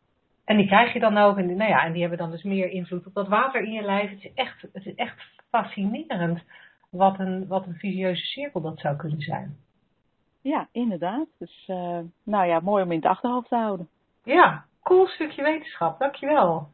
En 0.49 0.57
die 0.57 0.67
krijg 0.67 0.93
je 0.93 0.99
dan 0.99 1.17
ook. 1.17 1.37
En, 1.37 1.45
nou 1.55 1.69
ja, 1.69 1.83
en 1.83 1.91
die 1.91 2.01
hebben 2.01 2.19
dan 2.19 2.31
dus 2.31 2.43
meer 2.43 2.69
invloed 2.69 3.05
op 3.05 3.13
dat 3.13 3.27
water 3.27 3.61
in 3.61 3.71
je 3.71 3.81
lijf. 3.81 4.09
Het 4.09 4.23
is 4.23 4.33
echt, 4.33 4.61
het 4.61 4.85
is 4.85 4.95
echt 4.95 5.38
fascinerend 5.49 6.43
wat 6.89 7.19
een, 7.19 7.47
wat 7.47 7.65
een 7.65 7.75
visieuze 7.75 8.25
cirkel 8.25 8.61
dat 8.61 8.79
zou 8.79 8.95
kunnen 8.95 9.21
zijn. 9.21 9.57
Ja, 10.41 10.67
inderdaad. 10.71 11.27
Dus 11.37 11.63
uh, 11.67 11.99
nou 12.23 12.47
ja, 12.47 12.59
mooi 12.59 12.83
om 12.83 12.91
in 12.91 12.97
het 12.97 13.05
achterhoofd 13.05 13.49
te 13.49 13.55
houden. 13.55 13.89
Ja, 14.23 14.65
cool 14.83 15.07
stukje 15.07 15.43
wetenschap. 15.43 15.99
Dankjewel. 15.99 16.69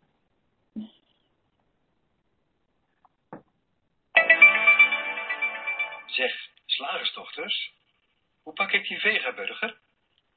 Zeg, 6.05 6.31
slagersdochters, 6.65 7.73
hoe 8.43 8.53
pak 8.53 8.71
ik 8.71 8.88
die 8.88 8.99
vegaburger? 8.99 9.77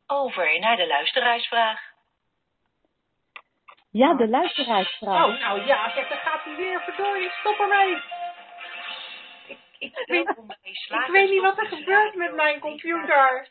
Over 0.07 0.59
naar 0.61 0.77
de 0.77 0.87
luisteraarsvraag. 0.87 1.81
Ja, 3.91 4.15
de 4.15 4.29
luisteraarsvraag. 4.29 5.25
Oh, 5.25 5.41
nou 5.41 5.67
ja, 5.67 5.91
zeg, 5.95 6.09
dan 6.09 6.19
gaat 6.19 6.45
hij 6.45 6.57
weer 6.57 6.81
verdorie, 6.81 7.31
stop 7.31 7.59
ermee. 7.59 8.03
Ik, 9.79 10.05
weet, 10.07 10.29
ik 10.89 11.09
weet 11.13 11.31
niet 11.31 11.43
wat 11.43 11.59
er 11.59 11.67
gebeurt 11.67 12.15
met 12.15 12.35
mijn 12.35 12.61
computer. 12.61 13.49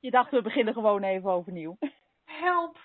Je 0.00 0.10
dacht, 0.10 0.30
we 0.30 0.42
beginnen 0.42 0.74
gewoon 0.74 1.02
even 1.02 1.30
overnieuw. 1.30 1.78
Help. 2.24 2.78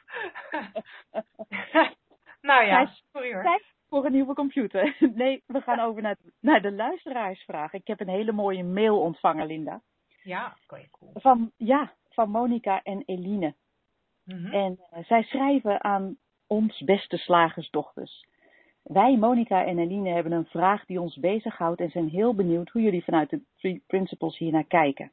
nou 2.42 2.66
ja, 2.66 2.94
sorry 3.12 3.34
hoor 3.34 3.62
voor 3.94 4.06
een 4.06 4.12
nieuwe 4.12 4.34
computer. 4.34 4.96
Nee, 5.24 5.44
we 5.46 5.62
gaan 5.62 5.80
over 5.80 6.02
naar, 6.02 6.18
naar 6.39 6.62
de 6.62 6.72
luisteraarsvraag. 6.72 7.74
Ik 7.74 7.88
heb 7.88 8.00
een 8.00 8.10
hele 8.10 8.32
mooie 8.32 8.63
mail 8.63 9.00
ontvangen, 9.00 9.48
Linda. 9.48 9.82
Ja, 10.24 10.58
cool. 10.68 11.12
Van, 11.13 11.52
ja, 11.58 11.94
van 12.10 12.30
Monika 12.30 12.84
en 12.84 13.04
Eline. 13.06 13.56
Mm 14.24 14.38
-hmm. 14.38 14.54
En 14.54 14.80
uh, 14.94 15.04
zij 15.04 15.24
schrijven 15.24 15.84
aan 15.84 16.18
ons 16.48 16.82
beste 16.84 17.18
slagersdochters. 17.18 18.26
Wij, 18.84 19.17
Monika 19.17 19.65
en 19.65 19.80
Eline, 19.80 20.10
hebben 20.10 20.32
een 20.32 20.46
vraag 20.46 20.86
die 20.86 21.02
ons 21.02 21.17
bezighoudt 21.17 21.80
en 21.80 21.89
zijn 21.89 22.10
heel 22.10 22.36
benieuwd 22.36 22.69
hoe 22.69 22.82
jullie 22.82 23.04
vanuit 23.04 23.30
de 23.30 23.41
Three 23.58 23.84
Principles 23.88 24.38
hiernaar 24.38 24.63
kijken. 24.63 25.12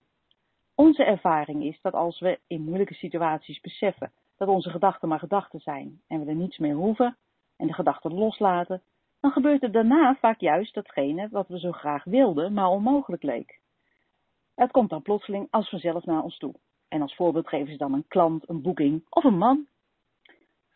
Onze 0.74 1.04
ervaring 1.04 1.64
is 1.64 1.80
dat 1.80 1.92
als 1.92 2.20
we 2.20 2.38
in 2.46 2.62
moeilijke 2.62 2.94
situaties 2.94 3.60
beseffen 3.60 4.12
dat 4.36 4.48
onze 4.48 4.70
gedachten 4.70 5.08
maar 5.08 5.18
gedachten 5.18 5.60
zijn 5.60 6.00
en 6.06 6.24
we 6.24 6.30
er 6.30 6.36
niets 6.36 6.58
meer 6.58 6.74
hoeven, 6.74 7.16
en 7.56 7.66
de 7.66 7.72
gedachten 7.72 8.14
loslaten, 8.14 8.82
dan 9.20 9.30
gebeurt 9.30 9.62
er 9.62 9.72
daarna 9.72 10.16
vaak 10.20 10.40
juist 10.40 10.74
datgene 10.74 11.28
wat 11.30 11.48
we 11.48 11.58
zo 11.58 11.72
graag 11.72 12.04
wilden, 12.04 12.52
maar 12.52 12.68
onmogelijk 12.68 13.22
leek. 13.22 13.60
Het 14.54 14.70
komt 14.70 14.90
dan 14.90 15.02
plotseling 15.02 15.46
als 15.50 15.68
vanzelf 15.68 16.04
naar 16.04 16.22
ons 16.22 16.38
toe. 16.38 16.54
En 16.88 17.02
als 17.02 17.14
voorbeeld 17.14 17.48
geven 17.48 17.72
ze 17.72 17.78
dan 17.78 17.92
een 17.92 18.08
klant, 18.08 18.48
een 18.48 18.62
boeking 18.62 19.04
of 19.08 19.24
een 19.24 19.38
man. 19.38 19.66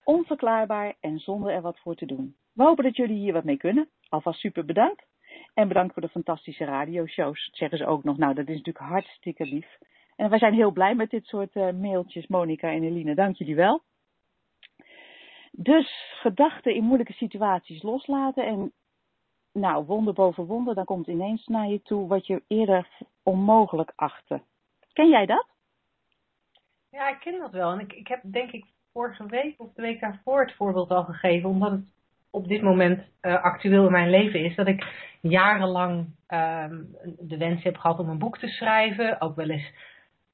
Onverklaarbaar 0.04 0.94
en 1.00 1.18
zonder 1.18 1.52
er 1.52 1.62
wat 1.62 1.78
voor 1.78 1.94
te 1.94 2.06
doen. 2.06 2.36
We 2.54 2.62
hopen 2.62 2.84
dat 2.84 2.96
jullie 2.96 3.16
hier 3.16 3.32
wat 3.32 3.44
mee 3.44 3.56
kunnen. 3.56 3.88
Alvast 4.08 4.40
super 4.40 4.64
bedankt. 4.64 5.06
En 5.54 5.68
bedankt 5.68 5.92
voor 5.92 6.02
de 6.02 6.08
fantastische 6.08 6.64
radioshows, 6.64 7.48
zeggen 7.52 7.78
ze 7.78 7.86
ook 7.86 8.04
nog. 8.04 8.16
Nou, 8.16 8.34
dat 8.34 8.48
is 8.48 8.56
natuurlijk 8.56 8.84
hartstikke 8.84 9.44
lief. 9.44 9.78
En 10.16 10.30
wij 10.30 10.38
zijn 10.38 10.54
heel 10.54 10.70
blij 10.70 10.94
met 10.94 11.10
dit 11.10 11.26
soort 11.26 11.54
uh, 11.54 11.70
mailtjes, 11.72 12.26
Monika 12.26 12.70
en 12.70 12.82
Eline. 12.82 13.14
Dank 13.14 13.36
jullie 13.36 13.54
wel. 13.54 13.82
Dus 15.50 16.18
gedachten 16.20 16.74
in 16.74 16.84
moeilijke 16.84 17.12
situaties 17.12 17.82
loslaten 17.82 18.46
en 18.46 18.72
nou, 19.52 19.84
wonder 19.84 20.14
boven 20.14 20.46
wonder, 20.46 20.74
dan 20.74 20.84
komt 20.84 21.06
ineens 21.06 21.46
naar 21.46 21.68
je 21.68 21.82
toe 21.82 22.06
wat 22.06 22.26
je 22.26 22.42
eerder 22.46 22.88
onmogelijk 23.22 23.92
achtte. 23.94 24.42
Ken 24.92 25.08
jij 25.08 25.26
dat? 25.26 25.46
Ja, 26.90 27.08
ik 27.08 27.18
ken 27.18 27.38
dat 27.38 27.52
wel. 27.52 27.72
En 27.72 27.80
ik, 27.80 27.92
ik 27.92 28.08
heb 28.08 28.20
denk 28.22 28.50
ik 28.50 28.64
vorige 28.92 29.26
week 29.26 29.54
of 29.60 29.72
de 29.72 29.82
week 29.82 30.00
daarvoor 30.00 30.40
het 30.40 30.54
voorbeeld 30.54 30.90
al 30.90 31.04
gegeven, 31.04 31.48
omdat 31.48 31.70
het 31.70 31.84
op 32.34 32.48
dit 32.48 32.62
moment 32.62 32.98
uh, 33.22 33.42
actueel 33.42 33.86
in 33.86 33.92
mijn 33.92 34.10
leven 34.10 34.44
is, 34.44 34.54
dat 34.54 34.66
ik 34.66 34.86
jarenlang 35.20 35.98
um, 36.28 36.88
de 37.18 37.36
wens 37.36 37.62
heb 37.62 37.76
gehad 37.76 37.98
om 37.98 38.08
een 38.08 38.18
boek 38.18 38.38
te 38.38 38.48
schrijven. 38.48 39.20
Ook 39.20 39.36
wel 39.36 39.48
eens 39.48 39.72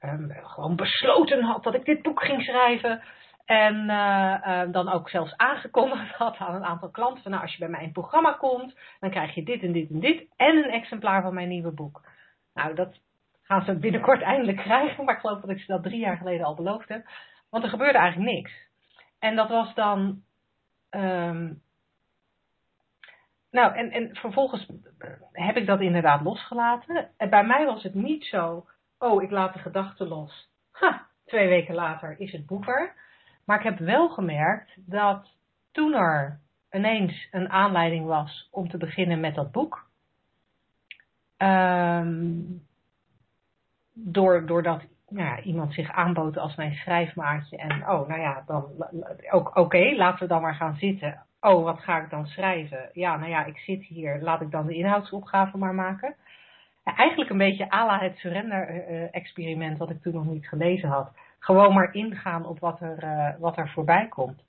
um, 0.01 0.31
gewoon 0.31 0.75
besloten 0.75 1.43
had 1.43 1.63
dat 1.63 1.73
ik 1.73 1.85
dit 1.85 2.01
boek 2.01 2.23
ging 2.23 2.41
schrijven. 2.41 3.01
En 3.45 3.75
uh, 3.75 4.37
uh, 4.47 4.61
dan 4.71 4.91
ook 4.91 5.09
zelfs 5.09 5.37
aangekondigd 5.37 6.15
had 6.15 6.37
aan 6.37 6.55
een 6.55 6.65
aantal 6.65 6.89
klanten. 6.89 7.21
Van, 7.21 7.31
nou, 7.31 7.43
als 7.43 7.51
je 7.53 7.59
bij 7.59 7.69
mij 7.69 7.83
in 7.83 7.91
programma 7.91 8.31
komt, 8.31 8.77
dan 8.99 9.09
krijg 9.09 9.35
je 9.35 9.43
dit 9.43 9.63
en 9.63 9.71
dit 9.71 9.89
en 9.89 9.99
dit. 9.99 10.25
En 10.35 10.55
een 10.55 10.71
exemplaar 10.71 11.21
van 11.21 11.33
mijn 11.33 11.49
nieuwe 11.49 11.71
boek. 11.71 12.01
Nou, 12.53 12.75
dat 12.75 12.99
gaan 13.43 13.65
ze 13.65 13.79
binnenkort 13.79 14.21
eindelijk 14.21 14.57
krijgen. 14.67 15.05
Maar 15.05 15.15
ik 15.15 15.21
geloof 15.21 15.41
dat 15.41 15.49
ik 15.49 15.59
ze 15.59 15.71
dat 15.71 15.83
drie 15.83 15.99
jaar 15.99 16.17
geleden 16.17 16.45
al 16.45 16.55
beloofd 16.55 16.89
heb. 16.89 17.05
Want 17.49 17.63
er 17.63 17.69
gebeurde 17.69 17.97
eigenlijk 17.97 18.31
niks. 18.31 18.51
En 19.19 19.35
dat 19.35 19.49
was 19.49 19.73
dan. 19.73 20.21
Nou, 23.51 23.75
en, 23.75 23.91
en 23.91 24.15
vervolgens 24.15 24.67
heb 25.31 25.57
ik 25.57 25.65
dat 25.65 25.81
inderdaad 25.81 26.21
losgelaten. 26.21 27.09
En 27.17 27.29
bij 27.29 27.45
mij 27.45 27.65
was 27.65 27.83
het 27.83 27.93
niet 27.93 28.25
zo. 28.25 28.65
Oh, 28.99 29.23
ik 29.23 29.31
laat 29.31 29.53
de 29.53 29.59
gedachten 29.59 30.07
los. 30.07 30.49
Ha, 30.71 31.07
twee 31.25 31.47
weken 31.47 31.75
later 31.75 32.15
is 32.19 32.31
het 32.31 32.45
boek 32.45 32.67
er. 32.67 32.93
Maar 33.45 33.57
ik 33.57 33.63
heb 33.63 33.77
wel 33.77 34.09
gemerkt 34.09 34.71
dat 34.75 35.27
toen 35.71 35.93
er 35.93 36.39
ineens 36.71 37.27
een 37.31 37.49
aanleiding 37.49 38.05
was 38.05 38.47
om 38.51 38.69
te 38.69 38.77
beginnen 38.77 39.19
met 39.19 39.35
dat 39.35 39.51
boek. 39.51 39.89
Um, 41.37 42.63
door, 43.93 44.45
doordat 44.45 44.83
nou 45.09 45.27
ja, 45.27 45.41
iemand 45.41 45.73
zich 45.73 45.91
aanbood 45.91 46.37
als 46.37 46.55
mijn 46.55 46.73
schrijfmaatje. 46.73 47.57
En 47.57 47.89
oh, 47.89 48.07
nou 48.07 48.21
ja, 48.21 48.43
dan 48.45 48.65
ook 49.31 49.55
oké, 49.57 49.95
laten 49.95 50.19
we 50.19 50.27
dan 50.27 50.41
maar 50.41 50.55
gaan 50.55 50.75
zitten. 50.75 51.25
Oh, 51.41 51.63
wat 51.63 51.79
ga 51.79 52.01
ik 52.01 52.09
dan 52.09 52.25
schrijven? 52.25 52.89
Ja, 52.93 53.17
nou 53.17 53.29
ja, 53.29 53.45
ik 53.45 53.57
zit 53.57 53.83
hier, 53.83 54.21
laat 54.21 54.41
ik 54.41 54.51
dan 54.51 54.65
de 54.65 54.75
inhoudsopgave 54.75 55.57
maar 55.57 55.75
maken. 55.75 56.15
Eigenlijk 56.83 57.29
een 57.29 57.37
beetje 57.37 57.71
à 57.71 57.85
la 57.85 57.99
het 57.99 58.17
surrender-experiment 58.17 59.77
wat 59.77 59.89
ik 59.89 60.01
toen 60.01 60.13
nog 60.13 60.25
niet 60.25 60.47
gelezen 60.47 60.89
had 60.89 61.11
gewoon 61.41 61.73
maar 61.73 61.93
ingaan 61.93 62.45
op 62.45 62.59
wat 62.59 62.81
er, 62.81 63.03
uh, 63.03 63.29
wat 63.39 63.57
er 63.57 63.69
voorbij 63.69 64.07
komt. 64.07 64.43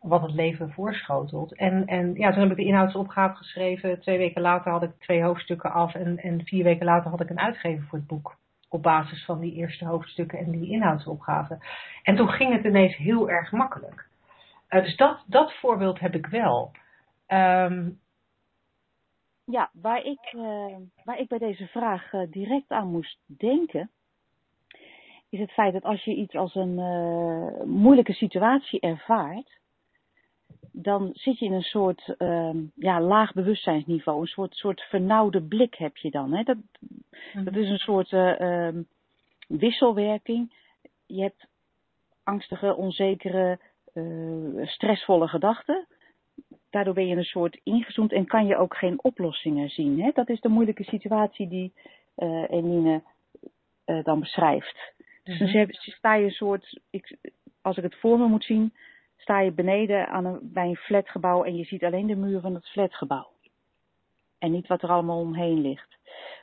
Wat 0.00 0.22
het 0.22 0.32
leven 0.32 0.72
voorschotelt. 0.72 1.54
En, 1.54 1.86
en 1.86 2.14
ja, 2.14 2.30
toen 2.30 2.40
heb 2.40 2.50
ik 2.50 2.56
de 2.56 2.64
inhoudsopgave 2.64 3.36
geschreven. 3.36 4.00
Twee 4.00 4.18
weken 4.18 4.42
later 4.42 4.72
had 4.72 4.82
ik 4.82 4.90
twee 4.98 5.22
hoofdstukken 5.22 5.72
af. 5.72 5.94
En, 5.94 6.18
en 6.18 6.44
vier 6.44 6.64
weken 6.64 6.86
later 6.86 7.10
had 7.10 7.20
ik 7.20 7.30
een 7.30 7.40
uitgever 7.40 7.86
voor 7.88 7.98
het 7.98 8.06
boek. 8.06 8.36
Op 8.68 8.82
basis 8.82 9.24
van 9.24 9.40
die 9.40 9.54
eerste 9.54 9.84
hoofdstukken 9.84 10.38
en 10.38 10.50
die 10.50 10.70
inhoudsopgave. 10.70 11.58
En 12.02 12.16
toen 12.16 12.28
ging 12.28 12.52
het 12.52 12.64
ineens 12.64 12.96
heel 12.96 13.30
erg 13.30 13.52
makkelijk. 13.52 14.06
Uh, 14.70 14.82
dus 14.84 14.96
dat, 14.96 15.24
dat 15.26 15.52
voorbeeld 15.52 16.00
heb 16.00 16.14
ik 16.14 16.26
wel. 16.26 16.72
Um, 17.28 18.00
ja, 19.44 19.70
waar 19.72 20.04
ik, 20.04 20.32
uh, 20.32 20.76
waar 21.04 21.18
ik 21.18 21.28
bij 21.28 21.38
deze 21.38 21.66
vraag 21.66 22.12
uh, 22.12 22.30
direct 22.30 22.70
aan 22.70 22.90
moest 22.90 23.18
denken, 23.26 23.90
is 25.28 25.38
het 25.40 25.52
feit 25.52 25.72
dat 25.72 25.82
als 25.82 26.04
je 26.04 26.14
iets 26.14 26.34
als 26.34 26.54
een 26.54 26.78
uh, 26.78 27.64
moeilijke 27.64 28.12
situatie 28.12 28.80
ervaart, 28.80 29.58
dan 30.72 31.10
zit 31.12 31.38
je 31.38 31.44
in 31.44 31.52
een 31.52 31.62
soort 31.62 32.14
uh, 32.18 32.54
ja, 32.74 33.00
laag 33.00 33.32
bewustzijnsniveau, 33.32 34.20
een 34.20 34.26
soort, 34.26 34.54
soort 34.54 34.80
vernauwde 34.80 35.42
blik 35.42 35.74
heb 35.74 35.96
je 35.96 36.10
dan. 36.10 36.32
Hè? 36.32 36.42
Dat, 36.42 36.56
mm-hmm. 36.80 37.44
dat 37.44 37.56
is 37.56 37.68
een 37.68 37.78
soort 37.78 38.12
uh, 38.12 38.68
wisselwerking. 39.48 40.54
Je 41.06 41.22
hebt 41.22 41.46
angstige, 42.22 42.74
onzekere, 42.74 43.58
stressvolle 44.62 45.28
gedachten. 45.28 45.86
Daardoor 46.70 46.94
ben 46.94 47.06
je 47.06 47.16
een 47.16 47.24
soort 47.24 47.60
ingezoomd 47.62 48.12
en 48.12 48.26
kan 48.26 48.46
je 48.46 48.56
ook 48.56 48.76
geen 48.76 49.02
oplossingen 49.02 49.68
zien. 49.68 50.02
Hè? 50.02 50.10
Dat 50.14 50.28
is 50.28 50.40
de 50.40 50.48
moeilijke 50.48 50.84
situatie 50.84 51.48
die 51.48 51.72
Eline 52.48 53.02
dan 54.02 54.20
beschrijft. 54.20 54.94
Dus 55.22 55.38
dan 55.38 55.48
zet- 55.48 55.76
sta 55.76 56.14
je 56.14 56.24
een 56.24 56.30
soort, 56.30 56.80
ik, 56.90 57.16
als 57.62 57.76
ik 57.76 57.82
het 57.82 57.96
voor 57.96 58.18
me 58.18 58.26
moet 58.26 58.44
zien, 58.44 58.74
sta 59.16 59.40
je 59.40 59.52
beneden 59.52 60.08
aan 60.08 60.24
een, 60.24 60.38
bij 60.42 60.68
een 60.68 60.76
flatgebouw 60.76 61.44
en 61.44 61.56
je 61.56 61.64
ziet 61.64 61.84
alleen 61.84 62.06
de 62.06 62.16
muur 62.16 62.40
van 62.40 62.54
het 62.54 62.68
flatgebouw. 62.68 63.30
En 64.38 64.50
niet 64.50 64.66
wat 64.66 64.82
er 64.82 64.88
allemaal 64.88 65.20
omheen 65.20 65.60
ligt. 65.60 65.96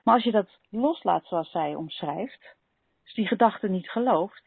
Maar 0.03 0.13
als 0.13 0.23
je 0.23 0.31
dat 0.31 0.59
loslaat 0.69 1.25
zoals 1.25 1.51
zij 1.51 1.75
omschrijft, 1.75 2.55
dus 3.03 3.13
die 3.13 3.27
gedachte 3.27 3.69
niet 3.69 3.89
gelooft, 3.89 4.43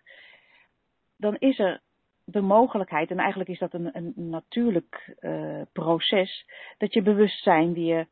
dan 1.17 1.37
is 1.39 1.59
er 1.59 1.81
de 2.29 2.41
mogelijkheid, 2.41 3.11
en 3.11 3.19
eigenlijk 3.19 3.51
is 3.51 3.59
dat 3.59 3.73
een, 3.73 3.91
een 3.97 4.13
natuurlijk 4.17 5.17
eh, 5.19 5.61
proces, 5.73 6.47
dat 6.79 6.93
je 6.93 7.03
bewustzijn 7.03 7.73
weer 7.73 8.09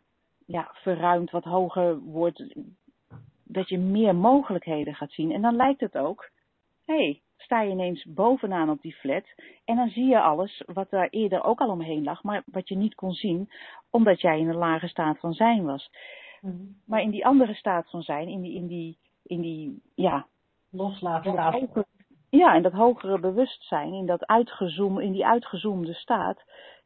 ja, 0.47 0.71
verruimt, 0.73 1.31
wat 1.31 1.45
hoger 1.45 1.99
wordt, 1.99 2.55
dat 3.45 3.69
je 3.69 3.79
meer 3.79 4.15
mogelijkheden 4.15 4.95
gaat 4.95 5.13
zien. 5.13 5.33
En 5.33 5.43
dan 5.43 5.57
lijkt 5.57 5.81
het 5.81 5.97
ook, 5.97 6.31
hé, 6.85 6.95
hey, 6.95 7.21
sta 7.37 7.61
je 7.61 7.71
ineens 7.71 8.05
bovenaan 8.05 8.71
op 8.71 8.83
die 8.83 8.95
flat 8.95 9.25
en 9.65 9.77
dan 9.77 9.89
zie 9.89 10.07
je 10.07 10.21
alles 10.21 10.63
wat 10.67 10.91
daar 10.91 11.09
eerder 11.09 11.45
ook 11.45 11.61
al 11.61 11.71
omheen 11.71 12.05
lag, 12.05 12.23
maar 12.23 12.43
wat 12.47 12.69
je 12.69 12.77
niet 12.77 12.95
kon 12.95 13.13
zien, 13.13 13.51
omdat 13.91 14.21
jij 14.21 14.39
in 14.39 14.49
een 14.49 14.57
lage 14.57 14.89
staat 14.89 15.19
van 15.19 15.33
zijn 15.33 15.65
was. 15.65 15.91
Mhm. 16.41 16.55
Maar 16.87 17.01
in 17.03 17.11
die 17.11 17.27
andere 17.27 17.55
staat 17.55 17.91
van 17.91 18.03
zijn, 18.03 18.29
in 18.29 18.41
die, 18.41 18.55
in 18.55 18.67
die, 18.67 18.99
in 19.23 19.41
die 19.41 19.83
ja, 19.95 20.27
Loslaten. 20.71 21.31
hogere- 21.39 21.85
ja, 22.37 22.55
in 22.55 22.63
dat 22.63 22.73
hogere 22.73 23.19
bewustzijn, 23.19 23.93
in, 23.93 24.07
dat 24.07 24.27
uitgezoom, 24.27 25.01
in 25.01 25.13
die 25.13 25.27
uitgezoomde 25.27 25.95
staat, 25.95 26.43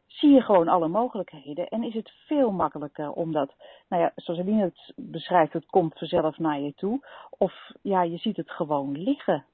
zie 0.07 0.31
je 0.31 0.41
gewoon 0.41 0.69
alle 0.69 0.89
mogelijkheden. 0.89 1.69
En 1.69 1.83
is 1.83 1.95
het 1.95 2.11
veel 2.27 2.51
makkelijker 2.51 3.11
omdat, 3.13 3.55
nou 3.89 4.03
ja, 4.03 4.13
zoals 4.15 4.41
Eline 4.41 4.63
het 4.63 4.93
beschrijft, 4.97 5.53
het 5.53 5.67
komt 5.67 5.99
vanzelf 5.99 6.39
naar 6.39 6.61
je 6.61 6.75
toe. 6.75 7.07
Of 7.39 7.71
ja, 7.83 8.03
je 8.03 8.17
ziet 8.17 8.37
het 8.37 8.51
gewoon 8.51 9.03
liggen. 9.03 9.45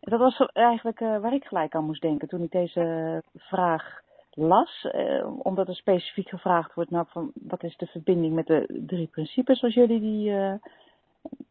Dat 0.00 0.18
was 0.18 0.46
eigenlijk 0.52 1.00
eh, 1.00 1.18
waar 1.18 1.34
ik 1.34 1.44
gelijk 1.44 1.74
aan 1.74 1.84
moest 1.84 2.02
denken 2.02 2.28
toen 2.28 2.42
ik 2.42 2.50
deze 2.50 3.22
vraag 3.36 4.00
las. 4.30 4.84
eh, 4.84 5.30
omdat 5.42 5.68
er 5.68 5.76
specifiek 5.76 6.28
gevraagd 6.28 6.74
wordt, 6.74 6.90
nou, 6.90 7.06
wat 7.34 7.62
is 7.62 7.76
de 7.76 7.86
verbinding 7.86 8.34
met 8.34 8.46
de 8.46 8.82
drie 8.86 9.06
principes 9.06 9.58
zoals 9.58 9.74
jullie 9.74 10.00
die, 10.00 10.34
eh, 10.36 10.54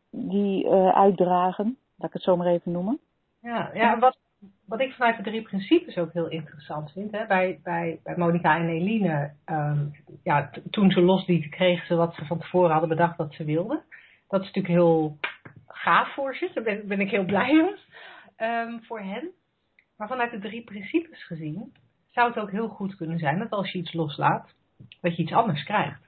die 0.10 0.70
uitdragen. 0.94 1.78
Laat 1.98 2.08
ik 2.08 2.14
het 2.14 2.24
zo 2.24 2.36
maar 2.36 2.48
even 2.48 2.72
noemen. 2.72 3.00
Ja, 3.48 3.70
ja 3.74 4.00
wat, 4.00 4.18
wat 4.66 4.82
ik 4.82 4.94
vanuit 4.94 5.18
de 5.18 5.24
drie 5.24 5.42
principes 5.42 5.98
ook 5.98 6.14
heel 6.14 6.28
interessant 6.28 6.92
vind. 6.92 7.12
Hè, 7.12 7.26
bij, 7.26 7.60
bij, 7.64 8.00
bij 8.04 8.18
Monica 8.18 8.58
en 8.58 8.70
Eline, 8.70 9.34
ehm, 9.46 9.86
ja, 10.24 10.50
toen 10.70 10.92
ze 10.92 11.02
loslieten, 11.02 11.50
kregen 11.50 11.88
ze 11.88 11.96
wat 11.96 12.16
ze 12.16 12.26
van 12.26 12.40
tevoren 12.40 12.72
hadden 12.72 12.90
bedacht 12.90 13.18
dat 13.18 13.34
ze 13.34 13.44
wilden. 13.44 13.84
Dat 14.28 14.42
is 14.42 14.46
natuurlijk 14.46 14.74
heel 14.74 15.18
gaaf 15.68 16.14
voor 16.14 16.36
ze. 16.36 16.52
Daar 16.54 16.64
ben, 16.64 16.88
ben 16.88 17.00
ik 17.00 17.10
heel 17.10 17.26
blij 17.26 17.62
om 17.62 17.76
ehm, 18.36 18.80
voor 18.80 19.00
hen. 19.00 19.32
Maar 19.98 20.08
vanuit 20.08 20.32
de 20.32 20.40
drie 20.40 20.64
principes 20.64 21.26
gezien, 21.26 21.74
zou 22.12 22.30
het 22.30 22.40
ook 22.40 22.52
heel 22.52 22.68
goed 22.68 22.96
kunnen 22.96 23.20
zijn 23.20 23.40
dat 23.40 23.50
als 23.50 23.72
je 23.72 23.78
iets 23.78 23.94
loslaat, 23.94 24.54
dat 25.02 25.16
je 25.16 25.24
iets 25.24 25.34
anders 25.34 25.64
krijgt. 25.64 26.02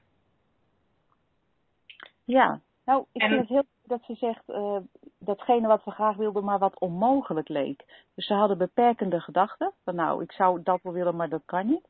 Ja, 2.24 2.60
nou, 2.86 3.06
ik 3.12 3.22
En- 3.22 3.30
vind 3.30 3.40
het 3.40 3.50
heel 3.50 3.66
dat 3.90 4.04
ze 4.04 4.16
zegt 4.16 4.50
eh, 4.50 4.78
datgene 5.18 5.68
wat 5.68 5.84
we 5.84 5.92
graag 5.92 6.16
wilden, 6.16 6.44
maar 6.44 6.60
wat 6.60 6.80
onmogelijk 6.80 7.48
leek. 7.48 7.86
Dus 8.16 8.26
ze 8.26 8.34
hadden 8.34 8.58
beperkende 8.58 9.20
gedachten. 9.20 9.72
Van 9.84 9.96
nou, 9.96 10.24
ik 10.24 10.32
zou 10.32 10.64
dat 10.64 10.80
wel 10.84 10.94
willen, 10.94 11.16
maar 11.16 11.30
dat 11.30 11.42
kan 11.46 11.68
niet. 11.68 11.88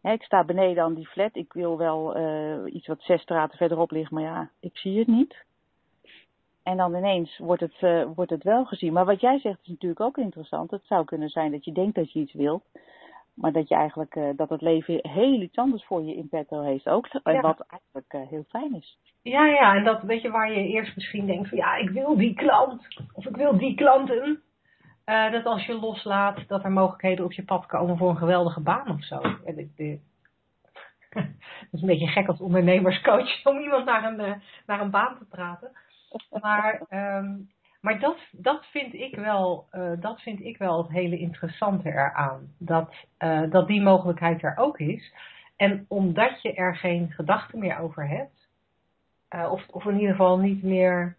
Hè, 0.00 0.12
ik 0.12 0.22
sta 0.22 0.44
beneden 0.44 0.82
aan 0.82 0.94
die 0.94 1.06
flat. 1.06 1.36
Ik 1.36 1.52
wil 1.52 1.78
wel 1.78 2.14
eh, 2.14 2.74
iets 2.74 2.86
wat 2.86 3.00
zes 3.00 3.22
straten 3.22 3.58
verderop 3.58 3.90
ligt, 3.90 4.10
maar 4.10 4.22
ja, 4.22 4.50
ik 4.60 4.76
zie 4.76 4.98
het 4.98 5.06
niet. 5.06 5.46
En 6.62 6.76
dan 6.76 6.94
ineens 6.94 7.38
wordt 7.38 7.62
het, 7.62 7.76
eh, 7.80 8.04
wordt 8.14 8.30
het 8.30 8.42
wel 8.42 8.64
gezien. 8.64 8.92
Maar 8.92 9.04
wat 9.04 9.20
jij 9.20 9.38
zegt 9.38 9.58
is 9.62 9.68
natuurlijk 9.68 10.00
ook 10.00 10.16
interessant. 10.16 10.70
Het 10.70 10.84
zou 10.84 11.04
kunnen 11.04 11.28
zijn 11.28 11.50
dat 11.50 11.64
je 11.64 11.72
denkt 11.72 11.94
dat 11.94 12.12
je 12.12 12.20
iets 12.20 12.32
wilt. 12.32 12.64
Maar 13.40 13.52
dat 13.52 13.68
je 13.68 13.74
eigenlijk 13.74 14.14
eh, 14.14 14.28
dat 14.36 14.48
het 14.48 14.60
leven 14.60 15.08
heel 15.08 15.40
iets 15.40 15.56
anders 15.56 15.84
voor 15.84 16.02
je 16.02 16.14
in 16.16 16.28
petto 16.28 16.62
heeft 16.62 16.88
ook. 16.88 17.06
En 17.06 17.32
Ja. 17.34 17.40
wat 17.40 17.64
eigenlijk 17.68 18.12
eh, 18.12 18.30
heel 18.30 18.44
fijn 18.48 18.74
is. 18.74 18.98
Ja, 19.22 19.46
ja, 19.46 19.74
en 19.74 19.84
dat 19.84 20.02
weet 20.02 20.22
je 20.22 20.30
waar 20.30 20.52
je 20.52 20.68
eerst 20.68 20.94
misschien 20.94 21.26
denkt 21.26 21.48
van 21.48 21.58
ja, 21.58 21.74
ik 21.76 21.90
wil 21.90 22.16
die 22.16 22.34
klant 22.34 23.02
of 23.12 23.26
ik 23.26 23.36
wil 23.36 23.58
die 23.58 23.74
klanten. 23.74 24.42
Eh, 25.04 25.30
dat 25.32 25.44
als 25.44 25.66
je 25.66 25.74
loslaat, 25.78 26.48
dat 26.48 26.64
er 26.64 26.72
mogelijkheden 26.72 27.24
op 27.24 27.32
je 27.32 27.44
pad 27.44 27.66
komen 27.66 27.96
voor 27.96 28.10
een 28.10 28.16
geweldige 28.16 28.60
baan 28.60 28.88
of 28.90 29.04
zo. 29.04 29.20
En 29.44 29.58
ik, 29.58 29.76
de- 29.76 29.98
dat 31.14 31.24
is 31.72 31.80
een 31.80 31.86
beetje 31.86 32.06
gek 32.06 32.28
als 32.28 32.40
ondernemerscoach 32.40 33.44
om 33.46 33.58
iemand 33.58 33.84
naar 33.84 34.04
een, 34.04 34.42
naar 34.66 34.80
een 34.80 34.90
baan 34.90 35.18
te 35.18 35.24
praten. 35.24 35.70
Maar, 36.40 36.82
ehm, 36.88 37.34
maar 37.80 38.00
dat, 38.00 38.18
dat, 38.32 38.66
vind 38.66 38.94
ik 38.94 39.16
wel, 39.16 39.66
eh, 39.70 39.92
dat 40.00 40.20
vind 40.20 40.40
ik 40.40 40.58
wel 40.58 40.82
het 40.82 40.92
hele 40.92 41.18
interessante 41.18 41.88
eraan. 41.88 42.54
Dat, 42.58 42.94
eh, 43.16 43.50
dat 43.50 43.66
die 43.66 43.82
mogelijkheid 43.82 44.42
er 44.42 44.56
ook 44.56 44.78
is. 44.78 45.12
En 45.56 45.84
omdat 45.88 46.42
je 46.42 46.54
er 46.54 46.76
geen 46.76 47.10
gedachten 47.10 47.58
meer 47.58 47.78
over 47.78 48.08
hebt, 48.08 48.48
eh, 49.28 49.52
of, 49.52 49.68
of 49.68 49.84
in 49.84 49.94
ieder 49.94 50.10
geval 50.10 50.38
niet 50.38 50.62
meer 50.62 51.16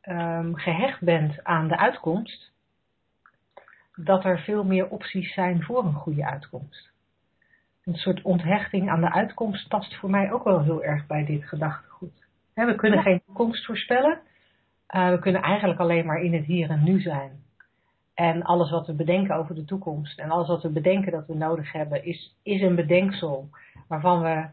ehm, 0.00 0.54
gehecht 0.54 1.00
bent 1.00 1.44
aan 1.44 1.68
de 1.68 1.76
uitkomst, 1.76 2.52
dat 3.94 4.24
er 4.24 4.38
veel 4.38 4.64
meer 4.64 4.88
opties 4.88 5.34
zijn 5.34 5.62
voor 5.62 5.84
een 5.84 5.94
goede 5.94 6.26
uitkomst. 6.26 6.90
Een 7.84 7.94
soort 7.94 8.22
onthechting 8.22 8.90
aan 8.90 9.00
de 9.00 9.12
uitkomst 9.12 9.68
past 9.68 9.96
voor 9.96 10.10
mij 10.10 10.32
ook 10.32 10.44
wel 10.44 10.62
heel 10.62 10.82
erg 10.82 11.06
bij 11.06 11.24
dit 11.24 11.44
gedachtegoed. 11.44 12.26
We 12.54 12.74
kunnen 12.74 13.02
geen 13.02 13.22
toekomst 13.26 13.66
voorspellen. 13.66 14.20
Eh, 14.90 15.10
we 15.10 15.18
kunnen 15.18 15.42
eigenlijk 15.42 15.80
alleen 15.80 16.06
maar 16.06 16.22
in 16.22 16.34
het 16.34 16.44
hier 16.44 16.70
en 16.70 16.84
nu 16.84 17.00
zijn. 17.00 17.30
En 18.14 18.42
alles 18.42 18.70
wat 18.70 18.86
we 18.86 18.92
bedenken 18.92 19.36
over 19.36 19.54
de 19.54 19.64
toekomst 19.64 20.18
en 20.18 20.30
alles 20.30 20.48
wat 20.48 20.62
we 20.62 20.68
bedenken 20.68 21.12
dat 21.12 21.26
we 21.26 21.34
nodig 21.34 21.72
hebben, 21.72 22.04
is, 22.04 22.36
is 22.42 22.60
een 22.60 22.74
bedenksel 22.74 23.48
waarvan 23.88 24.22
we 24.22 24.46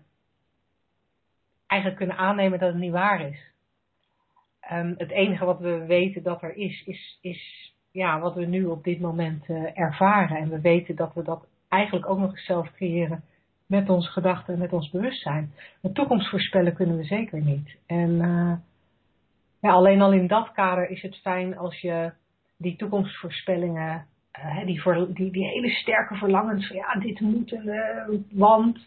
eigenlijk 1.68 2.00
kunnen 2.00 2.18
aannemen 2.18 2.60
dat 2.60 2.70
het 2.70 2.78
niet 2.78 2.92
waar 2.92 3.22
is. 3.22 3.52
Ehm, 4.60 4.94
het 4.98 5.10
enige 5.10 5.46
wat 5.46 5.60
we 5.60 5.86
weten 5.86 6.24
dat 6.24 6.42
er 6.42 6.56
is, 6.56 6.84
is, 6.86 7.18
is 7.22 7.74
ja, 7.92 8.20
wat 8.20 8.36
we 8.36 8.46
nu 8.46 8.66
op 8.66 8.84
dit 8.84 9.00
moment 9.00 9.46
eh, 9.48 9.80
ervaren. 9.80 10.38
En 10.38 10.50
we 10.50 10.62
weten 10.62 10.96
dat 10.96 11.14
we 11.14 11.24
dat 11.24 11.48
eigenlijk 11.68 12.10
ook 12.10 12.20
nog 12.20 12.32
eens 12.32 12.46
zelf 12.46 12.72
creëren 12.72 13.24
met 13.66 13.90
onze 13.90 14.10
gedachten 14.10 14.54
en 14.54 14.60
met 14.60 14.74
ons 14.74 14.90
bewustzijn. 14.90 15.54
De 15.82 15.92
toekomst 15.92 16.30
voorspellen 16.30 16.74
kunnen 16.74 16.98
we 16.98 17.04
zeker 17.04 17.42
niet. 17.42 17.78
En 17.86 18.22
eh, 18.22 18.54
ja, 19.68 19.74
alleen 19.74 20.02
al 20.02 20.12
in 20.12 20.28
dat 20.28 20.52
kader 20.52 20.90
is 20.90 21.02
het 21.02 21.16
fijn 21.16 21.58
als 21.58 21.80
je 21.82 22.12
die 22.58 22.76
toekomstvoorspellingen, 22.76 24.06
eh, 24.32 24.66
die, 24.66 24.82
voor, 24.82 25.14
die, 25.14 25.32
die 25.32 25.46
hele 25.46 25.70
sterke 25.70 26.16
verlangens 26.16 26.68
van 26.68 26.76
ja, 26.76 26.94
dit 26.94 27.20
moet 27.20 27.52
en 27.52 27.68
eh, 27.70 28.20
want, 28.32 28.78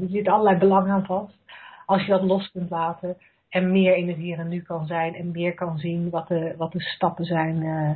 er 0.00 0.08
zit 0.08 0.28
allerlei 0.28 0.58
belang 0.58 0.90
aan 0.90 1.04
vast. 1.04 1.38
Als 1.86 2.04
je 2.04 2.10
dat 2.10 2.22
los 2.22 2.50
kunt 2.50 2.70
laten 2.70 3.16
en 3.48 3.72
meer 3.72 3.96
in 3.96 4.08
het 4.08 4.16
hier 4.16 4.38
en 4.38 4.48
nu 4.48 4.62
kan 4.62 4.86
zijn 4.86 5.14
en 5.14 5.30
meer 5.30 5.54
kan 5.54 5.78
zien 5.78 6.10
wat 6.10 6.28
de, 6.28 6.54
wat 6.56 6.72
de 6.72 6.80
stappen 6.80 7.24
zijn 7.24 7.62
eh, 7.62 7.90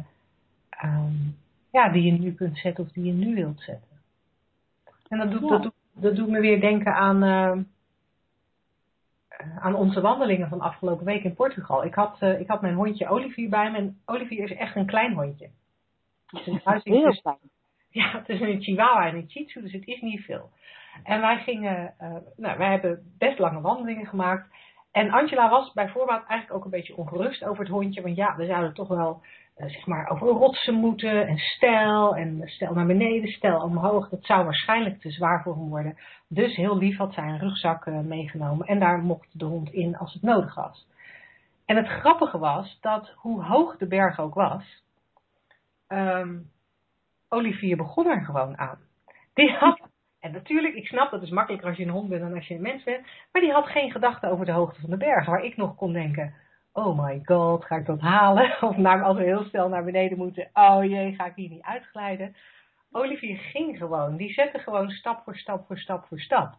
ehm, 0.70 1.12
ja, 1.72 1.88
die 1.88 2.02
je 2.02 2.12
nu 2.12 2.32
kunt 2.34 2.58
zetten 2.58 2.84
of 2.84 2.92
die 2.92 3.04
je 3.04 3.12
nu 3.12 3.34
wilt 3.34 3.60
zetten. 3.60 3.88
En 5.08 5.18
dat 5.18 5.30
doet, 5.30 5.40
Ja. 5.40 5.48
dat 5.48 5.62
doet, 5.62 5.74
dat 5.92 6.16
doet 6.16 6.28
me 6.28 6.40
weer 6.40 6.60
denken 6.60 6.94
aan, 6.94 7.66
aan 9.60 9.74
onze 9.74 10.00
wandelingen 10.00 10.48
van 10.48 10.60
afgelopen 10.60 11.04
week 11.04 11.24
in 11.24 11.34
Portugal. 11.34 11.84
Ik 11.84 11.94
had, 11.94 12.16
eh, 12.20 12.40
ik 12.40 12.48
had 12.48 12.60
mijn 12.60 12.74
hondje 12.74 13.08
Olivier 13.08 13.48
bij 13.48 13.70
me 13.70 13.76
en 13.76 14.00
Olivier 14.04 14.44
is 14.44 14.56
echt 14.56 14.76
een 14.76 14.86
klein 14.86 15.12
hondje. 15.12 15.50
Het 16.26 16.46
is 16.46 16.60
een 16.64 16.80
Heel 16.82 17.20
ja, 17.90 18.10
het 18.18 18.28
is 18.28 18.40
een 18.40 18.62
chihuahua 18.62 19.06
en 19.06 19.16
een 19.16 19.30
shih 19.30 19.46
tzu, 19.46 19.60
dus 19.60 19.72
het 19.72 19.86
is 19.86 20.00
niet 20.00 20.24
veel. 20.24 20.50
En 21.02 21.20
wij 21.20 21.38
gingen, 21.38 21.94
eh, 21.98 22.16
nou, 22.36 22.58
wij 22.58 22.70
hebben 22.70 23.12
best 23.18 23.38
lange 23.38 23.60
wandelingen 23.60 24.06
gemaakt. 24.06 24.50
En 24.90 25.10
Angela 25.10 25.50
was 25.50 25.72
bij 25.72 25.88
voorbaat 25.88 26.26
eigenlijk 26.26 26.52
ook 26.52 26.64
een 26.64 26.78
beetje 26.78 26.96
ongerust 26.96 27.44
over 27.44 27.62
het 27.62 27.72
hondje. 27.72 28.02
Want 28.02 28.16
ja, 28.16 28.36
we 28.36 28.46
zouden 28.46 28.74
toch 28.74 28.88
wel, 28.88 29.22
zeg 29.56 29.86
maar, 29.86 30.10
over 30.10 30.26
rotsen 30.26 30.74
moeten. 30.74 31.26
En 31.26 31.38
stijl, 31.38 32.16
en 32.16 32.40
stijl 32.44 32.74
naar 32.74 32.86
beneden, 32.86 33.30
stijl 33.30 33.60
omhoog. 33.60 34.08
Dat 34.08 34.24
zou 34.24 34.44
waarschijnlijk 34.44 35.00
te 35.00 35.10
zwaar 35.10 35.42
voor 35.42 35.54
hem 35.54 35.68
worden. 35.68 35.98
Dus 36.28 36.56
heel 36.56 36.78
lief 36.78 36.96
had 36.96 37.14
zij 37.14 37.24
een 37.24 37.38
rugzak 37.38 37.86
eh, 37.86 37.98
meegenomen. 37.98 38.66
En 38.66 38.78
daar 38.78 38.98
mocht 38.98 39.38
de 39.38 39.44
hond 39.44 39.72
in 39.72 39.96
als 39.96 40.12
het 40.12 40.22
nodig 40.22 40.54
was. 40.54 40.86
En 41.66 41.76
het 41.76 41.88
grappige 41.88 42.38
was 42.38 42.78
dat 42.80 43.12
hoe 43.16 43.44
hoog 43.44 43.76
de 43.76 43.86
berg 43.86 44.20
ook 44.20 44.34
was, 44.34 44.82
ehm, 45.86 46.38
Olivier 47.28 47.76
begon 47.76 48.06
er 48.06 48.24
gewoon 48.24 48.58
aan. 48.58 48.78
Die 49.34 49.52
had, 49.52 49.80
en 50.20 50.32
natuurlijk, 50.32 50.74
ik 50.74 50.86
snap 50.86 51.10
dat 51.10 51.22
is 51.22 51.30
makkelijker 51.30 51.68
als 51.68 51.76
je 51.76 51.84
een 51.84 51.90
hond 51.90 52.08
bent 52.08 52.20
dan 52.20 52.34
als 52.34 52.46
je 52.46 52.54
een 52.54 52.62
mens 52.62 52.84
bent, 52.84 53.06
maar 53.32 53.42
die 53.42 53.52
had 53.52 53.66
geen 53.66 53.90
gedachte 53.90 54.30
over 54.30 54.44
de 54.44 54.52
hoogte 54.52 54.80
van 54.80 54.90
de 54.90 54.96
berg. 54.96 55.26
Waar 55.26 55.44
ik 55.44 55.56
nog 55.56 55.74
kon 55.74 55.92
denken, 55.92 56.34
oh 56.72 57.04
my 57.04 57.20
god, 57.24 57.64
ga 57.64 57.76
ik 57.76 57.86
dat 57.86 58.00
halen? 58.00 58.56
Of 58.68 58.76
naar, 58.76 59.02
als 59.02 59.16
we 59.16 59.22
heel 59.22 59.44
snel 59.44 59.68
naar 59.68 59.84
beneden 59.84 60.18
moeten, 60.18 60.50
oh 60.52 60.84
jee, 60.84 61.14
ga 61.14 61.26
ik 61.26 61.34
hier 61.34 61.50
niet 61.50 61.62
uitglijden? 61.62 62.36
Olivier 62.90 63.36
ging 63.36 63.78
gewoon, 63.78 64.16
die 64.16 64.32
zette 64.32 64.58
gewoon 64.58 64.90
stap 64.90 65.22
voor 65.24 65.36
stap 65.36 65.66
voor 65.66 65.78
stap 65.78 66.04
voor 66.04 66.20
stap. 66.20 66.54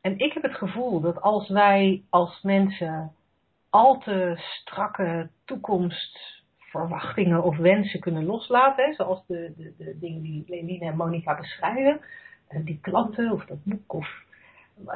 En 0.00 0.18
ik 0.18 0.32
heb 0.32 0.42
het 0.42 0.54
gevoel 0.54 1.00
dat 1.00 1.20
als 1.22 1.48
wij 1.48 2.02
als 2.10 2.42
mensen 2.42 3.12
al 3.70 3.98
te 3.98 4.34
strakke 4.36 5.28
verwachtingen 6.58 7.42
of 7.42 7.56
wensen 7.56 8.00
kunnen 8.00 8.24
loslaten. 8.24 8.94
Zoals 8.94 9.26
de, 9.26 9.52
de, 9.56 9.74
de 9.78 9.98
dingen 9.98 10.22
die 10.22 10.44
Leline 10.46 10.84
en 10.84 10.96
Monica 10.96 11.36
beschrijven. 11.36 12.00
Uh, 12.48 12.64
die 12.64 12.78
klanten 12.80 13.32
of 13.32 13.44
dat 13.44 13.64
boek 13.64 13.94
of 13.94 14.08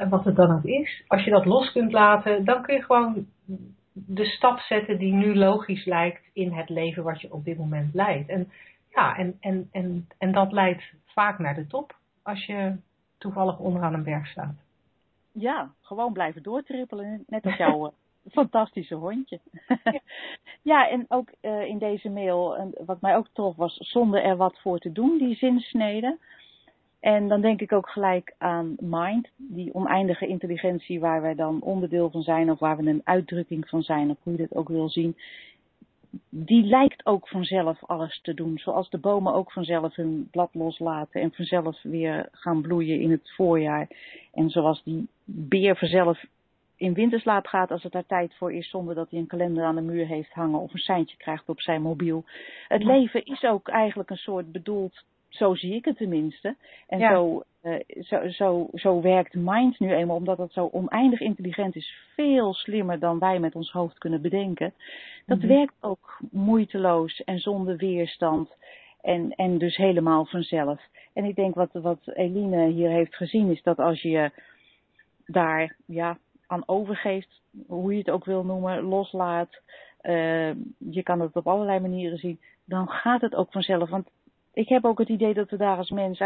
wat 0.08 0.24
het 0.24 0.36
dan 0.36 0.52
ook 0.56 0.64
is. 0.64 1.04
Als 1.06 1.24
je 1.24 1.30
dat 1.30 1.44
los 1.44 1.72
kunt 1.72 1.92
laten, 1.92 2.44
dan 2.44 2.62
kun 2.62 2.74
je 2.74 2.82
gewoon 2.82 3.26
de 4.06 4.24
stap 4.24 4.58
zetten 4.58 4.98
die 4.98 5.12
nu 5.12 5.34
logisch 5.34 5.84
lijkt 5.84 6.30
in 6.32 6.52
het 6.52 6.68
leven 6.68 7.02
wat 7.02 7.20
je 7.20 7.32
op 7.32 7.44
dit 7.44 7.58
moment 7.58 7.94
leidt. 7.94 8.28
En, 8.28 8.50
ja, 8.88 9.16
en, 9.16 9.36
en, 9.40 9.68
en, 9.72 10.08
en 10.18 10.32
dat 10.32 10.52
leidt 10.52 10.82
vaak 11.04 11.38
naar 11.38 11.54
de 11.54 11.66
top 11.66 11.96
als 12.22 12.46
je 12.46 12.76
toevallig 13.18 13.58
onderaan 13.58 13.94
een 13.94 14.02
berg 14.02 14.26
staat. 14.26 14.54
Ja, 15.32 15.70
gewoon 15.80 16.12
blijven 16.12 16.42
doortrippelen, 16.42 17.24
net 17.26 17.44
als 17.44 17.56
jouw 17.56 17.86
eh, 17.86 17.92
fantastische 18.32 18.94
hondje. 18.94 19.40
ja, 20.62 20.88
en 20.88 21.04
ook 21.08 21.28
uh, 21.40 21.64
in 21.64 21.78
deze 21.78 22.08
mail, 22.08 22.72
wat 22.86 23.00
mij 23.00 23.16
ook 23.16 23.28
trof 23.32 23.56
was, 23.56 23.76
zonder 23.76 24.22
er 24.22 24.36
wat 24.36 24.60
voor 24.60 24.78
te 24.78 24.92
doen, 24.92 25.18
die 25.18 25.34
zinsnede. 25.34 26.18
En 27.00 27.28
dan 27.28 27.40
denk 27.40 27.60
ik 27.60 27.72
ook 27.72 27.88
gelijk 27.88 28.34
aan 28.38 28.76
mind, 28.78 29.28
die 29.36 29.74
oneindige 29.74 30.26
intelligentie 30.26 31.00
waar 31.00 31.22
wij 31.22 31.34
dan 31.34 31.62
onderdeel 31.62 32.10
van 32.10 32.22
zijn 32.22 32.50
of 32.50 32.58
waar 32.58 32.76
we 32.76 32.90
een 32.90 33.00
uitdrukking 33.04 33.68
van 33.68 33.82
zijn, 33.82 34.10
of 34.10 34.16
hoe 34.22 34.32
je 34.32 34.38
dat 34.38 34.58
ook 34.58 34.68
wil 34.68 34.88
zien. 34.88 35.16
Die 36.28 36.64
lijkt 36.64 37.06
ook 37.06 37.28
vanzelf 37.28 37.84
alles 37.84 38.20
te 38.22 38.34
doen, 38.34 38.58
zoals 38.58 38.90
de 38.90 38.98
bomen 38.98 39.34
ook 39.34 39.52
vanzelf 39.52 39.94
hun 39.94 40.28
blad 40.30 40.50
loslaten 40.52 41.20
en 41.20 41.32
vanzelf 41.32 41.82
weer 41.82 42.28
gaan 42.32 42.62
bloeien 42.62 43.00
in 43.00 43.10
het 43.10 43.32
voorjaar. 43.36 43.88
En 44.32 44.50
zoals 44.50 44.82
die 44.82 45.08
beer 45.24 45.76
vanzelf 45.76 46.24
in 46.76 46.94
winterslaap 46.94 47.46
gaat 47.46 47.70
als 47.70 47.82
het 47.82 47.92
daar 47.92 48.06
tijd 48.06 48.34
voor 48.34 48.52
is, 48.52 48.70
zonder 48.70 48.94
dat 48.94 49.10
hij 49.10 49.18
een 49.18 49.26
kalender 49.26 49.64
aan 49.64 49.74
de 49.74 49.80
muur 49.80 50.06
heeft 50.06 50.32
hangen 50.32 50.60
of 50.60 50.72
een 50.72 50.78
seintje 50.78 51.16
krijgt 51.16 51.48
op 51.48 51.60
zijn 51.60 51.82
mobiel. 51.82 52.24
Het 52.68 52.84
leven 52.84 53.24
is 53.24 53.42
ook 53.42 53.68
eigenlijk 53.68 54.10
een 54.10 54.16
soort 54.16 54.52
bedoeld 54.52 55.04
zo 55.30 55.54
zie 55.54 55.74
ik 55.74 55.84
het 55.84 55.96
tenminste. 55.96 56.56
En 56.88 57.00
zo, 57.00 57.42
uh, 57.62 57.80
zo, 58.00 58.28
zo, 58.28 58.68
zo 58.74 59.00
werkt 59.00 59.34
Mind 59.34 59.78
nu 59.78 59.94
eenmaal, 59.94 60.16
omdat 60.16 60.38
het 60.38 60.52
zo 60.52 60.68
oneindig 60.72 61.20
intelligent 61.20 61.76
is, 61.76 61.94
veel 62.14 62.54
slimmer 62.54 62.98
dan 62.98 63.18
wij 63.18 63.38
met 63.38 63.54
ons 63.54 63.70
hoofd 63.70 63.98
kunnen 63.98 64.22
bedenken. 64.22 64.72
Dat 65.26 65.38
mm 65.38 65.44
-hmm. 65.44 65.56
werkt 65.56 65.74
ook 65.80 66.18
moeiteloos 66.30 67.24
en 67.24 67.38
zonder 67.38 67.76
weerstand. 67.76 68.56
En, 69.00 69.34
en 69.34 69.58
dus 69.58 69.76
helemaal 69.76 70.24
vanzelf. 70.24 70.80
En 71.12 71.24
ik 71.24 71.34
denk 71.34 71.54
wat, 71.54 71.72
wat 71.72 72.00
Eline 72.04 72.66
hier 72.66 72.90
heeft 72.90 73.16
gezien, 73.16 73.50
is 73.50 73.62
dat 73.62 73.78
als 73.78 74.02
je 74.02 74.30
daar 75.26 75.76
ja, 75.86 76.18
aan 76.46 76.62
overgeeft, 76.66 77.42
hoe 77.66 77.92
je 77.92 77.98
het 77.98 78.10
ook 78.10 78.24
wil 78.24 78.44
noemen, 78.44 78.82
loslaat. 78.82 79.60
Uh, 80.02 80.50
je 80.78 81.02
kan 81.02 81.20
het 81.20 81.36
op 81.36 81.46
allerlei 81.46 81.80
manieren 81.80 82.18
zien. 82.18 82.40
Dan 82.64 82.88
gaat 82.88 83.20
het 83.20 83.34
ook 83.34 83.52
vanzelf. 83.52 83.90
Want 83.90 84.08
ik 84.52 84.68
heb 84.68 84.84
ook 84.84 84.98
het 84.98 85.08
idee 85.08 85.34
dat 85.34 85.50
we 85.50 85.56
daar 85.56 85.76
als 85.76 85.90
mens 85.90 86.22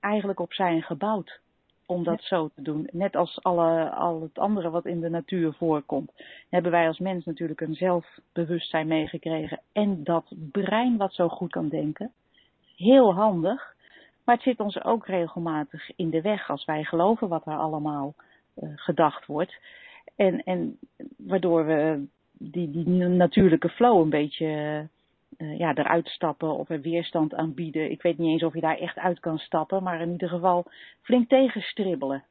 eigenlijk 0.00 0.40
op 0.40 0.52
zijn 0.52 0.82
gebouwd. 0.82 1.40
Om 1.86 2.04
dat 2.04 2.22
zo 2.22 2.50
te 2.54 2.62
doen. 2.62 2.88
Net 2.92 3.16
als 3.16 3.42
alle, 3.42 3.90
al 3.90 4.22
het 4.22 4.38
andere 4.38 4.70
wat 4.70 4.86
in 4.86 5.00
de 5.00 5.10
natuur 5.10 5.52
voorkomt. 5.52 6.12
Hebben 6.48 6.70
wij 6.70 6.86
als 6.86 6.98
mens 6.98 7.24
natuurlijk 7.24 7.60
een 7.60 7.74
zelfbewustzijn 7.74 8.86
meegekregen. 8.86 9.60
En 9.72 10.04
dat 10.04 10.24
brein 10.52 10.96
wat 10.96 11.14
zo 11.14 11.28
goed 11.28 11.50
kan 11.50 11.68
denken. 11.68 12.12
Heel 12.76 13.14
handig. 13.14 13.74
Maar 14.24 14.34
het 14.34 14.44
zit 14.44 14.60
ons 14.60 14.84
ook 14.84 15.06
regelmatig 15.06 15.90
in 15.96 16.10
de 16.10 16.20
weg 16.20 16.50
als 16.50 16.64
wij 16.64 16.84
geloven 16.84 17.28
wat 17.28 17.46
er 17.46 17.56
allemaal 17.56 18.14
uh, 18.54 18.70
gedacht 18.74 19.26
wordt. 19.26 19.56
En, 20.16 20.42
en 20.42 20.78
waardoor 21.16 21.66
we 21.66 22.06
die, 22.32 22.70
die 22.70 22.86
natuurlijke 23.06 23.68
flow 23.68 24.00
een 24.00 24.10
beetje 24.10 24.88
uh, 25.38 25.58
ja, 25.58 25.74
eruit 25.74 26.08
stappen 26.08 26.56
of 26.56 26.68
er 26.68 26.80
weerstand 26.80 27.34
aan 27.34 27.54
bieden. 27.54 27.90
Ik 27.90 28.02
weet 28.02 28.18
niet 28.18 28.30
eens 28.30 28.42
of 28.42 28.54
je 28.54 28.60
daar 28.60 28.78
echt 28.78 28.98
uit 28.98 29.20
kan 29.20 29.38
stappen, 29.38 29.82
maar 29.82 30.00
in 30.00 30.10
ieder 30.10 30.28
geval 30.28 30.64
flink 31.02 31.28
tegenstribbelen. 31.28 32.24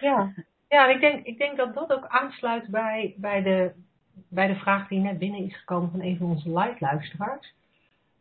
Ja, 0.00 0.32
ja 0.68 0.86
ik 0.86 1.00
denk, 1.00 1.26
ik 1.26 1.38
denk 1.38 1.56
dat 1.56 1.74
dat 1.74 1.92
ook 1.92 2.06
aansluit 2.06 2.68
bij, 2.68 3.14
bij, 3.16 3.42
de, 3.42 3.72
bij 4.28 4.46
de 4.46 4.56
vraag 4.56 4.88
die 4.88 5.00
net 5.00 5.18
binnen 5.18 5.44
is 5.44 5.56
gekomen 5.56 5.90
van 5.90 6.02
een 6.02 6.16
van 6.16 6.26
onze 6.26 6.58
live-luisteraars. 6.58 7.54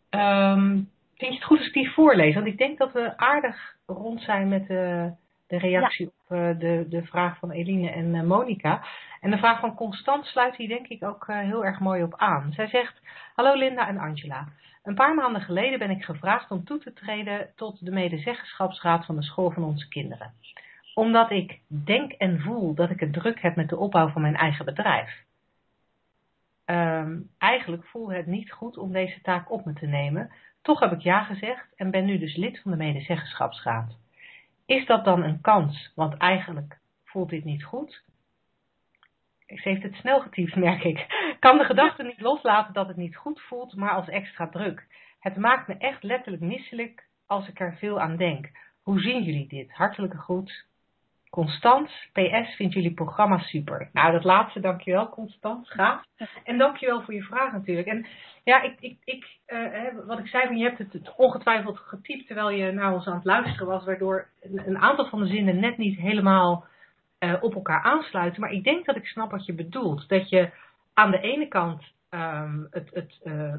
Um, 0.10 0.90
vind 1.18 1.32
je 1.32 1.38
het 1.38 1.44
goed 1.44 1.58
als 1.58 1.68
ik 1.68 1.74
die 1.74 1.92
voorlees? 1.92 2.36
Want 2.36 2.48
ik 2.48 2.58
denk 2.58 2.78
dat 2.78 2.92
we 2.92 3.18
aardig 3.18 3.76
rond 3.86 4.22
zijn 4.22 4.48
met 4.48 4.68
de, 4.68 5.12
de 5.48 5.58
reactie 5.58 6.12
de, 6.28 6.86
de 6.90 7.04
vraag 7.04 7.40
van 7.40 7.52
Eline 7.52 7.90
en 7.90 8.16
uh, 8.16 8.22
Monica. 8.22 8.84
En 9.22 9.32
de 9.32 9.38
vraag 9.38 9.60
van 9.60 9.76
Constant 9.76 10.26
sluit 10.26 10.56
hier 10.56 10.68
denk 10.68 10.88
ik 10.88 11.04
ook 11.04 11.28
uh, 11.28 11.40
heel 11.40 11.66
erg 11.66 11.80
mooi 11.80 12.04
op 12.04 12.16
aan. 12.16 12.52
Zij 12.54 12.68
zegt, 12.68 13.02
hallo 13.36 13.54
Linda 13.54 13.88
en 13.88 13.98
Angela. 13.98 14.48
Een 14.84 14.96
paar 14.96 15.16
maanden 15.16 15.42
geleden 15.42 15.80
ben 15.80 15.90
ik 15.90 16.04
gevraagd 16.04 16.52
om 16.52 16.64
toe 16.64 16.80
te 16.80 16.94
treden 16.94 17.50
tot 17.56 17.86
de 17.86 17.92
medezeggenschapsraad 17.92 19.06
van 19.06 19.16
de 19.16 19.24
school 19.24 19.52
van 19.52 19.64
onze 19.64 19.88
kinderen. 19.88 20.34
Omdat 20.94 21.32
ik 21.32 21.60
denk 21.68 22.12
en 22.12 22.40
voel 22.40 22.74
dat 22.74 22.90
ik 22.90 23.00
het 23.00 23.14
druk 23.14 23.42
heb 23.42 23.56
met 23.56 23.70
de 23.70 23.78
opbouw 23.78 24.08
van 24.08 24.22
mijn 24.22 24.36
eigen 24.36 24.66
bedrijf. 24.66 25.24
Um, 26.66 27.30
eigenlijk 27.38 27.86
voel 27.86 28.12
het 28.12 28.26
niet 28.26 28.52
goed 28.52 28.78
om 28.78 28.92
deze 28.92 29.22
taak 29.22 29.52
op 29.52 29.66
me 29.66 29.74
te 29.74 29.86
nemen. 29.86 30.32
Toch 30.62 30.80
heb 30.80 30.92
ik 30.92 31.02
ja 31.02 31.24
gezegd 31.24 31.76
en 31.76 31.92
ben 31.92 32.06
nu 32.06 32.18
dus 32.18 32.36
lid 32.36 32.62
van 32.62 32.72
de 32.72 32.78
medezeggenschapsraad. 32.78 33.98
Is 34.66 34.86
dat 34.86 35.06
dan 35.06 35.24
een 35.24 35.42
kans? 35.42 35.92
Want 35.96 36.18
eigenlijk 36.18 36.80
voelt 37.04 37.30
dit 37.30 37.44
niet 37.44 37.64
goed. 37.64 38.04
Ze 39.48 39.70
heeft 39.70 39.84
het 39.84 39.96
snel 39.96 40.20
getypt, 40.20 40.56
merk 40.56 40.84
ik. 40.84 41.08
Kan 41.40 41.58
de 41.58 41.64
gedachte 41.64 42.04
niet 42.04 42.22
loslaten 42.22 42.74
dat 42.74 42.88
het 42.88 42.98
niet 42.98 43.16
goed 43.16 43.42
voelt, 43.42 43.76
maar 43.76 43.92
als 43.92 44.08
extra 44.08 44.48
druk. 44.48 44.88
Het 45.20 45.36
maakt 45.36 45.68
me 45.68 45.78
echt 45.78 46.04
letterlijk 46.04 46.44
misselijk 46.44 47.08
als 47.26 47.48
ik 47.48 47.60
er 47.60 47.76
veel 47.78 48.02
aan 48.02 48.18
denk. 48.18 48.50
Hoe 48.82 49.00
zien 49.00 49.24
jullie 49.24 49.48
dit? 49.48 49.72
Hartelijke 49.72 50.18
groet. 50.18 50.66
Constans, 51.36 52.10
PS, 52.12 52.56
vindt 52.56 52.74
jullie 52.74 52.94
programma 52.94 53.38
super. 53.38 53.90
Nou, 53.94 54.12
dat 54.12 54.24
laatste, 54.24 54.60
dankjewel 54.60 55.10
Constans, 55.10 55.70
gaaf. 55.70 56.04
En 56.44 56.58
dankjewel 56.58 57.02
voor 57.02 57.14
je 57.14 57.24
vraag 57.24 57.52
natuurlijk. 57.52 57.88
En 57.88 58.06
ja, 58.44 58.62
ik, 58.62 58.76
ik, 58.80 58.98
ik, 59.04 59.38
uh, 59.48 60.06
wat 60.06 60.20
ik 60.20 60.28
zei, 60.28 60.58
je 60.58 60.64
hebt 60.64 60.78
het, 60.78 61.14
ongetwijfeld 61.16 61.78
getypt 61.78 62.28
terwijl 62.28 62.50
je 62.50 62.72
naar 62.72 62.94
ons 62.94 63.08
aan 63.08 63.16
het 63.16 63.26
luisteren 63.26 63.68
was, 63.68 63.86
waardoor 63.86 64.28
een, 64.42 64.78
aantal 64.78 65.06
van 65.06 65.20
de 65.20 65.28
zinnen 65.28 65.60
net 65.60 65.78
niet 65.78 66.00
helemaal 66.00 66.66
uh, 67.20 67.34
op 67.42 67.56
elkaar 67.56 67.84
aansluiten. 67.84 68.42
Maar 68.42 68.52
ik 68.52 68.64
denk 68.64 68.86
dat 68.86 68.96
ik 68.96 69.06
snap 69.06 69.32
wat 69.32 69.46
je 69.46 69.54
bedoelt. 69.54 70.10
Dat 70.10 70.30
je 70.30 70.50
aan 70.94 71.12
de 71.12 71.20
ene 71.20 71.48
kant 71.48 71.84
um, 72.10 72.68
het, 72.72 72.90
het 72.94 73.20
uh, 73.24 73.54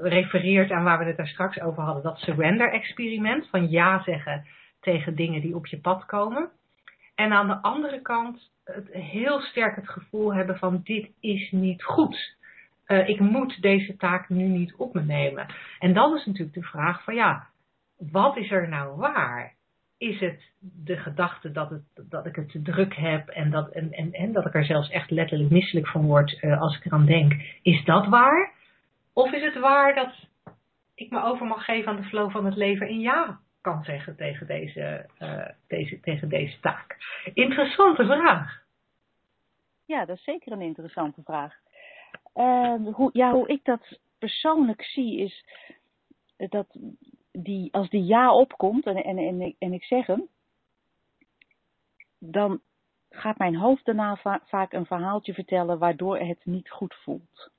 refereert 0.00 0.70
aan 0.70 0.84
waar 0.84 0.98
we 0.98 1.04
het 1.04 1.16
daar 1.16 1.28
straks 1.28 1.60
over 1.60 1.82
hadden, 1.82 2.02
dat 2.02 2.18
surrender-experiment 2.18 3.48
van 3.50 3.70
ja 3.70 4.02
zeggen 4.02 4.46
tegen 4.80 5.14
dingen 5.14 5.40
die 5.40 5.54
op 5.54 5.66
je 5.66 5.80
pad 5.80 6.04
komen. 6.06 6.50
En 7.14 7.32
aan 7.32 7.46
de 7.46 7.62
andere 7.62 8.00
kant 8.02 8.50
het 8.64 8.88
heel 8.92 9.40
sterk 9.40 9.76
het 9.76 9.88
gevoel 9.88 10.34
hebben 10.34 10.58
van 10.58 10.80
dit 10.84 11.10
is 11.20 11.50
niet 11.50 11.82
goed. 11.82 12.36
Uh, 12.86 13.08
ik 13.08 13.20
moet 13.20 13.62
deze 13.62 13.96
taak 13.96 14.28
nu 14.28 14.44
niet 14.44 14.74
op 14.74 14.94
me 14.94 15.02
nemen. 15.02 15.46
En 15.78 15.94
dan 15.94 16.16
is 16.16 16.24
natuurlijk 16.24 16.54
de 16.54 16.62
vraag 16.62 17.04
van 17.04 17.14
ja, 17.14 17.46
wat 17.98 18.36
is 18.36 18.50
er 18.50 18.68
nou 18.68 18.96
waar? 18.96 19.54
Is 19.98 20.20
het 20.20 20.42
de 20.60 20.96
gedachte 20.96 21.52
dat, 21.52 21.70
het, 21.70 22.10
dat 22.10 22.26
ik 22.26 22.36
het 22.36 22.50
te 22.50 22.62
druk 22.62 22.94
heb 22.94 23.28
en 23.28 23.50
dat, 23.50 23.70
en, 23.70 23.92
en, 23.92 24.12
en 24.12 24.32
dat 24.32 24.46
ik 24.46 24.54
er 24.54 24.64
zelfs 24.64 24.90
echt 24.90 25.10
letterlijk 25.10 25.50
misselijk 25.50 25.88
van 25.88 26.06
word 26.06 26.42
uh, 26.42 26.60
als 26.60 26.76
ik 26.76 26.84
eraan 26.84 27.06
denk? 27.06 27.32
Is 27.62 27.84
dat 27.84 28.06
waar? 28.06 28.52
Of 29.12 29.32
is 29.32 29.42
het 29.42 29.58
waar 29.58 29.94
dat 29.94 30.14
ik 30.94 31.10
me 31.10 31.22
over 31.22 31.46
mag 31.46 31.64
geven 31.64 31.90
aan 31.90 32.00
de 32.00 32.08
flow 32.08 32.30
van 32.30 32.44
het 32.44 32.56
leven 32.56 32.88
en 32.88 33.00
ja, 33.00 33.38
kan 33.64 33.84
zeggen 33.84 34.16
tegen 34.16 34.46
deze, 34.46 35.06
uh, 35.18 35.48
deze, 35.66 36.00
tegen 36.00 36.28
deze 36.28 36.60
taak? 36.60 36.96
Interessante 37.34 38.04
vraag. 38.04 38.62
Ja, 39.84 40.04
dat 40.04 40.16
is 40.16 40.24
zeker 40.24 40.52
een 40.52 40.60
interessante 40.60 41.22
vraag. 41.22 41.54
Uh, 42.34 42.94
hoe, 42.94 43.10
ja, 43.12 43.32
hoe 43.32 43.48
ik 43.48 43.64
dat 43.64 43.98
persoonlijk 44.18 44.84
zie 44.84 45.18
is 45.18 45.44
dat 46.36 46.66
die, 47.32 47.72
als 47.72 47.88
die 47.88 48.04
ja 48.04 48.34
opkomt 48.34 48.86
en, 48.86 48.96
en, 48.96 49.18
en, 49.18 49.54
en 49.58 49.72
ik 49.72 49.84
zeg 49.84 50.06
hem, 50.06 50.28
dan 52.18 52.60
gaat 53.10 53.38
mijn 53.38 53.56
hoofd 53.56 53.84
daarna 53.84 54.16
va 54.16 54.40
vaak 54.44 54.72
een 54.72 54.86
verhaaltje 54.86 55.34
vertellen 55.34 55.78
waardoor 55.78 56.18
het 56.18 56.44
niet 56.44 56.70
goed 56.70 56.94
voelt. 56.94 57.50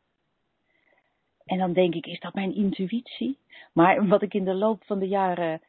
En 1.45 1.57
dan 1.57 1.73
denk 1.73 1.93
ik, 1.93 2.05
is 2.05 2.19
dat 2.19 2.33
mijn 2.33 2.55
intuïtie? 2.55 3.37
Maar 3.73 4.07
wat 4.07 4.21
ik 4.21 4.33
in 4.33 4.45
de 4.45 4.53
loop 4.53 4.83
van 4.83 4.99
de 4.99 5.07
jaren 5.07 5.61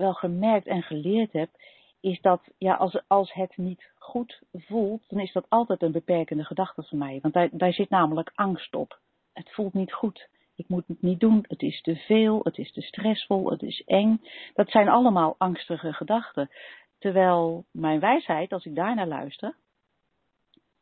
wel 0.00 0.14
gemerkt 0.14 0.66
en 0.66 0.82
geleerd 0.82 1.32
heb, 1.32 1.50
is 2.00 2.20
dat 2.20 2.40
ja, 2.58 2.74
als, 2.74 3.02
als 3.06 3.32
het 3.32 3.56
niet 3.56 3.92
goed 3.98 4.42
voelt, 4.52 5.02
dan 5.08 5.20
is 5.20 5.32
dat 5.32 5.46
altijd 5.48 5.82
een 5.82 5.92
beperkende 5.92 6.44
gedachte 6.44 6.82
voor 6.82 6.98
mij. 6.98 7.18
Want 7.22 7.34
daar, 7.34 7.48
daar 7.52 7.72
zit 7.72 7.90
namelijk 7.90 8.30
angst 8.34 8.74
op. 8.74 8.98
Het 9.32 9.50
voelt 9.50 9.74
niet 9.74 9.92
goed. 9.92 10.28
Ik 10.56 10.68
moet 10.68 10.86
het 10.86 11.02
niet 11.02 11.20
doen. 11.20 11.44
Het 11.48 11.62
is 11.62 11.82
te 11.82 11.96
veel. 11.96 12.40
Het 12.42 12.58
is 12.58 12.72
te 12.72 12.80
stressvol. 12.80 13.50
Het 13.50 13.62
is 13.62 13.82
eng. 13.84 14.20
Dat 14.54 14.70
zijn 14.70 14.88
allemaal 14.88 15.34
angstige 15.38 15.92
gedachten. 15.92 16.50
Terwijl 16.98 17.64
mijn 17.70 18.00
wijsheid, 18.00 18.52
als 18.52 18.64
ik 18.64 18.74
daarnaar 18.74 19.06
luister, 19.06 19.54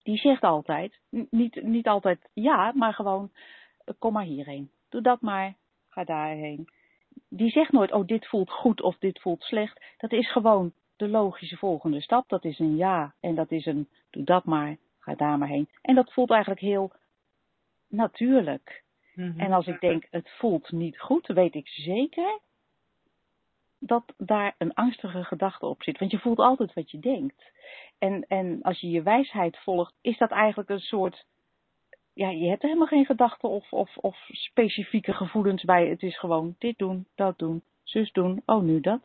die 0.03 0.19
zegt 0.19 0.43
altijd, 0.43 0.99
niet, 1.31 1.63
niet 1.63 1.87
altijd 1.87 2.29
ja, 2.33 2.73
maar 2.75 2.95
gewoon, 2.95 3.31
kom 3.99 4.13
maar 4.13 4.25
hierheen. 4.25 4.71
doe 4.89 5.01
dat 5.01 5.21
maar, 5.21 5.55
ga 5.89 6.05
daarheen. 6.05 6.69
Die 7.29 7.51
zegt 7.51 7.73
nooit, 7.73 7.93
oh 7.93 8.07
dit 8.07 8.27
voelt 8.27 8.51
goed 8.51 8.83
of 8.83 8.99
dit 8.99 9.21
voelt 9.21 9.43
slecht. 9.43 9.85
Dat 9.97 10.13
is 10.13 10.33
gewoon 10.33 10.73
de 10.97 11.09
logische 11.09 11.57
volgende 11.57 12.01
stap. 12.01 12.29
Dat 12.29 12.45
is 12.45 12.59
een 12.59 12.77
ja 12.77 13.15
en 13.21 13.35
dat 13.35 13.51
is 13.51 13.67
een, 13.67 13.89
doe 14.11 14.25
dat 14.25 14.45
maar, 14.45 14.77
ga 14.99 15.15
daar 15.15 15.39
maar 15.39 15.49
heen. 15.49 15.69
En 15.83 15.95
dat 15.95 16.13
voelt 16.13 16.31
eigenlijk 16.31 16.61
heel 16.61 16.93
natuurlijk. 17.89 18.83
Mhm. 19.15 19.41
En 19.41 19.53
als 19.53 19.67
ik 19.67 19.81
denk, 19.81 20.07
het 20.11 20.31
voelt 20.39 20.71
niet 20.71 20.99
goed, 20.99 21.27
weet 21.27 21.55
ik 21.55 21.69
zeker 21.69 22.41
dat 23.79 24.15
daar 24.17 24.55
een 24.59 24.75
angstige 24.75 25.25
gedachte 25.25 25.67
op 25.67 25.83
zit. 25.83 25.99
Want 25.99 26.11
je 26.11 26.19
voelt 26.19 26.39
altijd 26.39 26.73
wat 26.73 26.91
je 26.91 26.99
denkt. 26.99 27.53
En, 27.99 28.25
en 28.29 28.63
als 28.63 28.81
je 28.81 28.91
je 28.91 29.03
wijsheid 29.03 29.59
volgt, 29.59 29.95
is 30.01 30.19
dat 30.19 30.31
eigenlijk 30.31 30.69
een 30.69 30.81
soort. 30.81 31.27
Ja, 32.19 32.29
je 32.29 32.49
hebt 32.49 32.63
er 32.63 32.69
helemaal 32.69 32.89
geen 32.89 33.07
gedachten 33.07 33.49
of, 33.49 33.73
of, 33.73 33.97
of 33.97 34.17
specifieke 34.31 35.13
gevoelens 35.13 35.65
bij. 35.65 35.89
Het 35.89 36.03
is 36.03 36.19
gewoon 36.19 36.55
dit 36.59 36.79
doen, 36.79 37.07
dat 37.15 37.39
doen, 37.39 37.63
zus 37.83 38.13
doen, 38.13 38.43
oh 38.47 38.63
nu 38.63 38.81
dat. 38.81 39.01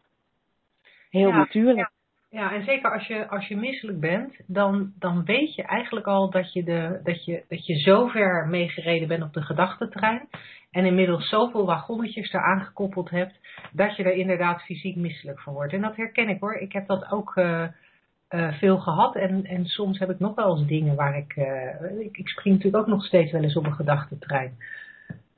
Heel 1.10 1.28
Ja, 1.28 1.38
natuurlijk. 1.38 1.92
Ja, 2.30 2.52
en 2.52 2.64
zeker 2.64 2.94
als 2.94 3.08
je, 3.08 3.28
als 3.28 3.48
je 3.48 3.56
misselijk 3.56 4.00
bent, 4.00 4.36
dan, 4.48 4.94
dan 5.00 5.26
weet 5.26 5.56
je 5.56 5.64
eigenlijk 5.64 6.06
al 6.06 6.30
dat 6.30 6.54
je, 6.54 6.64
de, 6.64 7.00
dat, 7.04 7.26
je, 7.26 7.44
dat 7.48 7.66
je 7.66 7.76
zo 7.76 8.08
ver 8.08 8.48
meegereden 8.48 9.08
bent 9.08 9.24
op 9.24 9.34
de 9.34 9.42
gedachtentrein. 9.42 10.28
En 10.72 10.86
inmiddels 10.86 11.30
zoveel 11.30 11.66
wagonnetjes 11.66 12.34
eraan 12.34 12.62
gekoppeld 12.62 13.10
hebt, 13.10 13.40
dat 13.72 13.96
je 13.96 14.04
er 14.04 14.14
inderdaad 14.14 14.62
fysiek 14.62 14.96
misselijk 14.96 15.40
van 15.40 15.54
wordt. 15.54 15.74
En 15.74 15.82
dat 15.82 15.96
herken 15.96 16.30
ik 16.30 16.40
hoor. 16.40 16.56
Ik 16.56 16.72
heb 16.72 16.88
dat 16.88 17.12
ook 17.12 17.36
eh, 17.36 17.68
eh, 18.34 18.54
veel 18.54 18.78
gehad. 18.78 19.16
En, 19.16 19.46
en 19.46 19.66
soms 19.66 20.00
heb 20.00 20.10
ik 20.10 20.20
nog 20.20 20.36
wel 20.36 20.58
eens 20.58 20.68
dingen 20.68 20.96
waar 20.96 21.18
ik, 21.18 21.36
eh, 21.36 22.00
ik. 22.00 22.18
Ik 22.18 22.28
spring 22.28 22.56
natuurlijk 22.56 22.84
ook 22.84 22.90
nog 22.90 23.06
steeds 23.06 23.32
wel 23.32 23.44
eens 23.44 23.56
op 23.56 23.66
een 23.66 23.74
gedachtentrein. 23.74 24.58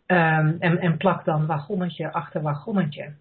Ehm, 0.05 0.55
en, 0.59 0.79
en 0.79 0.97
plak 0.97 1.25
dan 1.25 1.45
wagonnetje 1.45 2.11
achter 2.11 2.41
wagonnetje. 2.41 3.13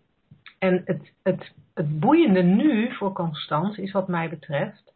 En 0.58 0.82
het, 0.84 1.12
het, 1.22 1.52
het 1.74 2.00
boeiende 2.00 2.42
nu 2.42 2.94
voor 2.94 3.12
Constance 3.12 3.82
is 3.82 3.92
wat 3.92 4.08
mij 4.08 4.28
betreft, 4.28 4.92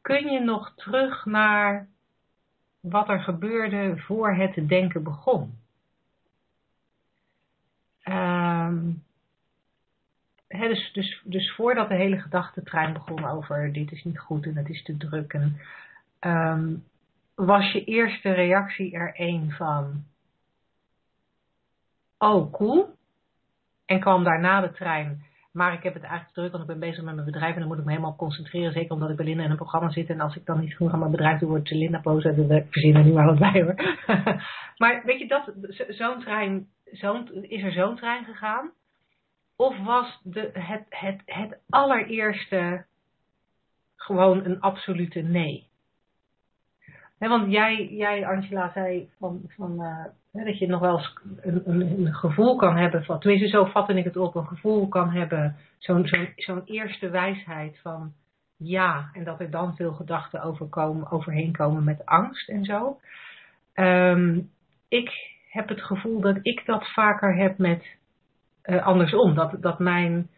kun 0.00 0.30
je 0.30 0.40
nog 0.40 0.72
terug 0.76 1.24
naar 1.24 1.86
wat 2.80 3.08
er 3.08 3.20
gebeurde 3.20 3.94
voor 3.96 4.34
het 4.34 4.68
denken 4.68 5.02
begon. 5.02 5.58
Ehm, 8.02 8.78
dus, 10.48 10.92
dus, 10.92 11.22
dus 11.24 11.52
voordat 11.54 11.88
de 11.88 11.94
hele 11.94 12.18
gedachtentrein 12.20 12.92
begon 12.92 13.24
over 13.24 13.72
dit 13.72 13.92
is 13.92 14.04
niet 14.04 14.18
goed 14.18 14.46
en 14.46 14.56
het 14.56 14.68
is 14.68 14.82
te 14.82 14.96
druk, 14.96 15.32
en, 15.32 15.60
ehm, 16.18 16.74
was 17.34 17.72
je 17.72 17.84
eerste 17.84 18.32
reactie 18.32 18.92
er 18.92 19.12
een 19.16 19.52
van, 19.52 20.04
oh 22.18 22.52
cool, 22.52 22.96
en 23.86 24.00
kwam 24.00 24.24
daarna 24.24 24.60
de 24.60 24.72
trein. 24.72 25.26
Maar 25.52 25.72
ik 25.72 25.82
heb 25.82 25.94
het 25.94 26.02
eigenlijk 26.02 26.34
druk, 26.34 26.50
want 26.50 26.62
ik 26.62 26.68
ben 26.68 26.78
bezig 26.78 27.04
met 27.04 27.14
mijn 27.14 27.26
bedrijf 27.26 27.52
en 27.52 27.58
dan 27.58 27.68
moet 27.68 27.78
ik 27.78 27.84
me 27.84 27.90
helemaal 27.90 28.16
concentreren. 28.16 28.72
Zeker 28.72 28.90
omdat 28.92 29.10
ik 29.10 29.16
bij 29.16 29.24
Linda 29.24 29.44
in 29.44 29.50
een 29.50 29.56
programma 29.56 29.90
zit. 29.90 30.08
En 30.08 30.20
als 30.20 30.36
ik 30.36 30.46
dan 30.46 30.60
niet 30.60 30.74
genoeg 30.74 30.92
aan 30.92 30.98
mijn 30.98 31.10
bedrijf 31.10 31.38
doe, 31.38 31.48
wordt 31.48 31.70
Linda 31.70 32.00
boos. 32.00 32.24
En 32.24 32.48
dan 32.48 32.66
verzin 32.70 32.96
er 32.96 33.04
nu 33.04 33.12
maar 33.12 33.26
wat 33.26 33.38
bij 33.38 33.62
hoor. 33.62 33.74
maar 34.80 35.02
weet 35.04 35.18
je, 35.18 35.26
dat, 35.26 35.52
zo- 35.68 35.92
zo'n 35.92 36.20
trein, 36.20 36.66
zo'n, 36.84 37.28
is 37.42 37.62
er 37.62 37.72
zo'n 37.72 37.96
trein 37.96 38.24
gegaan? 38.24 38.70
Of 39.60 39.78
was 39.78 40.20
de, 40.22 40.50
het, 40.52 40.84
het, 40.88 41.22
het 41.24 41.58
allereerste 41.68 42.84
gewoon 43.96 44.44
een 44.44 44.60
absolute 44.60 45.20
nee? 45.20 45.66
Want 47.18 47.52
jij, 47.52 47.88
jij, 47.90 48.26
Angela, 48.26 48.70
zei 48.72 49.08
van, 49.18 49.40
van, 49.48 49.82
eh, 49.82 50.44
dat 50.44 50.58
je 50.58 50.66
nog 50.66 50.80
wel 50.80 50.96
eens 50.96 51.18
een, 51.40 52.14
gevoel 52.14 52.56
kan 52.56 52.76
hebben 52.76 53.04
van, 53.04 53.20
tenminste 53.20 53.48
zo 53.48 53.64
vatte 53.64 53.94
ik 53.94 54.04
het 54.04 54.16
op, 54.16 54.34
een 54.34 54.46
gevoel 54.46 54.88
kan 54.88 55.10
hebben, 55.10 55.56
zo'n 55.78 56.62
eerste 56.64 57.10
wijsheid 57.10 57.78
van 57.82 58.12
ja, 58.56 59.10
en 59.12 59.24
dat 59.24 59.40
er 59.40 59.50
dan 59.50 59.76
veel 59.76 59.92
gedachten 59.92 60.42
overkomen, 60.42 61.10
overheen 61.10 61.52
komen 61.52 61.84
met 61.84 62.06
angst 62.06 62.48
en 62.48 62.64
zo. 62.64 63.00
Ehm, 63.72 64.40
ik 64.88 65.10
heb 65.50 65.68
het 65.68 65.82
gevoel 65.82 66.20
dat 66.20 66.38
ik 66.42 66.62
dat 66.66 66.92
vaker 66.92 67.36
heb 67.36 67.58
met 67.58 67.97
andersom. 68.76 69.34
Dat, 69.34 69.62
dat 69.62 69.78
mijn, 69.78 70.30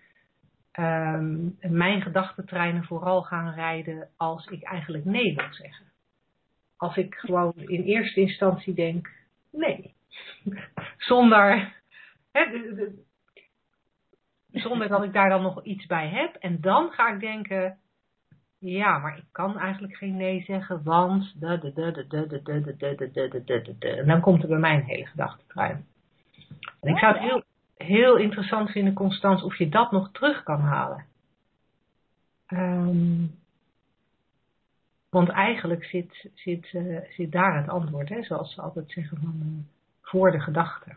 um, 0.78 1.56
mijn 1.60 2.02
gedachtentreinen 2.02 2.84
vooral 2.84 3.22
gaan 3.22 3.54
rijden 3.54 4.08
als 4.16 4.46
ik 4.46 4.62
eigenlijk 4.62 5.04
nee 5.04 5.34
wil 5.34 5.52
zeggen. 5.52 5.86
Als 6.76 6.96
ik 6.96 7.14
gewoon 7.14 7.52
in 7.56 7.82
eerste 7.82 8.20
instantie 8.20 8.74
denk, 8.74 9.10
nee. 9.52 9.94
zonder, 10.96 11.72
zonder 14.52 14.88
dat 14.88 15.04
ik 15.04 15.12
daar 15.12 15.28
dan 15.28 15.42
nog 15.42 15.64
iets 15.64 15.86
bij 15.86 16.08
heb. 16.08 16.34
En 16.34 16.60
dan 16.60 16.90
ga 16.90 17.12
ik 17.12 17.20
denken, 17.20 17.78
ja, 18.58 18.98
maar 18.98 19.16
ik 19.16 19.24
kan 19.32 19.58
eigenlijk 19.58 19.96
geen 19.96 20.16
nee 20.16 20.42
zeggen, 20.42 20.82
want... 20.82 21.34
En 23.80 24.06
dan 24.06 24.20
komt 24.20 24.42
er 24.42 24.48
bij 24.48 24.58
mijn 24.58 24.82
hele 24.82 25.06
gedachtentrein. 25.06 25.86
En 26.80 26.90
ik 26.90 26.98
zou 26.98 27.12
het 27.12 27.22
heel 27.22 27.42
heel 27.82 28.16
interessant 28.16 28.70
vinden, 28.70 28.94
Constans, 28.94 29.42
of 29.42 29.58
je 29.58 29.68
dat 29.68 29.90
nog 29.90 30.10
terug 30.12 30.42
kan 30.42 30.60
halen. 30.60 31.04
Ehm, 32.46 33.26
want 35.10 35.28
eigenlijk 35.28 35.84
zit, 35.84 36.30
zit, 36.34 36.70
eh, 36.72 37.10
zit 37.10 37.32
daar 37.32 37.56
het 37.56 37.68
antwoord, 37.68 38.08
hè? 38.08 38.22
zoals 38.22 38.54
ze 38.54 38.60
altijd 38.60 38.90
zeggen, 38.90 39.18
van, 39.18 39.34
eh, 39.40 39.76
voor 40.02 40.30
de 40.30 40.40
gedachte. 40.40 40.96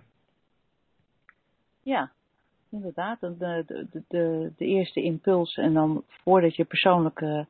Ja, 1.82 2.12
inderdaad. 2.70 3.20
De, 3.20 3.38
de, 3.38 3.88
de, 3.92 4.04
de, 4.08 4.52
de 4.58 4.66
eerste 4.66 5.02
impuls 5.02 5.56
en 5.58 5.74
dan 5.74 6.04
voordat 6.08 6.56
je 6.56 6.66
persoonlijke 6.66 7.48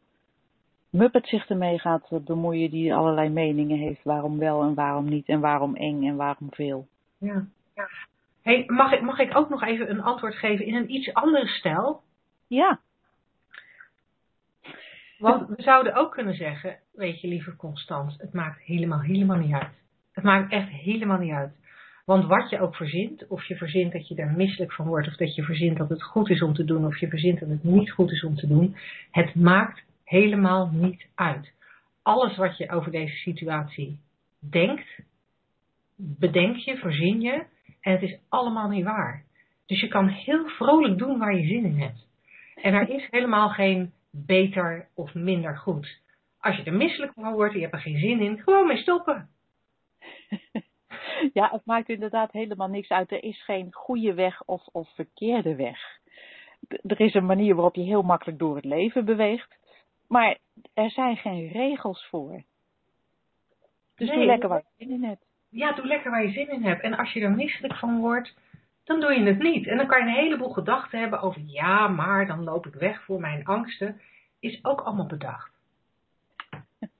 muppet 0.89 1.27
zich 1.27 1.49
ermee 1.49 1.79
gaat 1.79 2.25
bemoeien 2.25 2.69
die 2.69 2.93
allerlei 2.93 3.29
meningen 3.29 3.77
heeft. 3.77 4.03
Waarom 4.03 4.37
wel 4.37 4.63
en 4.63 4.73
waarom 4.73 5.09
niet 5.09 5.27
en 5.27 5.39
waarom 5.39 5.75
eng 5.75 6.07
en 6.07 6.15
waarom 6.15 6.47
veel. 6.51 6.87
Ja. 7.17 7.45
Hey, 8.43 8.63
mag, 8.67 8.91
ik, 8.91 9.01
mag 9.01 9.19
ik 9.19 9.37
ook 9.37 9.49
nog 9.49 9.63
even 9.63 9.89
een 9.89 10.01
antwoord 10.01 10.35
geven 10.35 10.65
in 10.65 10.75
een 10.75 10.93
iets 10.93 11.13
andere 11.13 11.47
stijl? 11.47 12.01
Ja, 12.47 12.79
Want 15.23 15.47
we 15.49 15.61
zouden 15.61 15.95
ook 15.95 16.11
kunnen 16.11 16.35
zeggen, 16.35 16.79
weet 16.93 17.21
je 17.21 17.27
lieve 17.27 17.55
Constans, 17.55 18.17
het 18.17 18.33
maakt 18.33 18.61
helemaal, 18.61 19.01
helemaal 19.01 19.37
niet 19.37 19.53
uit. 19.53 19.73
Het 20.11 20.23
maakt 20.23 20.51
echt 20.51 20.69
helemaal 20.69 21.17
niet 21.17 21.33
uit. 21.33 21.51
Want 22.05 22.25
wat 22.25 22.49
je 22.49 22.59
ook 22.59 22.75
verzint, 22.75 23.27
of 23.27 23.45
je 23.45 23.55
verzint 23.55 23.91
dat 23.91 24.07
je 24.07 24.15
er 24.15 24.31
misselijk 24.31 24.73
van 24.73 24.87
wordt, 24.87 25.07
of 25.07 25.15
dat 25.15 25.35
je 25.35 25.43
verzint 25.43 25.77
dat 25.77 25.89
het 25.89 26.03
goed 26.03 26.29
is 26.29 26.41
om 26.41 26.53
te 26.53 26.63
doen, 26.63 26.85
of 26.85 26.97
je 26.97 27.07
verzint 27.07 27.39
dat 27.39 27.49
het 27.49 27.63
niet 27.63 27.91
goed 27.91 28.11
is 28.11 28.23
om 28.23 28.35
te 28.35 28.47
doen, 28.47 28.75
het 29.11 29.35
maakt 29.35 29.83
helemaal 30.03 30.69
niet 30.73 31.07
uit. 31.15 31.51
Alles 32.01 32.37
wat 32.37 32.57
je 32.57 32.69
over 32.69 32.91
deze 32.91 33.15
situatie 33.15 33.99
denkt, 34.39 34.99
bedenk 35.95 36.55
je, 36.55 36.77
verzin 36.77 37.21
je, 37.21 37.43
en 37.83 37.91
het 37.91 38.01
is 38.01 38.19
allemaal 38.29 38.69
niet 38.69 38.83
waar. 38.83 39.23
Dus 39.65 39.81
je 39.81 39.87
kan 39.87 40.07
heel 40.07 40.47
vrolijk 40.47 40.97
doen 40.97 41.17
waar 41.17 41.35
je 41.35 41.47
zin 41.47 41.65
in 41.65 41.79
hebt. 41.79 42.07
En 42.55 42.73
er 42.73 42.89
is 42.89 43.07
helemaal 43.09 43.49
geen 43.49 43.93
beter 44.11 44.87
of 44.95 45.13
minder 45.13 45.57
goed. 45.57 46.01
Als 46.39 46.55
je 46.55 46.63
er 46.63 46.73
misselijk 46.73 47.13
van 47.13 47.33
wordt 47.33 47.53
en 47.53 47.59
je 47.59 47.63
hebt 47.65 47.75
er 47.75 47.81
geen 47.81 47.99
zin 47.99 48.19
in, 48.19 48.41
gewoon 48.41 48.67
mee 48.67 48.77
stoppen. 48.77 49.29
ja, 51.33 51.49
het 51.51 51.65
maakt 51.65 51.89
inderdaad 51.89 52.31
helemaal 52.31 52.67
niks 52.67 52.89
uit. 52.89 53.11
Er 53.11 53.23
is 53.23 53.43
geen 53.43 53.73
goede 53.73 54.13
weg 54.13 54.43
of, 54.45 54.67
of 54.71 54.89
verkeerde 54.95 55.55
weg. 55.55 55.79
Er 56.67 56.99
is 56.99 57.13
een 57.13 57.25
manier 57.25 57.55
waarop 57.55 57.75
je 57.75 57.81
heel 57.81 58.01
makkelijk 58.01 58.39
door 58.39 58.55
het 58.55 58.65
leven 58.65 59.05
beweegt. 59.05 59.57
Maar 60.07 60.37
er 60.73 60.91
zijn 60.91 61.17
geen 61.17 61.47
regels 61.47 62.07
voor. 62.09 62.43
Dus 63.95 64.07
Nee. 64.07 64.17
doe 64.17 64.25
lekker 64.25 64.49
wat 64.49 64.63
je 64.77 64.85
zin 64.85 64.93
in 64.93 65.03
hebt. 65.03 65.25
Ja, 65.53 65.71
doe 65.71 65.87
lekker 65.87 66.11
waar 66.11 66.25
je 66.25 66.31
zin 66.31 66.51
in 66.51 66.63
hebt. 66.63 66.81
En 66.81 66.97
als 66.97 67.13
je 67.13 67.21
er 67.21 67.31
misselijk 67.31 67.75
van 67.75 67.99
wordt, 67.99 68.33
dan 68.83 68.99
doe 68.99 69.13
je 69.13 69.25
het 69.25 69.39
niet. 69.39 69.67
En 69.67 69.77
dan 69.77 69.87
kan 69.87 69.99
je 69.99 70.07
een 70.07 70.23
heleboel 70.23 70.49
gedachten 70.49 70.99
hebben 70.99 71.21
over 71.21 71.41
ja, 71.45 71.87
maar 71.87 72.27
dan 72.27 72.43
loop 72.43 72.65
ik 72.65 72.73
weg 72.73 73.03
voor 73.03 73.19
mijn 73.19 73.45
angsten. 73.45 74.01
Is 74.39 74.59
ook 74.65 74.81
allemaal 74.81 75.05
bedacht. 75.05 75.51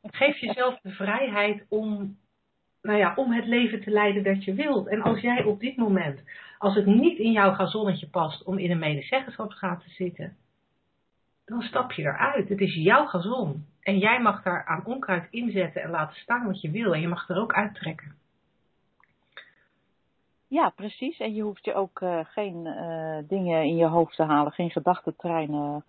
Geef 0.02 0.38
jezelf 0.38 0.80
de 0.82 0.92
vrijheid 0.92 1.66
om, 1.70 2.18
nou 2.82 2.98
ja, 2.98 3.14
om 3.16 3.32
het 3.32 3.46
leven 3.46 3.82
te 3.82 3.90
leiden 3.90 4.24
dat 4.24 4.44
je 4.44 4.54
wilt. 4.54 4.88
En 4.88 5.02
als 5.02 5.20
jij 5.20 5.44
op 5.44 5.60
dit 5.60 5.76
moment, 5.76 6.24
als 6.58 6.76
het 6.76 6.86
niet 6.86 7.18
in 7.18 7.32
jouw 7.32 7.54
gazonnetje 7.54 8.08
past 8.08 8.44
om 8.44 8.58
in 8.58 8.72
een 8.72 8.80
medezeggenschapsraad 8.80 9.84
te 9.84 9.90
zitten, 9.90 10.38
dan 11.46 11.62
stap 11.62 11.92
je 11.92 12.02
eruit. 12.02 12.50
Het 12.50 12.60
is 12.62 12.76
jouw 12.76 13.06
gazon. 13.06 13.66
En 13.82 13.98
jij 13.98 14.22
mag 14.22 14.44
daar 14.44 14.66
aan 14.66 14.86
onkruid 14.86 15.28
inzetten 15.30 15.82
en 15.82 15.90
laten 15.90 16.16
staan 16.16 16.46
wat 16.46 16.62
je 16.62 16.72
wil. 16.72 16.94
En 16.94 17.02
je 17.02 17.08
mag 17.08 17.30
er 17.30 17.38
ook 17.38 17.54
uittrekken. 17.54 18.22
Ja, 20.54 20.70
precies. 20.70 21.18
En 21.18 21.34
je 21.34 21.42
hoeft 21.42 21.66
je 21.66 21.74
ook 21.74 22.02
eh, 22.02 22.20
geen 22.24 22.66
eh, 22.68 23.18
dingen 23.28 23.64
in 23.64 23.76
je 23.76 23.86
hoofd 23.86 24.16
te 24.16 24.24
halen, 24.24 24.52
geen 24.52 24.72
gedachtentreinen 24.72 25.84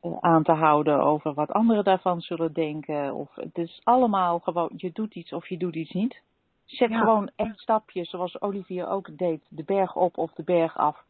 eh, 0.00 0.16
aan 0.20 0.42
te 0.42 0.52
houden 0.52 1.00
over 1.00 1.34
wat 1.34 1.52
anderen 1.52 1.84
daarvan 1.84 2.20
zullen 2.20 2.52
denken. 2.52 3.14
Of, 3.14 3.34
het 3.34 3.58
is 3.58 3.80
allemaal 3.84 4.38
gewoon, 4.38 4.70
je 4.76 4.92
doet 4.92 5.14
iets 5.14 5.32
of 5.32 5.48
je 5.48 5.56
doet 5.56 5.74
iets 5.74 5.92
niet. 5.92 6.20
Zet 6.64 6.90
Ja. 6.90 6.98
gewoon 6.98 7.30
één 7.36 7.54
stapje, 7.56 8.04
zoals 8.04 8.40
Olivier 8.40 8.88
ook 8.88 9.18
deed, 9.18 9.46
de 9.48 9.64
berg 9.64 9.96
op 9.96 10.18
of 10.18 10.32
de 10.32 10.42
berg 10.42 10.76
af. 10.76 11.04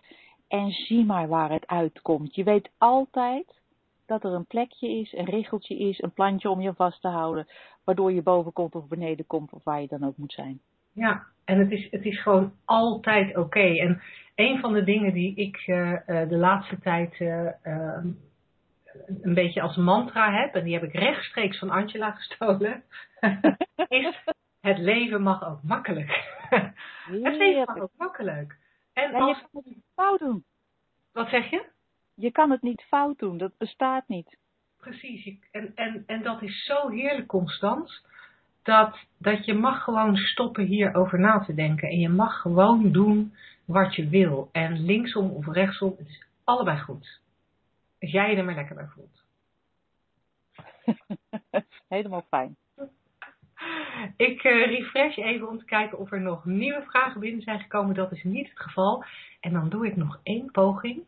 En 0.48 0.70
zie 0.70 1.04
maar 1.04 1.28
waar 1.28 1.50
het 1.50 1.66
uitkomt. 1.66 2.34
Je 2.34 2.44
weet 2.44 2.70
altijd 2.78 3.60
dat 4.06 4.24
er 4.24 4.32
een 4.32 4.46
plekje 4.46 4.88
is, 4.88 5.12
een 5.12 5.24
richeltje 5.24 5.78
is, 5.78 6.02
een 6.02 6.12
plantje 6.12 6.50
om 6.50 6.60
je 6.60 6.74
vast 6.74 7.00
te 7.00 7.08
houden. 7.08 7.46
Waardoor 7.84 8.12
je 8.12 8.22
boven 8.22 8.52
komt 8.52 8.74
of 8.74 8.88
beneden 8.88 9.26
komt 9.26 9.52
of 9.52 9.64
waar 9.64 9.80
je 9.80 9.88
dan 9.88 10.04
ook 10.04 10.16
moet 10.16 10.32
zijn. 10.32 10.60
Ja, 10.98 11.26
en 11.44 11.58
het 11.58 11.70
is, 11.70 11.90
het 11.90 12.04
is 12.04 12.22
gewoon 12.22 12.52
altijd 12.64 13.36
oké. 13.36 13.78
En 13.78 14.02
een 14.34 14.58
van 14.60 14.72
de 14.72 14.84
dingen 14.84 15.12
die 15.12 15.34
ik 15.34 15.56
eh, 15.56 15.92
eh, 15.92 16.28
de 16.28 16.36
laatste 16.36 16.78
tijd 16.78 17.14
eh, 17.20 17.46
eh, 17.46 18.04
een 19.22 19.34
beetje 19.34 19.60
als 19.60 19.76
mantra 19.76 20.32
heb, 20.32 20.54
en 20.54 20.64
die 20.64 20.74
heb 20.74 20.82
ik 20.82 20.92
rechtstreeks 20.92 21.58
van 21.58 21.70
Angela 21.70 22.10
gestolen, 22.10 22.82
is 23.88 24.24
het 24.60 24.78
leven 24.78 25.22
mag 25.22 25.48
ook 25.48 25.62
makkelijk. 25.62 26.36
het 27.22 27.36
leven 27.36 27.64
mag 27.66 27.78
ook 27.78 27.92
makkelijk. 27.96 28.56
En 28.92 29.14
als, 29.14 29.38
je 29.38 29.44
kan 29.44 29.62
het 29.62 29.64
niet 29.64 29.84
fout 29.94 30.18
doen. 30.18 30.44
wat 31.12 31.28
zeg 31.28 31.50
je? 31.50 31.64
Je 32.14 32.32
kan 32.32 32.50
het 32.50 32.62
niet 32.62 32.82
fout 32.82 33.18
doen, 33.18 33.38
dat 33.38 33.52
bestaat 33.58 34.08
niet. 34.08 34.38
Precies. 34.78 35.38
En, 35.50 35.72
en, 35.74 36.02
en 36.06 36.22
dat 36.22 36.42
is 36.42 36.64
zo 36.64 36.88
heerlijk 36.88 37.26
constant. 37.26 38.02
Dat, 38.68 38.98
dat 39.18 39.44
je 39.44 39.54
mag 39.54 39.84
gewoon 39.84 40.16
stoppen 40.16 40.64
hierover 40.64 41.20
na 41.20 41.38
te 41.38 41.54
denken. 41.54 41.88
En 41.88 41.98
je 41.98 42.08
mag 42.08 42.40
gewoon 42.40 42.92
doen 42.92 43.34
wat 43.64 43.94
je 43.94 44.08
wil. 44.08 44.48
En 44.52 44.84
linksom 44.84 45.30
of 45.30 45.46
rechtsom, 45.46 45.94
het 45.98 46.08
is 46.08 46.26
allebei 46.44 46.78
goed. 46.78 47.20
Als 48.00 48.10
jij 48.10 48.30
je 48.30 48.36
er 48.36 48.44
maar 48.44 48.54
lekker 48.54 48.74
bij 48.74 48.86
voelt. 48.86 49.24
Helemaal 51.88 52.24
fijn. 52.28 52.56
Ik 54.16 54.42
eh, 54.42 54.66
refresh 54.66 55.16
even 55.16 55.48
om 55.48 55.58
te 55.58 55.64
kijken 55.64 55.98
of 55.98 56.12
er 56.12 56.20
nog 56.20 56.44
nieuwe 56.44 56.82
vragen 56.82 57.20
binnen 57.20 57.42
zijn 57.42 57.60
gekomen. 57.60 57.94
Dat 57.94 58.12
is 58.12 58.22
niet 58.22 58.48
het 58.48 58.60
geval. 58.60 59.04
En 59.40 59.52
dan 59.52 59.68
doe 59.68 59.86
ik 59.86 59.96
nog 59.96 60.20
één 60.22 60.50
poging. 60.50 61.04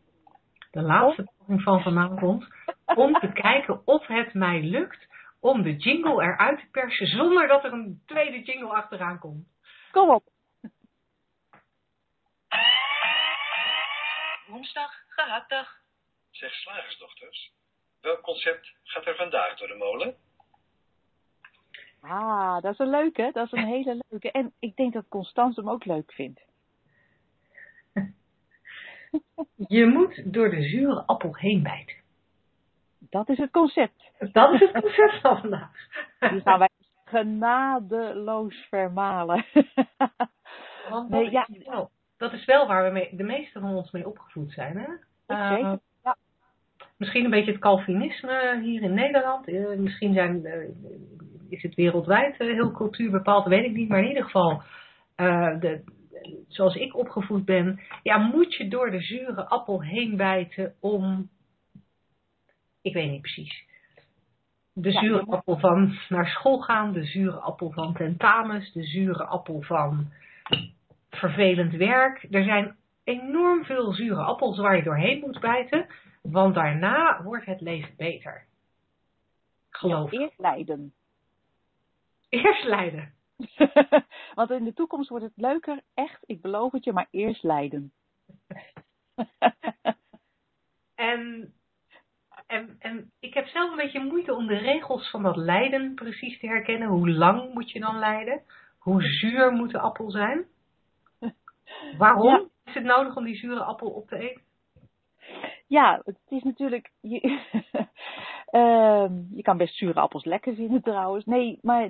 De 0.71 0.81
laatste 0.81 1.27
poging 1.37 1.61
van 1.61 1.81
vanavond. 1.81 2.47
Om 2.85 3.13
te 3.13 3.31
kijken 3.31 3.87
of 3.87 4.07
het 4.07 4.33
mij 4.33 4.61
lukt 4.61 5.09
om 5.41 5.61
de 5.61 5.75
jingle 5.75 6.23
eruit 6.23 6.59
te 6.59 6.67
persen 6.71 7.07
zonder 7.07 7.47
dat 7.47 7.63
er 7.63 7.73
een 7.73 8.01
tweede 8.05 8.41
jingle 8.41 8.69
achteraan 8.69 9.19
komt. 9.19 9.47
Kom 9.91 10.09
op. 10.09 10.23
Woensdag, 14.47 14.91
gehaktdag. 15.07 15.79
Zeg 16.31 16.53
slagersdochters, 16.53 17.51
welk 18.01 18.21
concept 18.21 18.71
gaat 18.83 19.05
er 19.05 19.15
vandaag 19.15 19.57
door 19.57 19.67
de 19.67 19.75
molen? 19.75 20.15
Ah, 22.01 22.61
dat 22.61 22.73
is 22.73 22.79
een 22.79 22.89
leuke. 22.89 23.29
Dat 23.33 23.45
is 23.45 23.51
een 23.51 23.67
hele 23.67 24.03
leuke. 24.09 24.31
En 24.31 24.53
ik 24.59 24.75
denk 24.75 24.93
dat 24.93 25.07
Constance 25.07 25.59
hem 25.59 25.69
ook 25.69 25.85
leuk 25.85 26.13
vindt. 26.13 26.41
Je 29.67 29.85
moet 29.85 30.33
door 30.33 30.49
de 30.49 30.61
zure 30.61 31.03
appel 31.05 31.35
heen 31.35 31.63
bijten. 31.63 32.00
Dat 33.11 33.29
is 33.29 33.37
het 33.37 33.51
concept. 33.51 34.11
Dat 34.31 34.53
is 34.53 34.59
het 34.59 34.71
concept 34.81 35.21
van 35.21 35.39
vandaag. 35.39 35.71
Die 36.19 36.41
gaan 36.41 36.59
wij 36.59 36.69
genadeloos 37.05 38.55
vermalen. 38.69 39.45
Want 40.89 41.11
dat, 41.11 41.21
Nee, 41.21 41.31
ja. 41.31 41.47
is 41.51 41.65
wel, 41.67 41.89
dat 42.17 42.33
is 42.33 42.45
wel 42.45 42.67
waar 42.67 42.83
we 42.83 42.91
mee, 42.91 43.15
de 43.15 43.23
meeste 43.23 43.59
van 43.59 43.75
ons 43.75 43.91
mee 43.91 44.07
opgevoed 44.07 44.51
zijn. 44.51 44.77
Hè? 44.77 44.85
zeker, 45.27 45.71
Eh, 45.71 45.73
ja. 46.03 46.15
Misschien 46.97 47.23
een 47.23 47.29
beetje 47.29 47.51
het 47.51 47.61
Calvinisme 47.61 48.59
hier 48.61 48.81
in 48.81 48.93
Nederland. 48.93 49.47
Eh, 49.47 49.77
misschien 49.77 50.13
zijn, 50.13 50.45
eh, 50.45 50.69
is 51.49 51.61
het 51.61 51.75
wereldwijd 51.75 52.37
eh, 52.37 52.47
heel 52.47 52.71
cultuurbepaald, 52.71 53.45
weet 53.45 53.65
ik 53.65 53.73
niet. 53.73 53.89
Maar 53.89 53.99
in 53.99 54.07
ieder 54.07 54.23
geval, 54.23 54.61
de, 55.59 55.83
zoals 56.47 56.75
ik 56.75 56.95
opgevoed 56.97 57.45
ben, 57.45 57.79
ja, 58.03 58.17
moet 58.17 58.55
je 58.55 58.67
door 58.67 58.91
de 58.91 59.01
zure 59.01 59.45
appel 59.45 59.81
heen 59.83 60.17
bijten 60.17 60.75
om. 60.79 61.29
Ik 62.81 62.93
weet 62.93 63.09
niet 63.09 63.21
precies. 63.21 63.65
De 64.73 64.91
zure 64.91 65.25
appel 65.25 65.57
van 65.57 65.97
naar 66.09 66.27
school 66.27 66.59
gaan, 66.59 66.93
de 66.93 67.05
zure 67.05 67.39
appel 67.39 67.71
van 67.71 67.93
tentamens, 67.93 68.71
de 68.73 68.83
zure 68.83 69.25
appel 69.25 69.61
van 69.61 70.11
vervelend 71.09 71.73
werk. 71.73 72.27
Er 72.29 72.43
zijn 72.43 72.75
enorm 73.03 73.63
veel 73.65 73.93
zure 73.93 74.21
appels 74.21 74.57
waar 74.57 74.75
je 74.75 74.83
doorheen 74.83 75.19
moet 75.19 75.39
bijten, 75.39 75.87
want 76.21 76.55
daarna 76.55 77.23
wordt 77.23 77.45
het 77.45 77.61
leven 77.61 77.93
beter. 77.97 78.45
Geloof. 79.69 80.11
Ja, 80.11 80.19
eerst 80.19 80.39
lijden. 80.39 80.93
Eerst 82.29 82.63
lijden. 82.63 83.13
Want 84.35 84.49
in 84.49 84.63
de 84.63 84.73
toekomst 84.73 85.09
wordt 85.09 85.25
het 85.25 85.37
leuker, 85.37 85.81
echt, 85.93 86.23
ik 86.25 86.41
beloof 86.41 86.71
het 86.71 86.83
je, 86.83 86.93
maar 86.93 87.07
eerst 87.11 87.43
lijden. 87.43 87.93
En, 90.95 91.53
en, 92.51 92.75
en 92.79 93.11
ik 93.19 93.33
heb 93.33 93.47
zelf 93.47 93.71
een 93.71 93.77
beetje 93.77 94.03
moeite 94.03 94.35
om 94.35 94.47
de 94.47 94.57
regels 94.57 95.09
van 95.09 95.23
dat 95.23 95.35
lijden 95.35 95.95
precies 95.95 96.39
te 96.39 96.47
herkennen. 96.47 96.87
Hoe 96.87 97.09
lang 97.11 97.53
moet 97.53 97.71
je 97.71 97.79
dan 97.79 97.99
lijden? 97.99 98.41
Hoe 98.79 99.01
zuur 99.03 99.51
moet 99.51 99.71
de 99.71 99.79
appel 99.79 100.11
zijn? 100.11 100.45
Waarom 101.97 102.27
Ja. 102.27 102.45
is 102.65 102.73
het 102.73 102.83
nodig 102.83 103.15
om 103.15 103.23
die 103.23 103.35
zure 103.35 103.63
appel 103.63 103.89
op 103.89 104.07
te 104.07 104.17
eten? 104.17 104.41
Ja, 105.67 106.01
het 106.05 106.17
is 106.29 106.43
natuurlijk. 106.43 106.91
Je, 107.01 107.19
Ehm, 108.51 109.13
je 109.35 109.41
kan 109.41 109.57
best 109.57 109.75
zure 109.75 109.99
appels 109.99 110.25
lekker 110.25 110.55
vinden 110.55 110.81
trouwens. 110.81 111.25
Nee, 111.25 111.59
maar 111.61 111.89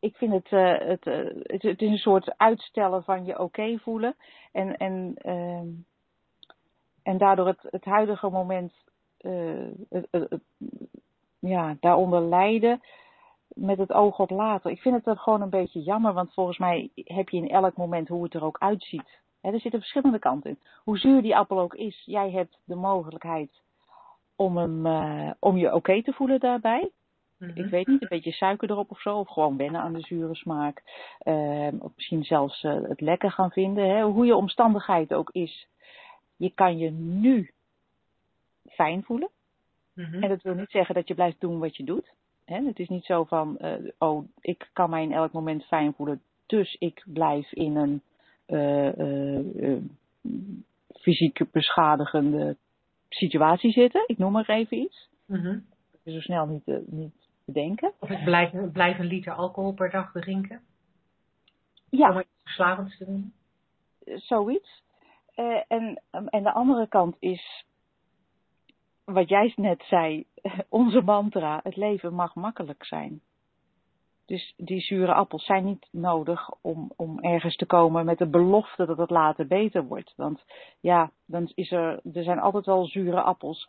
ik 0.00 0.16
vind 0.16 0.32
het, 0.32 0.46
eh, 0.52 0.78
het, 0.88 1.06
eh, 1.06 1.24
het, 1.42 1.62
het 1.62 1.82
is 1.82 1.90
een 1.90 1.98
soort 1.98 2.34
uitstellen 2.38 3.04
van 3.04 3.24
je 3.24 3.38
oké 3.38 3.78
voelen. 3.78 4.16
En, 4.52 4.76
en, 4.76 5.14
ehm, 5.16 5.68
en 7.02 7.18
daardoor 7.18 7.46
het, 7.46 7.62
het 7.70 7.84
huidige 7.84 8.28
moment 8.30 8.72
eh, 9.20 9.32
het- 9.88 10.08
het- 10.10 10.40
ja, 11.38 11.76
daaronder 11.80 12.22
lijden 12.22 12.80
met 13.54 13.78
het 13.78 13.92
oog 13.92 14.18
op 14.18 14.30
later. 14.30 14.70
Ik 14.70 14.80
vind 14.80 14.94
het 14.94 15.04
dan 15.04 15.16
gewoon 15.18 15.40
een 15.40 15.50
beetje 15.50 15.82
jammer, 15.82 16.12
want 16.12 16.34
volgens 16.34 16.58
mij 16.58 16.90
heb 16.94 17.28
je 17.28 17.36
in 17.36 17.48
elk 17.50 17.76
moment 17.76 18.08
hoe 18.08 18.22
het 18.24 18.34
er 18.34 18.44
ook 18.44 18.58
uitziet. 18.58 19.18
Hè, 19.40 19.52
er 19.52 19.60
zitten 19.60 19.80
verschillende 19.80 20.18
kanten 20.18 20.50
in. 20.50 20.58
Hoe 20.84 20.98
zuur 20.98 21.22
die 21.22 21.36
appel 21.36 21.60
ook 21.60 21.74
is, 21.74 22.02
jij 22.06 22.30
hebt 22.30 22.58
de 22.64 22.74
mogelijkheid 22.74 23.50
om, 24.36 24.56
hem, 24.56 24.86
eh, 24.86 25.30
om 25.38 25.56
je 25.56 25.74
oké 25.74 26.02
te 26.02 26.12
voelen 26.12 26.40
daarbij. 26.40 26.90
Mhm. 27.38 27.58
Ik 27.58 27.70
weet 27.70 27.86
niet, 27.86 28.02
een 28.02 28.08
beetje 28.08 28.32
suiker 28.32 28.70
erop 28.70 28.90
of 28.90 29.00
zo. 29.00 29.18
Of 29.18 29.28
gewoon 29.28 29.56
wennen 29.56 29.80
aan 29.80 29.92
de 29.92 30.00
zure 30.00 30.34
smaak. 30.34 30.82
Ehm, 31.18 31.76
of 31.78 31.92
misschien 31.96 32.24
zelfs 32.24 32.64
eh, 32.64 32.82
het 32.82 33.00
lekker 33.00 33.30
gaan 33.30 33.50
vinden. 33.50 33.88
Hè? 33.90 34.02
Hoe 34.02 34.26
je 34.26 34.36
omstandigheid 34.36 35.14
ook 35.14 35.30
is. 35.30 35.68
Je 36.36 36.50
kan 36.54 36.78
je 36.78 36.90
nu 36.90 37.50
fijn 38.80 39.02
voelen. 39.02 39.30
Mhm. 39.94 40.22
En 40.22 40.28
dat 40.28 40.42
wil 40.42 40.54
niet 40.54 40.70
zeggen 40.70 40.94
dat 40.94 41.08
je 41.08 41.14
blijft 41.14 41.40
doen 41.40 41.58
wat 41.58 41.76
je 41.76 41.84
doet. 41.84 42.12
Hè? 42.44 42.64
Het 42.64 42.78
is 42.78 42.88
niet 42.88 43.04
zo 43.04 43.24
van, 43.24 43.58
eh, 43.58 43.92
oh, 43.98 44.28
ik 44.40 44.70
kan 44.72 44.90
mij 44.90 45.02
in 45.02 45.12
elk 45.12 45.32
moment 45.32 45.64
fijn 45.64 45.92
voelen. 45.92 46.22
Dus 46.46 46.74
ik 46.78 47.04
blijf 47.06 47.52
in 47.52 47.76
een 47.76 48.02
eh, 48.46 48.98
eh, 48.98 49.82
fysiek 51.00 51.50
beschadigende 51.50 52.56
situatie 53.08 53.72
zitten. 53.72 54.04
Ik 54.06 54.18
noem 54.18 54.32
maar 54.32 54.48
even 54.48 54.76
iets. 54.76 55.08
Mhm. 55.26 55.58
Dat 55.90 56.00
is 56.02 56.14
zo 56.14 56.20
snel 56.20 56.46
niet 56.46 56.66
niet 56.86 57.28
te 57.44 57.52
denken. 57.52 57.92
Of 57.98 58.10
ik 58.10 58.24
blijf, 58.24 58.72
blijf 58.72 58.98
een 58.98 59.06
liter 59.06 59.32
alcohol 59.32 59.72
per 59.72 59.90
dag 59.90 60.12
drinken. 60.12 60.60
Ja, 61.90 62.10
Om 62.10 62.18
iets 62.18 62.28
verslavends 62.42 62.98
te 62.98 63.04
doen. 63.04 63.32
zoiets. 64.04 64.82
En, 65.68 66.02
en 66.08 66.42
de 66.42 66.52
andere 66.52 66.88
kant 66.88 67.16
is, 67.18 67.64
wat 69.12 69.28
jij 69.28 69.52
net 69.56 69.82
zei, 69.82 70.24
onze 70.68 71.00
mantra, 71.00 71.60
het 71.62 71.76
leven 71.76 72.14
mag 72.14 72.34
makkelijk 72.34 72.84
zijn. 72.84 73.20
Dus 74.26 74.54
die 74.56 74.80
zure 74.80 75.14
appels 75.14 75.44
zijn 75.44 75.64
niet 75.64 75.88
nodig 75.90 76.50
om, 76.60 76.92
om 76.96 77.20
ergens 77.20 77.56
te 77.56 77.66
komen 77.66 78.04
met 78.04 78.18
de 78.18 78.26
belofte 78.26 78.86
dat 78.86 78.98
het 78.98 79.10
later 79.10 79.46
beter 79.46 79.84
wordt. 79.84 80.12
Want 80.16 80.44
ja, 80.80 81.10
dan 81.26 81.52
is 81.54 81.70
er, 81.70 82.00
er 82.12 82.22
zijn 82.22 82.38
altijd 82.38 82.66
wel 82.66 82.86
zure 82.86 83.20
appels 83.20 83.68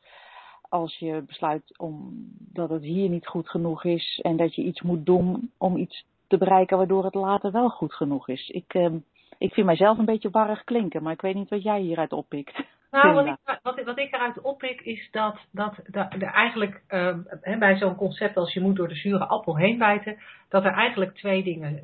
als 0.70 0.98
je 0.98 1.24
besluit 1.28 1.78
om, 1.78 2.10
dat 2.38 2.70
het 2.70 2.84
hier 2.84 3.10
niet 3.10 3.28
goed 3.28 3.50
genoeg 3.50 3.84
is 3.84 4.20
en 4.24 4.38
dat 4.38 4.56
je 4.56 4.64
iets 4.64 4.82
moet 4.82 5.06
doen 5.06 5.52
om 5.58 5.78
iets 5.78 6.06
te 6.28 6.38
bereiken 6.38 6.78
waardoor 6.78 7.04
het 7.04 7.14
later 7.14 7.52
wel 7.52 7.70
goed 7.70 7.94
genoeg 7.94 8.28
is. 8.28 8.50
Ik, 8.50 8.74
ehm, 8.74 8.98
ik 9.38 9.54
vind 9.54 9.66
mijzelf 9.66 9.98
een 9.98 10.06
beetje 10.06 10.30
warrig 10.30 10.64
klinken, 10.64 11.04
maar 11.04 11.14
ik 11.14 11.22
weet 11.22 11.36
niet 11.36 11.50
wat 11.50 11.64
jij 11.64 11.82
hieruit 11.82 12.14
oppikt. 12.14 12.64
Nou, 12.92 13.14
wat 13.14 13.26
ik, 13.26 13.60
wat, 13.64 13.78
ik- 13.80 13.86
wat 13.86 13.98
ik 14.00 14.14
eruit 14.14 14.42
oppik 14.42 14.82
is 14.82 15.08
dat, 15.12 15.38
dat, 15.52 15.76
dat 15.88 16.14
er 16.14 16.22
eigenlijk 16.24 16.82
ehm, 16.88 17.20
hè, 17.42 17.58
bij 17.58 17.78
zo'n 17.78 17.96
concept 17.96 18.38
als 18.38 18.54
je 18.54 18.62
moet 18.62 18.76
door 18.76 18.88
de 18.88 18.96
zure 18.96 19.26
appel 19.26 19.58
heen 19.58 19.78
bijten, 19.78 20.18
dat 20.50 20.66
er 20.66 20.72
eigenlijk 20.74 21.16
twee 21.16 21.44
dingen, 21.44 21.84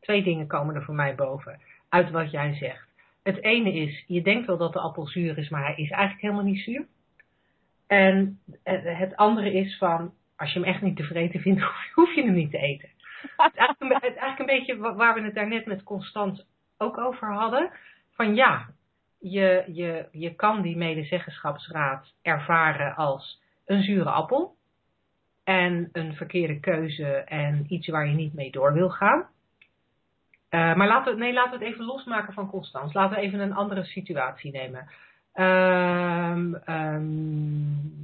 twee 0.00 0.22
dingen 0.22 0.46
komen 0.46 0.74
er 0.74 0.82
voor 0.84 0.94
mij 0.94 1.14
boven 1.14 1.60
uit 1.88 2.10
wat 2.10 2.30
jij 2.30 2.54
zegt. 2.54 2.88
Het 3.22 3.42
ene 3.42 3.72
is, 3.72 4.04
je 4.06 4.22
denkt 4.22 4.46
wel 4.46 4.56
dat 4.56 4.72
de 4.72 4.80
appel 4.80 5.06
zuur 5.06 5.38
is, 5.38 5.48
maar 5.48 5.62
hij 5.64 5.74
is 5.76 5.90
eigenlijk 5.90 6.20
helemaal 6.22 6.44
niet 6.44 6.60
zuur. 6.64 6.86
En 7.86 8.40
het 8.64 9.16
andere 9.16 9.52
is 9.52 9.78
van, 9.78 10.12
als 10.36 10.52
je 10.52 10.58
hem 10.60 10.68
echt 10.68 10.82
niet 10.82 10.96
tevreden 10.96 11.40
vindt, 11.40 11.60
hoef 11.64 11.84
je- 11.84 11.90
hoef 11.94 12.14
je 12.14 12.22
hem 12.22 12.34
niet 12.34 12.50
te 12.50 12.58
eten. 12.58 12.88
het, 13.36 13.52
is 13.52 13.58
eigenlijk 13.58 13.80
een, 13.80 13.88
het 14.08 14.14
is 14.16 14.20
eigenlijk 14.20 14.38
een 14.38 14.58
beetje 14.58 14.94
waar 14.96 15.14
we 15.14 15.20
het 15.22 15.34
daarnet 15.34 15.66
met 15.66 15.82
Constant 15.82 16.46
ook 16.78 16.98
over 16.98 17.32
hadden. 17.32 17.70
Van 18.12 18.34
ja, 18.34 18.66
je, 19.18 19.64
je, 19.66 20.06
je 20.12 20.34
kan 20.34 20.62
die 20.62 20.76
medezeggenschapsraad 20.76 22.14
ervaren 22.22 22.96
als 22.96 23.42
een 23.64 23.82
zure 23.82 24.10
appel. 24.10 24.54
En 25.44 25.88
een 25.92 26.14
verkeerde 26.14 26.60
keuze 26.60 27.06
en 27.16 27.64
iets 27.68 27.88
waar 27.88 28.08
je 28.08 28.14
niet 28.14 28.34
mee 28.34 28.50
door 28.50 28.72
wil 28.72 28.90
gaan. 28.90 29.26
Uh, 30.50 30.74
maar 30.74 30.86
laten 30.86 31.12
we, 31.12 31.18
nee, 31.18 31.32
laten 31.32 31.58
we 31.58 31.64
het 31.64 31.74
even 31.74 31.84
losmaken 31.84 32.32
van 32.32 32.50
Constans. 32.50 32.92
Laten 32.92 33.16
we 33.16 33.22
even 33.22 33.40
een 33.40 33.54
andere 33.54 33.84
situatie 33.84 34.52
nemen. 34.52 34.88
Um, 35.34 36.54
um, 36.68 37.94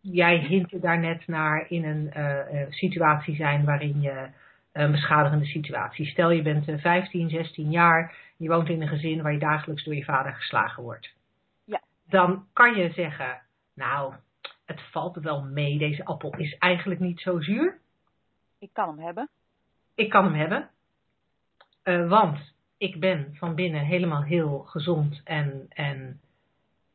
jij 0.00 0.38
hint 0.38 0.82
daar 0.82 0.98
net 0.98 1.26
naar 1.26 1.66
in 1.68 1.84
een 1.84 2.10
uh, 2.16 2.66
situatie 2.68 3.36
zijn 3.36 3.64
waarin 3.64 4.00
je 4.00 4.26
een 4.72 4.90
beschadigende 4.90 5.44
situatie. 5.44 6.06
Stel 6.06 6.30
je 6.30 6.42
bent 6.42 6.80
15, 6.80 7.30
16 7.30 7.70
jaar, 7.70 8.14
je 8.42 8.48
woont 8.48 8.68
in 8.68 8.82
een 8.82 8.88
gezin 8.88 9.22
waar 9.22 9.32
je 9.32 9.38
dagelijks 9.38 9.84
door 9.84 9.94
je 9.94 10.04
vader 10.04 10.32
geslagen 10.32 10.82
wordt. 10.82 11.14
Ja. 11.64 11.80
Dan 12.08 12.46
kan 12.52 12.74
je 12.74 12.92
zeggen, 12.92 13.42
nou, 13.74 14.14
het 14.64 14.80
valt 14.90 15.16
wel 15.16 15.42
mee, 15.42 15.78
deze 15.78 16.04
appel 16.04 16.36
is 16.36 16.58
eigenlijk 16.58 17.00
niet 17.00 17.20
zo 17.20 17.40
zuur. 17.40 17.78
Ik 18.58 18.70
kan 18.72 18.88
hem 18.88 18.98
hebben. 18.98 19.28
Ik 19.94 20.10
kan 20.10 20.24
hem 20.24 20.34
hebben. 20.34 20.70
Uh, 21.84 22.08
want 22.08 22.54
ik 22.76 23.00
ben 23.00 23.34
van 23.34 23.54
binnen 23.54 23.84
helemaal 23.84 24.22
heel 24.22 24.58
gezond 24.58 25.20
en, 25.24 25.66
en 25.68 26.20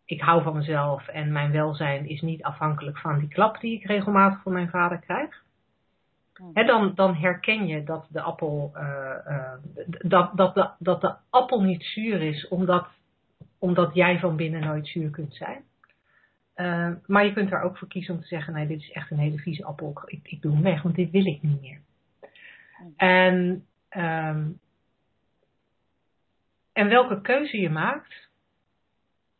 ik 0.05 0.21
hou 0.21 0.43
van 0.43 0.53
mezelf 0.53 1.07
en 1.07 1.31
mijn 1.31 1.51
welzijn 1.51 2.09
is 2.09 2.21
niet 2.21 2.43
afhankelijk 2.43 2.97
van 2.97 3.19
die 3.19 3.29
klap 3.29 3.59
die 3.59 3.79
ik 3.79 3.85
regelmatig 3.85 4.41
van 4.41 4.53
mijn 4.53 4.69
vader 4.69 4.99
krijg. 4.99 5.45
He, 6.53 6.63
dan, 6.65 6.95
dan, 6.95 7.15
herken 7.15 7.67
je 7.67 7.83
dat 7.83 8.07
de 8.09 8.21
appel 8.21 8.71
uh, 8.75 9.15
uh, 9.27 9.53
dat, 9.99 10.37
dat, 10.37 10.55
de, 10.55 10.69
dat 10.79 11.01
de 11.01 11.15
appel 11.29 11.61
niet 11.61 11.83
zuur 11.83 12.21
is, 12.21 12.47
omdat, 12.47 12.87
omdat 13.59 13.93
jij 13.93 14.19
van 14.19 14.35
binnen 14.35 14.61
nooit 14.61 14.87
zuur 14.87 15.09
kunt 15.09 15.35
zijn. 15.35 15.63
Uh, 16.55 16.91
maar 17.05 17.25
je 17.25 17.33
kunt 17.33 17.51
er 17.51 17.61
ook 17.61 17.77
voor 17.77 17.87
kiezen 17.87 18.13
om 18.13 18.21
te 18.21 18.27
zeggen, 18.27 18.53
nee, 18.53 18.67
dit 18.67 18.79
is 18.79 18.91
echt 18.91 19.11
een 19.11 19.17
hele 19.17 19.37
vieze 19.37 19.65
appel, 19.65 20.01
ik, 20.05 20.19
ik 20.23 20.41
doe 20.41 20.53
hem 20.53 20.63
weg, 20.63 20.81
want 20.81 20.95
dit 20.95 21.11
wil 21.11 21.25
ik 21.25 21.41
niet 21.41 21.61
meer. 21.61 21.79
En, 22.95 23.65
um, 23.89 24.59
en 26.73 26.87
welke 26.87 27.21
keuze 27.21 27.57
je 27.57 27.69
maakt, 27.69 28.29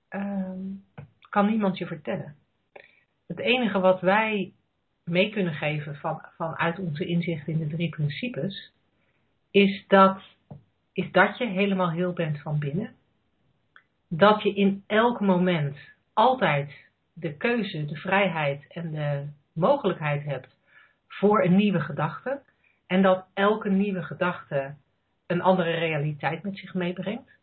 um, 0.10 0.84
kan 1.30 1.46
niemand 1.46 1.78
je 1.78 1.86
vertellen. 1.86 2.36
Het 3.28 3.40
enige 3.40 3.80
wat 3.80 4.02
wij 4.02 4.54
mee 5.08 5.30
kunnen 5.30 5.54
geven 5.54 5.96
van, 5.96 6.22
vanuit 6.36 6.80
onze 6.80 7.06
inzicht 7.06 7.48
in 7.48 7.58
de 7.58 7.68
drie 7.68 7.90
principes, 7.90 8.72
is 9.52 9.86
dat, 9.88 10.22
is 10.94 11.12
dat 11.12 11.38
je 11.38 11.46
helemaal 11.46 11.92
heel 11.92 12.14
bent 12.14 12.42
van 12.42 12.60
binnen. 12.60 12.96
Dat 14.08 14.44
je 14.44 14.54
in 14.54 14.84
elk 14.88 15.20
moment 15.20 15.78
altijd 16.14 16.72
de 17.14 17.34
keuze, 17.34 17.86
de 17.86 17.96
vrijheid 17.96 18.66
en 18.70 18.92
de 18.92 19.26
mogelijkheid 19.54 20.24
hebt 20.24 20.56
voor 21.08 21.44
een 21.44 21.56
nieuwe 21.56 21.80
gedachte. 21.80 22.42
En 22.88 23.02
dat 23.02 23.26
elke 23.34 23.70
nieuwe 23.70 24.04
gedachte 24.04 24.76
een 25.28 25.42
andere 25.42 25.72
realiteit 25.72 26.44
met 26.44 26.58
zich 26.58 26.74
meebrengt. 26.74 27.37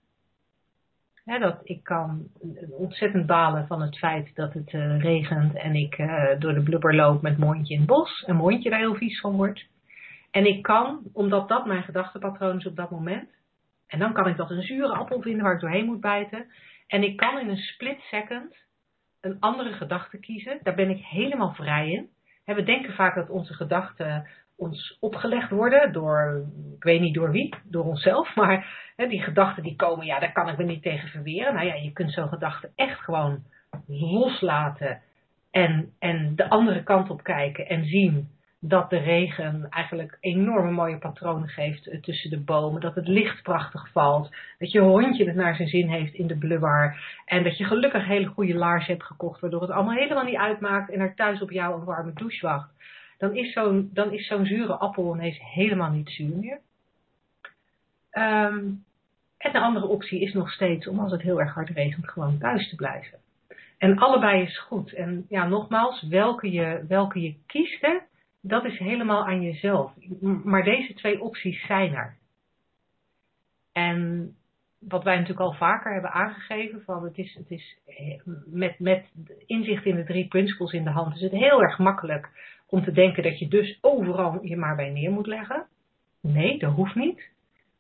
Dat 1.24 1.60
ik 1.62 1.82
kan 1.82 2.26
ontzettend 2.70 3.26
balen 3.26 3.66
van 3.66 3.82
het 3.82 3.98
feit 3.98 4.34
dat 4.34 4.52
het 4.52 4.72
uh, 4.72 5.00
regent 5.00 5.54
en 5.54 5.74
ik 5.74 5.98
uh, 5.98 6.24
door 6.38 6.54
de 6.54 6.62
blubber 6.62 6.94
loop 6.94 7.22
met 7.22 7.38
mondje 7.38 7.74
in 7.74 7.80
het 7.80 7.88
bos 7.88 8.24
en 8.24 8.36
mondje 8.36 8.70
daar 8.70 8.78
heel 8.78 8.94
vies 8.94 9.20
van 9.20 9.36
wordt. 9.36 9.66
En 10.30 10.46
ik 10.46 10.62
kan, 10.62 11.02
omdat 11.12 11.48
dat 11.48 11.66
mijn 11.66 11.82
gedachtepatroon 11.82 12.58
is 12.58 12.66
op 12.66 12.76
dat 12.76 12.90
moment, 12.90 13.28
en 13.86 13.98
dan 13.98 14.12
kan 14.12 14.28
ik 14.28 14.36
dat 14.36 14.50
een 14.50 14.62
zure 14.62 14.94
appel 14.94 15.20
vinden 15.20 15.42
waar 15.42 15.54
ik 15.54 15.60
doorheen 15.60 15.84
moet 15.84 16.00
bijten. 16.00 16.46
En 16.86 17.02
ik 17.02 17.16
kan 17.16 17.38
in 17.38 17.48
een 17.48 17.56
split 17.56 18.00
second 18.00 18.56
een 19.20 19.40
andere 19.40 19.72
gedachte 19.72 20.18
kiezen. 20.18 20.58
Daar 20.62 20.74
ben 20.74 20.90
ik 20.90 21.04
helemaal 21.04 21.54
vrij 21.54 21.90
in. 21.90 22.08
we 22.44 22.62
denken 22.62 22.94
vaak 22.94 23.14
dat 23.14 23.30
onze 23.30 23.54
gedachten 23.54 24.28
ons 24.56 24.96
opgelegd 25.00 25.50
worden 25.50 25.92
door, 25.92 26.46
ik 26.76 26.82
weet 26.82 27.00
niet 27.00 27.14
door 27.14 27.30
wie, 27.30 27.54
door 27.64 27.84
onszelf, 27.84 28.34
maar 28.34 28.66
hè, 28.96 29.06
die 29.06 29.22
gedachten 29.22 29.62
die 29.62 29.76
komen, 29.76 30.06
ja, 30.06 30.20
daar 30.20 30.32
kan 30.32 30.48
ik 30.48 30.56
me 30.56 30.64
niet 30.64 30.82
tegen 30.82 31.08
verweren. 31.08 31.54
Nou 31.54 31.66
ja, 31.66 31.74
je 31.74 31.92
kunt 31.92 32.12
zo'n 32.12 32.28
gedachte 32.28 32.70
echt 32.74 33.00
gewoon 33.00 33.42
loslaten 33.86 35.00
en, 35.50 35.92
en 35.98 36.36
de 36.36 36.48
andere 36.48 36.82
kant 36.82 37.10
op 37.10 37.22
kijken 37.22 37.68
en 37.68 37.84
zien 37.84 38.28
dat 38.68 38.90
de 38.90 38.98
regen 38.98 39.66
eigenlijk 39.70 40.16
enorme 40.20 40.70
mooie 40.70 40.98
patronen 40.98 41.48
geeft 41.48 41.86
eh, 41.86 42.00
tussen 42.00 42.30
de 42.30 42.40
bomen. 42.40 42.80
Dat 42.80 42.94
het 42.94 43.08
licht 43.08 43.42
prachtig 43.42 43.88
valt. 43.92 44.36
Dat 44.58 44.72
je 44.72 44.80
hondje 44.80 45.26
het 45.26 45.34
naar 45.34 45.56
zijn 45.56 45.68
zin 45.68 45.88
heeft 45.88 46.14
in 46.14 46.26
de 46.26 46.36
blubber. 46.36 46.96
En 47.24 47.44
dat 47.44 47.58
je 47.58 47.64
gelukkig 47.64 48.06
hele 48.06 48.26
goede 48.26 48.54
laars 48.54 48.86
hebt 48.86 49.02
gekocht. 49.02 49.40
Waardoor 49.40 49.60
het 49.60 49.70
allemaal 49.70 49.94
helemaal 49.94 50.24
niet 50.24 50.36
uitmaakt. 50.36 50.90
En 50.90 51.00
er 51.00 51.14
thuis 51.14 51.42
op 51.42 51.50
jou 51.50 51.78
een 51.78 51.84
warme 51.84 52.12
douche 52.14 52.46
wacht. 52.46 52.70
Dan 53.18 53.36
is 53.36 53.52
zo'n, 53.52 53.90
zo'n 54.12 54.46
zure 54.46 54.74
appel 54.74 55.14
ineens 55.14 55.38
helemaal 55.40 55.90
niet 55.90 56.10
zuur 56.10 56.36
meer. 56.36 56.60
Um, 58.12 58.84
en 59.38 59.52
de 59.52 59.60
andere 59.60 59.86
optie 59.86 60.20
is 60.20 60.32
nog 60.32 60.50
steeds 60.50 60.88
om 60.88 60.98
als 60.98 61.12
het 61.12 61.22
heel 61.22 61.40
erg 61.40 61.54
hard 61.54 61.68
regent 61.68 62.08
gewoon 62.08 62.38
thuis 62.38 62.68
te 62.68 62.76
blijven. 62.76 63.18
En 63.78 63.98
allebei 63.98 64.42
is 64.42 64.58
goed. 64.58 64.92
En 64.92 65.26
ja, 65.28 65.46
nogmaals, 65.46 66.02
welke 66.02 66.50
je, 66.50 66.84
welke 66.88 67.20
je 67.20 67.34
kiest, 67.46 67.86
dat 68.40 68.64
is 68.64 68.78
helemaal 68.78 69.26
aan 69.26 69.42
jezelf. 69.42 69.92
Maar 70.20 70.64
deze 70.64 70.94
twee 70.94 71.20
opties 71.20 71.66
zijn 71.66 71.94
er. 71.94 72.16
En 73.72 74.34
wat 74.88 75.04
wij 75.04 75.14
natuurlijk 75.14 75.46
al 75.46 75.52
vaker 75.52 75.92
hebben 75.92 76.12
aangegeven, 76.12 76.82
van 76.82 77.04
het 77.04 77.18
is, 77.18 77.34
het 77.34 77.50
is 77.50 77.78
eh, 77.86 78.20
met, 78.44 78.78
met 78.78 79.04
inzicht 79.46 79.84
in 79.84 79.96
de 79.96 80.04
drie 80.04 80.28
principles 80.28 80.72
in 80.72 80.84
de 80.84 80.90
hand, 80.90 81.14
is 81.14 81.20
het 81.20 81.32
heel 81.32 81.62
erg 81.62 81.78
makkelijk 81.78 82.28
om 82.66 82.84
te 82.84 82.92
denken 82.92 83.22
dat 83.22 83.38
je 83.38 83.48
dus 83.48 83.78
overal 83.80 84.38
je 84.42 84.56
maar 84.56 84.76
bij 84.76 84.90
neer 84.90 85.10
moet 85.10 85.26
leggen. 85.26 85.66
Nee, 86.20 86.58
dat 86.58 86.72
hoeft 86.72 86.94
niet. 86.94 87.30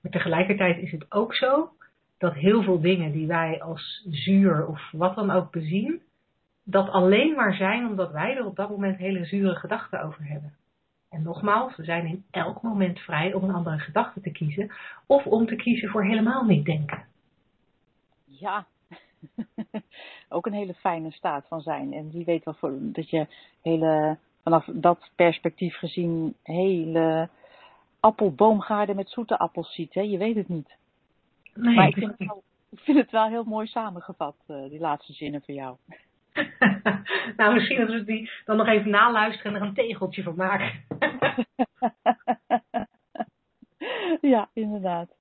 Maar 0.00 0.12
tegelijkertijd 0.12 0.78
is 0.78 0.90
het 0.90 1.12
ook 1.12 1.34
zo 1.34 1.68
dat 2.18 2.34
heel 2.34 2.62
veel 2.62 2.80
dingen 2.80 3.12
die 3.12 3.26
wij 3.26 3.62
als 3.62 4.06
zuur 4.10 4.66
of 4.66 4.90
wat 4.92 5.14
dan 5.14 5.30
ook 5.30 5.50
bezien, 5.50 6.02
dat 6.64 6.88
alleen 6.88 7.34
maar 7.34 7.54
zijn 7.54 7.86
omdat 7.86 8.12
wij 8.12 8.36
er 8.36 8.44
op 8.44 8.56
dat 8.56 8.70
moment 8.70 8.98
hele 8.98 9.24
zure 9.24 9.54
gedachten 9.54 10.02
over 10.02 10.24
hebben. 10.24 10.54
En 11.14 11.22
nogmaals, 11.22 11.76
we 11.76 11.84
zijn 11.84 12.06
in 12.06 12.24
elk 12.30 12.62
moment 12.62 12.98
vrij 12.98 13.32
om 13.32 13.44
een 13.44 13.54
andere 13.54 13.78
gedachte 13.78 14.20
te 14.20 14.30
kiezen 14.30 14.72
of 15.06 15.26
om 15.26 15.46
te 15.46 15.56
kiezen 15.56 15.88
voor 15.88 16.04
helemaal 16.04 16.44
niet 16.44 16.64
denken. 16.64 17.04
Ja, 18.24 18.66
ook 20.28 20.46
een 20.46 20.52
hele 20.52 20.74
fijne 20.74 21.10
staat 21.10 21.46
van 21.48 21.60
zijn. 21.60 21.92
En 21.92 22.10
wie 22.10 22.24
weet 22.24 22.44
wel 22.44 22.54
voor, 22.54 22.78
dat 22.80 23.10
je 23.10 23.26
hele, 23.62 24.18
vanaf 24.42 24.64
dat 24.72 25.10
perspectief 25.14 25.76
gezien 25.76 26.34
hele 26.42 27.28
appelboomgaarden 28.00 28.96
met 28.96 29.10
zoete 29.10 29.38
appels 29.38 29.74
ziet. 29.74 29.94
Hè? 29.94 30.00
Je 30.00 30.18
weet 30.18 30.36
het 30.36 30.48
niet. 30.48 30.76
Nee, 31.54 31.74
maar 31.74 31.88
ik 31.88 31.94
vind, 31.94 32.18
het 32.18 32.28
wel, 32.28 32.42
ik 32.70 32.78
vind 32.78 32.98
het 32.98 33.10
wel 33.10 33.26
heel 33.26 33.44
mooi 33.44 33.66
samengevat, 33.66 34.36
uh, 34.46 34.68
die 34.68 34.80
laatste 34.80 35.12
zinnen 35.12 35.42
van 35.44 35.54
jou. 35.54 35.76
nou, 37.36 37.54
misschien 37.54 37.78
dat 37.78 37.88
we 37.88 38.04
die 38.04 38.30
dan 38.44 38.56
nog 38.56 38.66
even 38.66 38.90
naluisteren 38.90 39.54
en 39.54 39.60
er 39.60 39.66
een 39.66 39.74
tegeltje 39.74 40.22
van 40.22 40.34
maken. 40.36 40.84
ja, 44.32 44.48
inderdaad. 44.52 45.16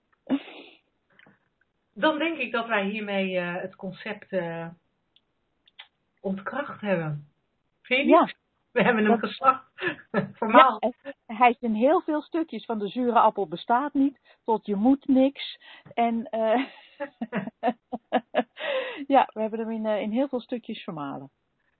Dan 1.93 2.17
denk 2.17 2.37
ik 2.37 2.51
dat 2.51 2.67
wij 2.67 2.85
hiermee 2.85 3.31
uh, 3.31 3.55
het 3.55 3.75
concept 3.75 4.31
uh, 4.31 4.67
ontkracht 6.21 6.81
hebben. 6.81 7.27
Vind 7.81 8.01
je? 8.01 8.07
Ja. 8.07 8.29
We 8.73 8.83
hebben 8.83 9.05
hem 9.05 9.19
geslacht. 9.19 9.63
Formaal. 10.37 10.77
Ja, 10.79 11.35
hij 11.35 11.49
is 11.49 11.59
in 11.59 11.73
heel 11.73 12.01
veel 12.01 12.21
stukjes 12.21 12.65
van 12.65 12.79
de 12.79 12.87
zure 12.87 13.19
appel 13.19 13.47
bestaat 13.47 13.93
niet, 13.93 14.19
tot 14.43 14.65
je 14.65 14.75
moet 14.75 15.07
niks. 15.07 15.59
En 15.93 16.27
uh, 16.31 16.65
ja, 19.15 19.29
we 19.33 19.41
hebben 19.41 19.59
hem 19.59 19.71
in, 19.71 19.85
uh, 19.85 20.01
in 20.01 20.11
heel 20.11 20.27
veel 20.27 20.41
stukjes 20.41 20.83
vermalen. 20.83 21.31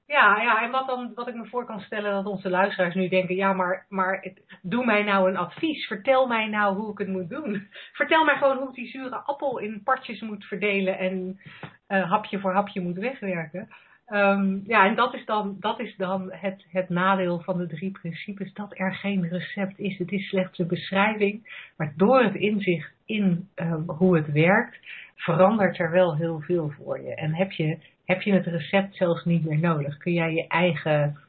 Ja, 0.06 0.41
ja, 0.41 0.64
en 0.64 0.72
wat, 0.72 0.88
dan, 0.88 1.12
wat 1.16 1.28
ik 1.28 1.36
me 1.36 1.46
voor 1.46 1.66
kan 1.66 1.80
stellen 1.80 2.12
dat 2.12 2.26
onze 2.26 2.50
luisteraars 2.50 2.96
nu 2.96 3.08
denken, 3.08 3.36
ja, 3.36 3.54
maar, 3.54 3.86
maar 3.89 4.34
doe 4.62 4.86
mij 4.86 5.04
nou 5.04 5.30
een 5.30 5.38
advies. 5.38 5.88
Vertel 5.88 6.28
mij 6.28 6.48
nou 6.48 6.76
hoe 6.76 6.91
ik 6.91 6.98
het 6.98 7.08
moet 7.08 7.30
doen. 7.30 7.68
Vertel 8.00 8.26
mij 8.26 8.36
gewoon 8.36 8.58
hoe 8.58 8.68
ik 8.68 8.76
die 8.76 8.88
zure 8.88 9.16
appel 9.16 9.58
in 9.58 9.84
partjes 9.84 10.22
moet 10.22 10.46
verdelen 10.46 10.98
en 10.98 11.39
uh, 11.88 12.10
hapje 12.10 12.39
voor 12.39 12.54
hapje 12.54 12.82
moet 12.82 12.98
wegwerken. 12.98 13.70
Um, 14.08 14.64
ja, 14.66 14.86
en 14.86 14.95
dat 14.95 15.14
is 15.14 15.26
dan, 15.26 15.56
dat 15.60 15.80
is 15.80 15.95
dan 15.95 16.32
het, 16.32 16.66
het 16.68 16.89
nadeel 16.89 17.39
van 17.39 17.58
de 17.58 17.68
drie 17.68 17.91
principes, 17.91 18.54
dat 18.54 18.80
er 18.80 18.93
geen 18.93 19.28
recept 19.28 19.80
is. 19.80 19.97
Het 19.97 20.12
is 20.12 20.28
slechts 20.28 20.60
een 20.60 20.68
beschrijving, 20.68 21.68
maar 21.78 21.93
door 21.95 22.24
het 22.24 22.36
inzicht 22.36 22.93
in 23.06 23.49
uh, 23.56 23.76
hoe 23.88 24.16
het 24.16 24.32
werkt, 24.32 24.80
verandert 25.16 25.80
er 25.80 25.91
wel 25.91 26.16
heel 26.16 26.39
veel 26.39 26.70
voor 26.70 27.01
je. 27.01 27.16
En 27.16 27.34
heb 27.34 27.51
je, 27.51 27.78
heb 28.06 28.22
je 28.22 28.34
het 28.34 28.45
recept 28.45 28.95
zelfs 28.95 29.26
niet 29.26 29.45
meer 29.45 29.60
nodig. 29.60 29.97
Kun 29.97 30.14
jij 30.14 30.34
je 30.34 30.47
eigen, 30.47 31.20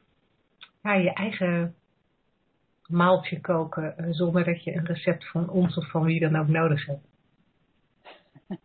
je 0.81 1.13
eigen 1.13 1.75
maaltje 2.87 3.41
koken 3.41 3.97
eh, 3.97 4.05
zonder 4.09 4.43
dat 4.43 4.63
je 4.63 4.75
een 4.75 4.85
recept 4.85 5.29
van 5.29 5.49
ons 5.49 5.77
of 5.77 5.89
van 5.89 6.03
wie 6.03 6.19
dan 6.19 6.35
ook 6.35 6.47
nodig 6.47 6.85
hebt. 6.85 7.07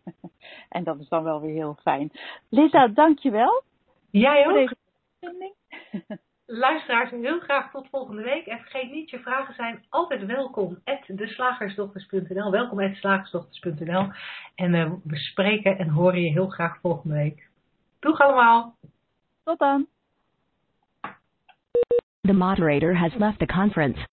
en 0.69 0.83
dat 0.83 0.99
is 0.99 1.09
dan 1.09 1.23
wel 1.23 1.41
weer 1.41 1.53
heel 1.53 1.77
fijn. 1.81 2.11
Linda, 2.49 2.87
dankjewel. 2.87 3.63
Jij 4.11 4.47
ook. 4.47 4.53
deze. 4.53 5.55
Luisteraars, 6.45 7.09
heel 7.09 7.39
graag 7.39 7.71
tot 7.71 7.87
volgende 7.89 8.23
week. 8.23 8.45
En 8.45 8.59
vergeet 8.59 8.91
niet, 8.91 9.09
je 9.09 9.19
vragen 9.19 9.53
zijn 9.53 9.85
altijd 9.89 10.25
welkom. 10.25 10.79
At 10.83 11.17
deslagersdochters.nl. 11.17 12.51
Welkom 12.51 12.79
at 12.79 12.95
slagersdochters.nl. 12.95 14.11
En 14.55 14.73
eh, 14.73 14.91
we 15.03 15.17
spreken 15.17 15.77
en 15.77 15.89
horen 15.89 16.21
je 16.21 16.29
heel 16.29 16.47
graag 16.47 16.79
volgende 16.79 17.15
week. 17.15 17.49
Doeg 17.99 18.19
allemaal! 18.19 18.75
Tot 19.43 19.59
dan. 19.59 19.87
The 22.21 22.33
moderator 22.33 22.95
has 22.95 23.13
left 23.15 23.39
the 23.39 23.45
conference. 23.45 24.07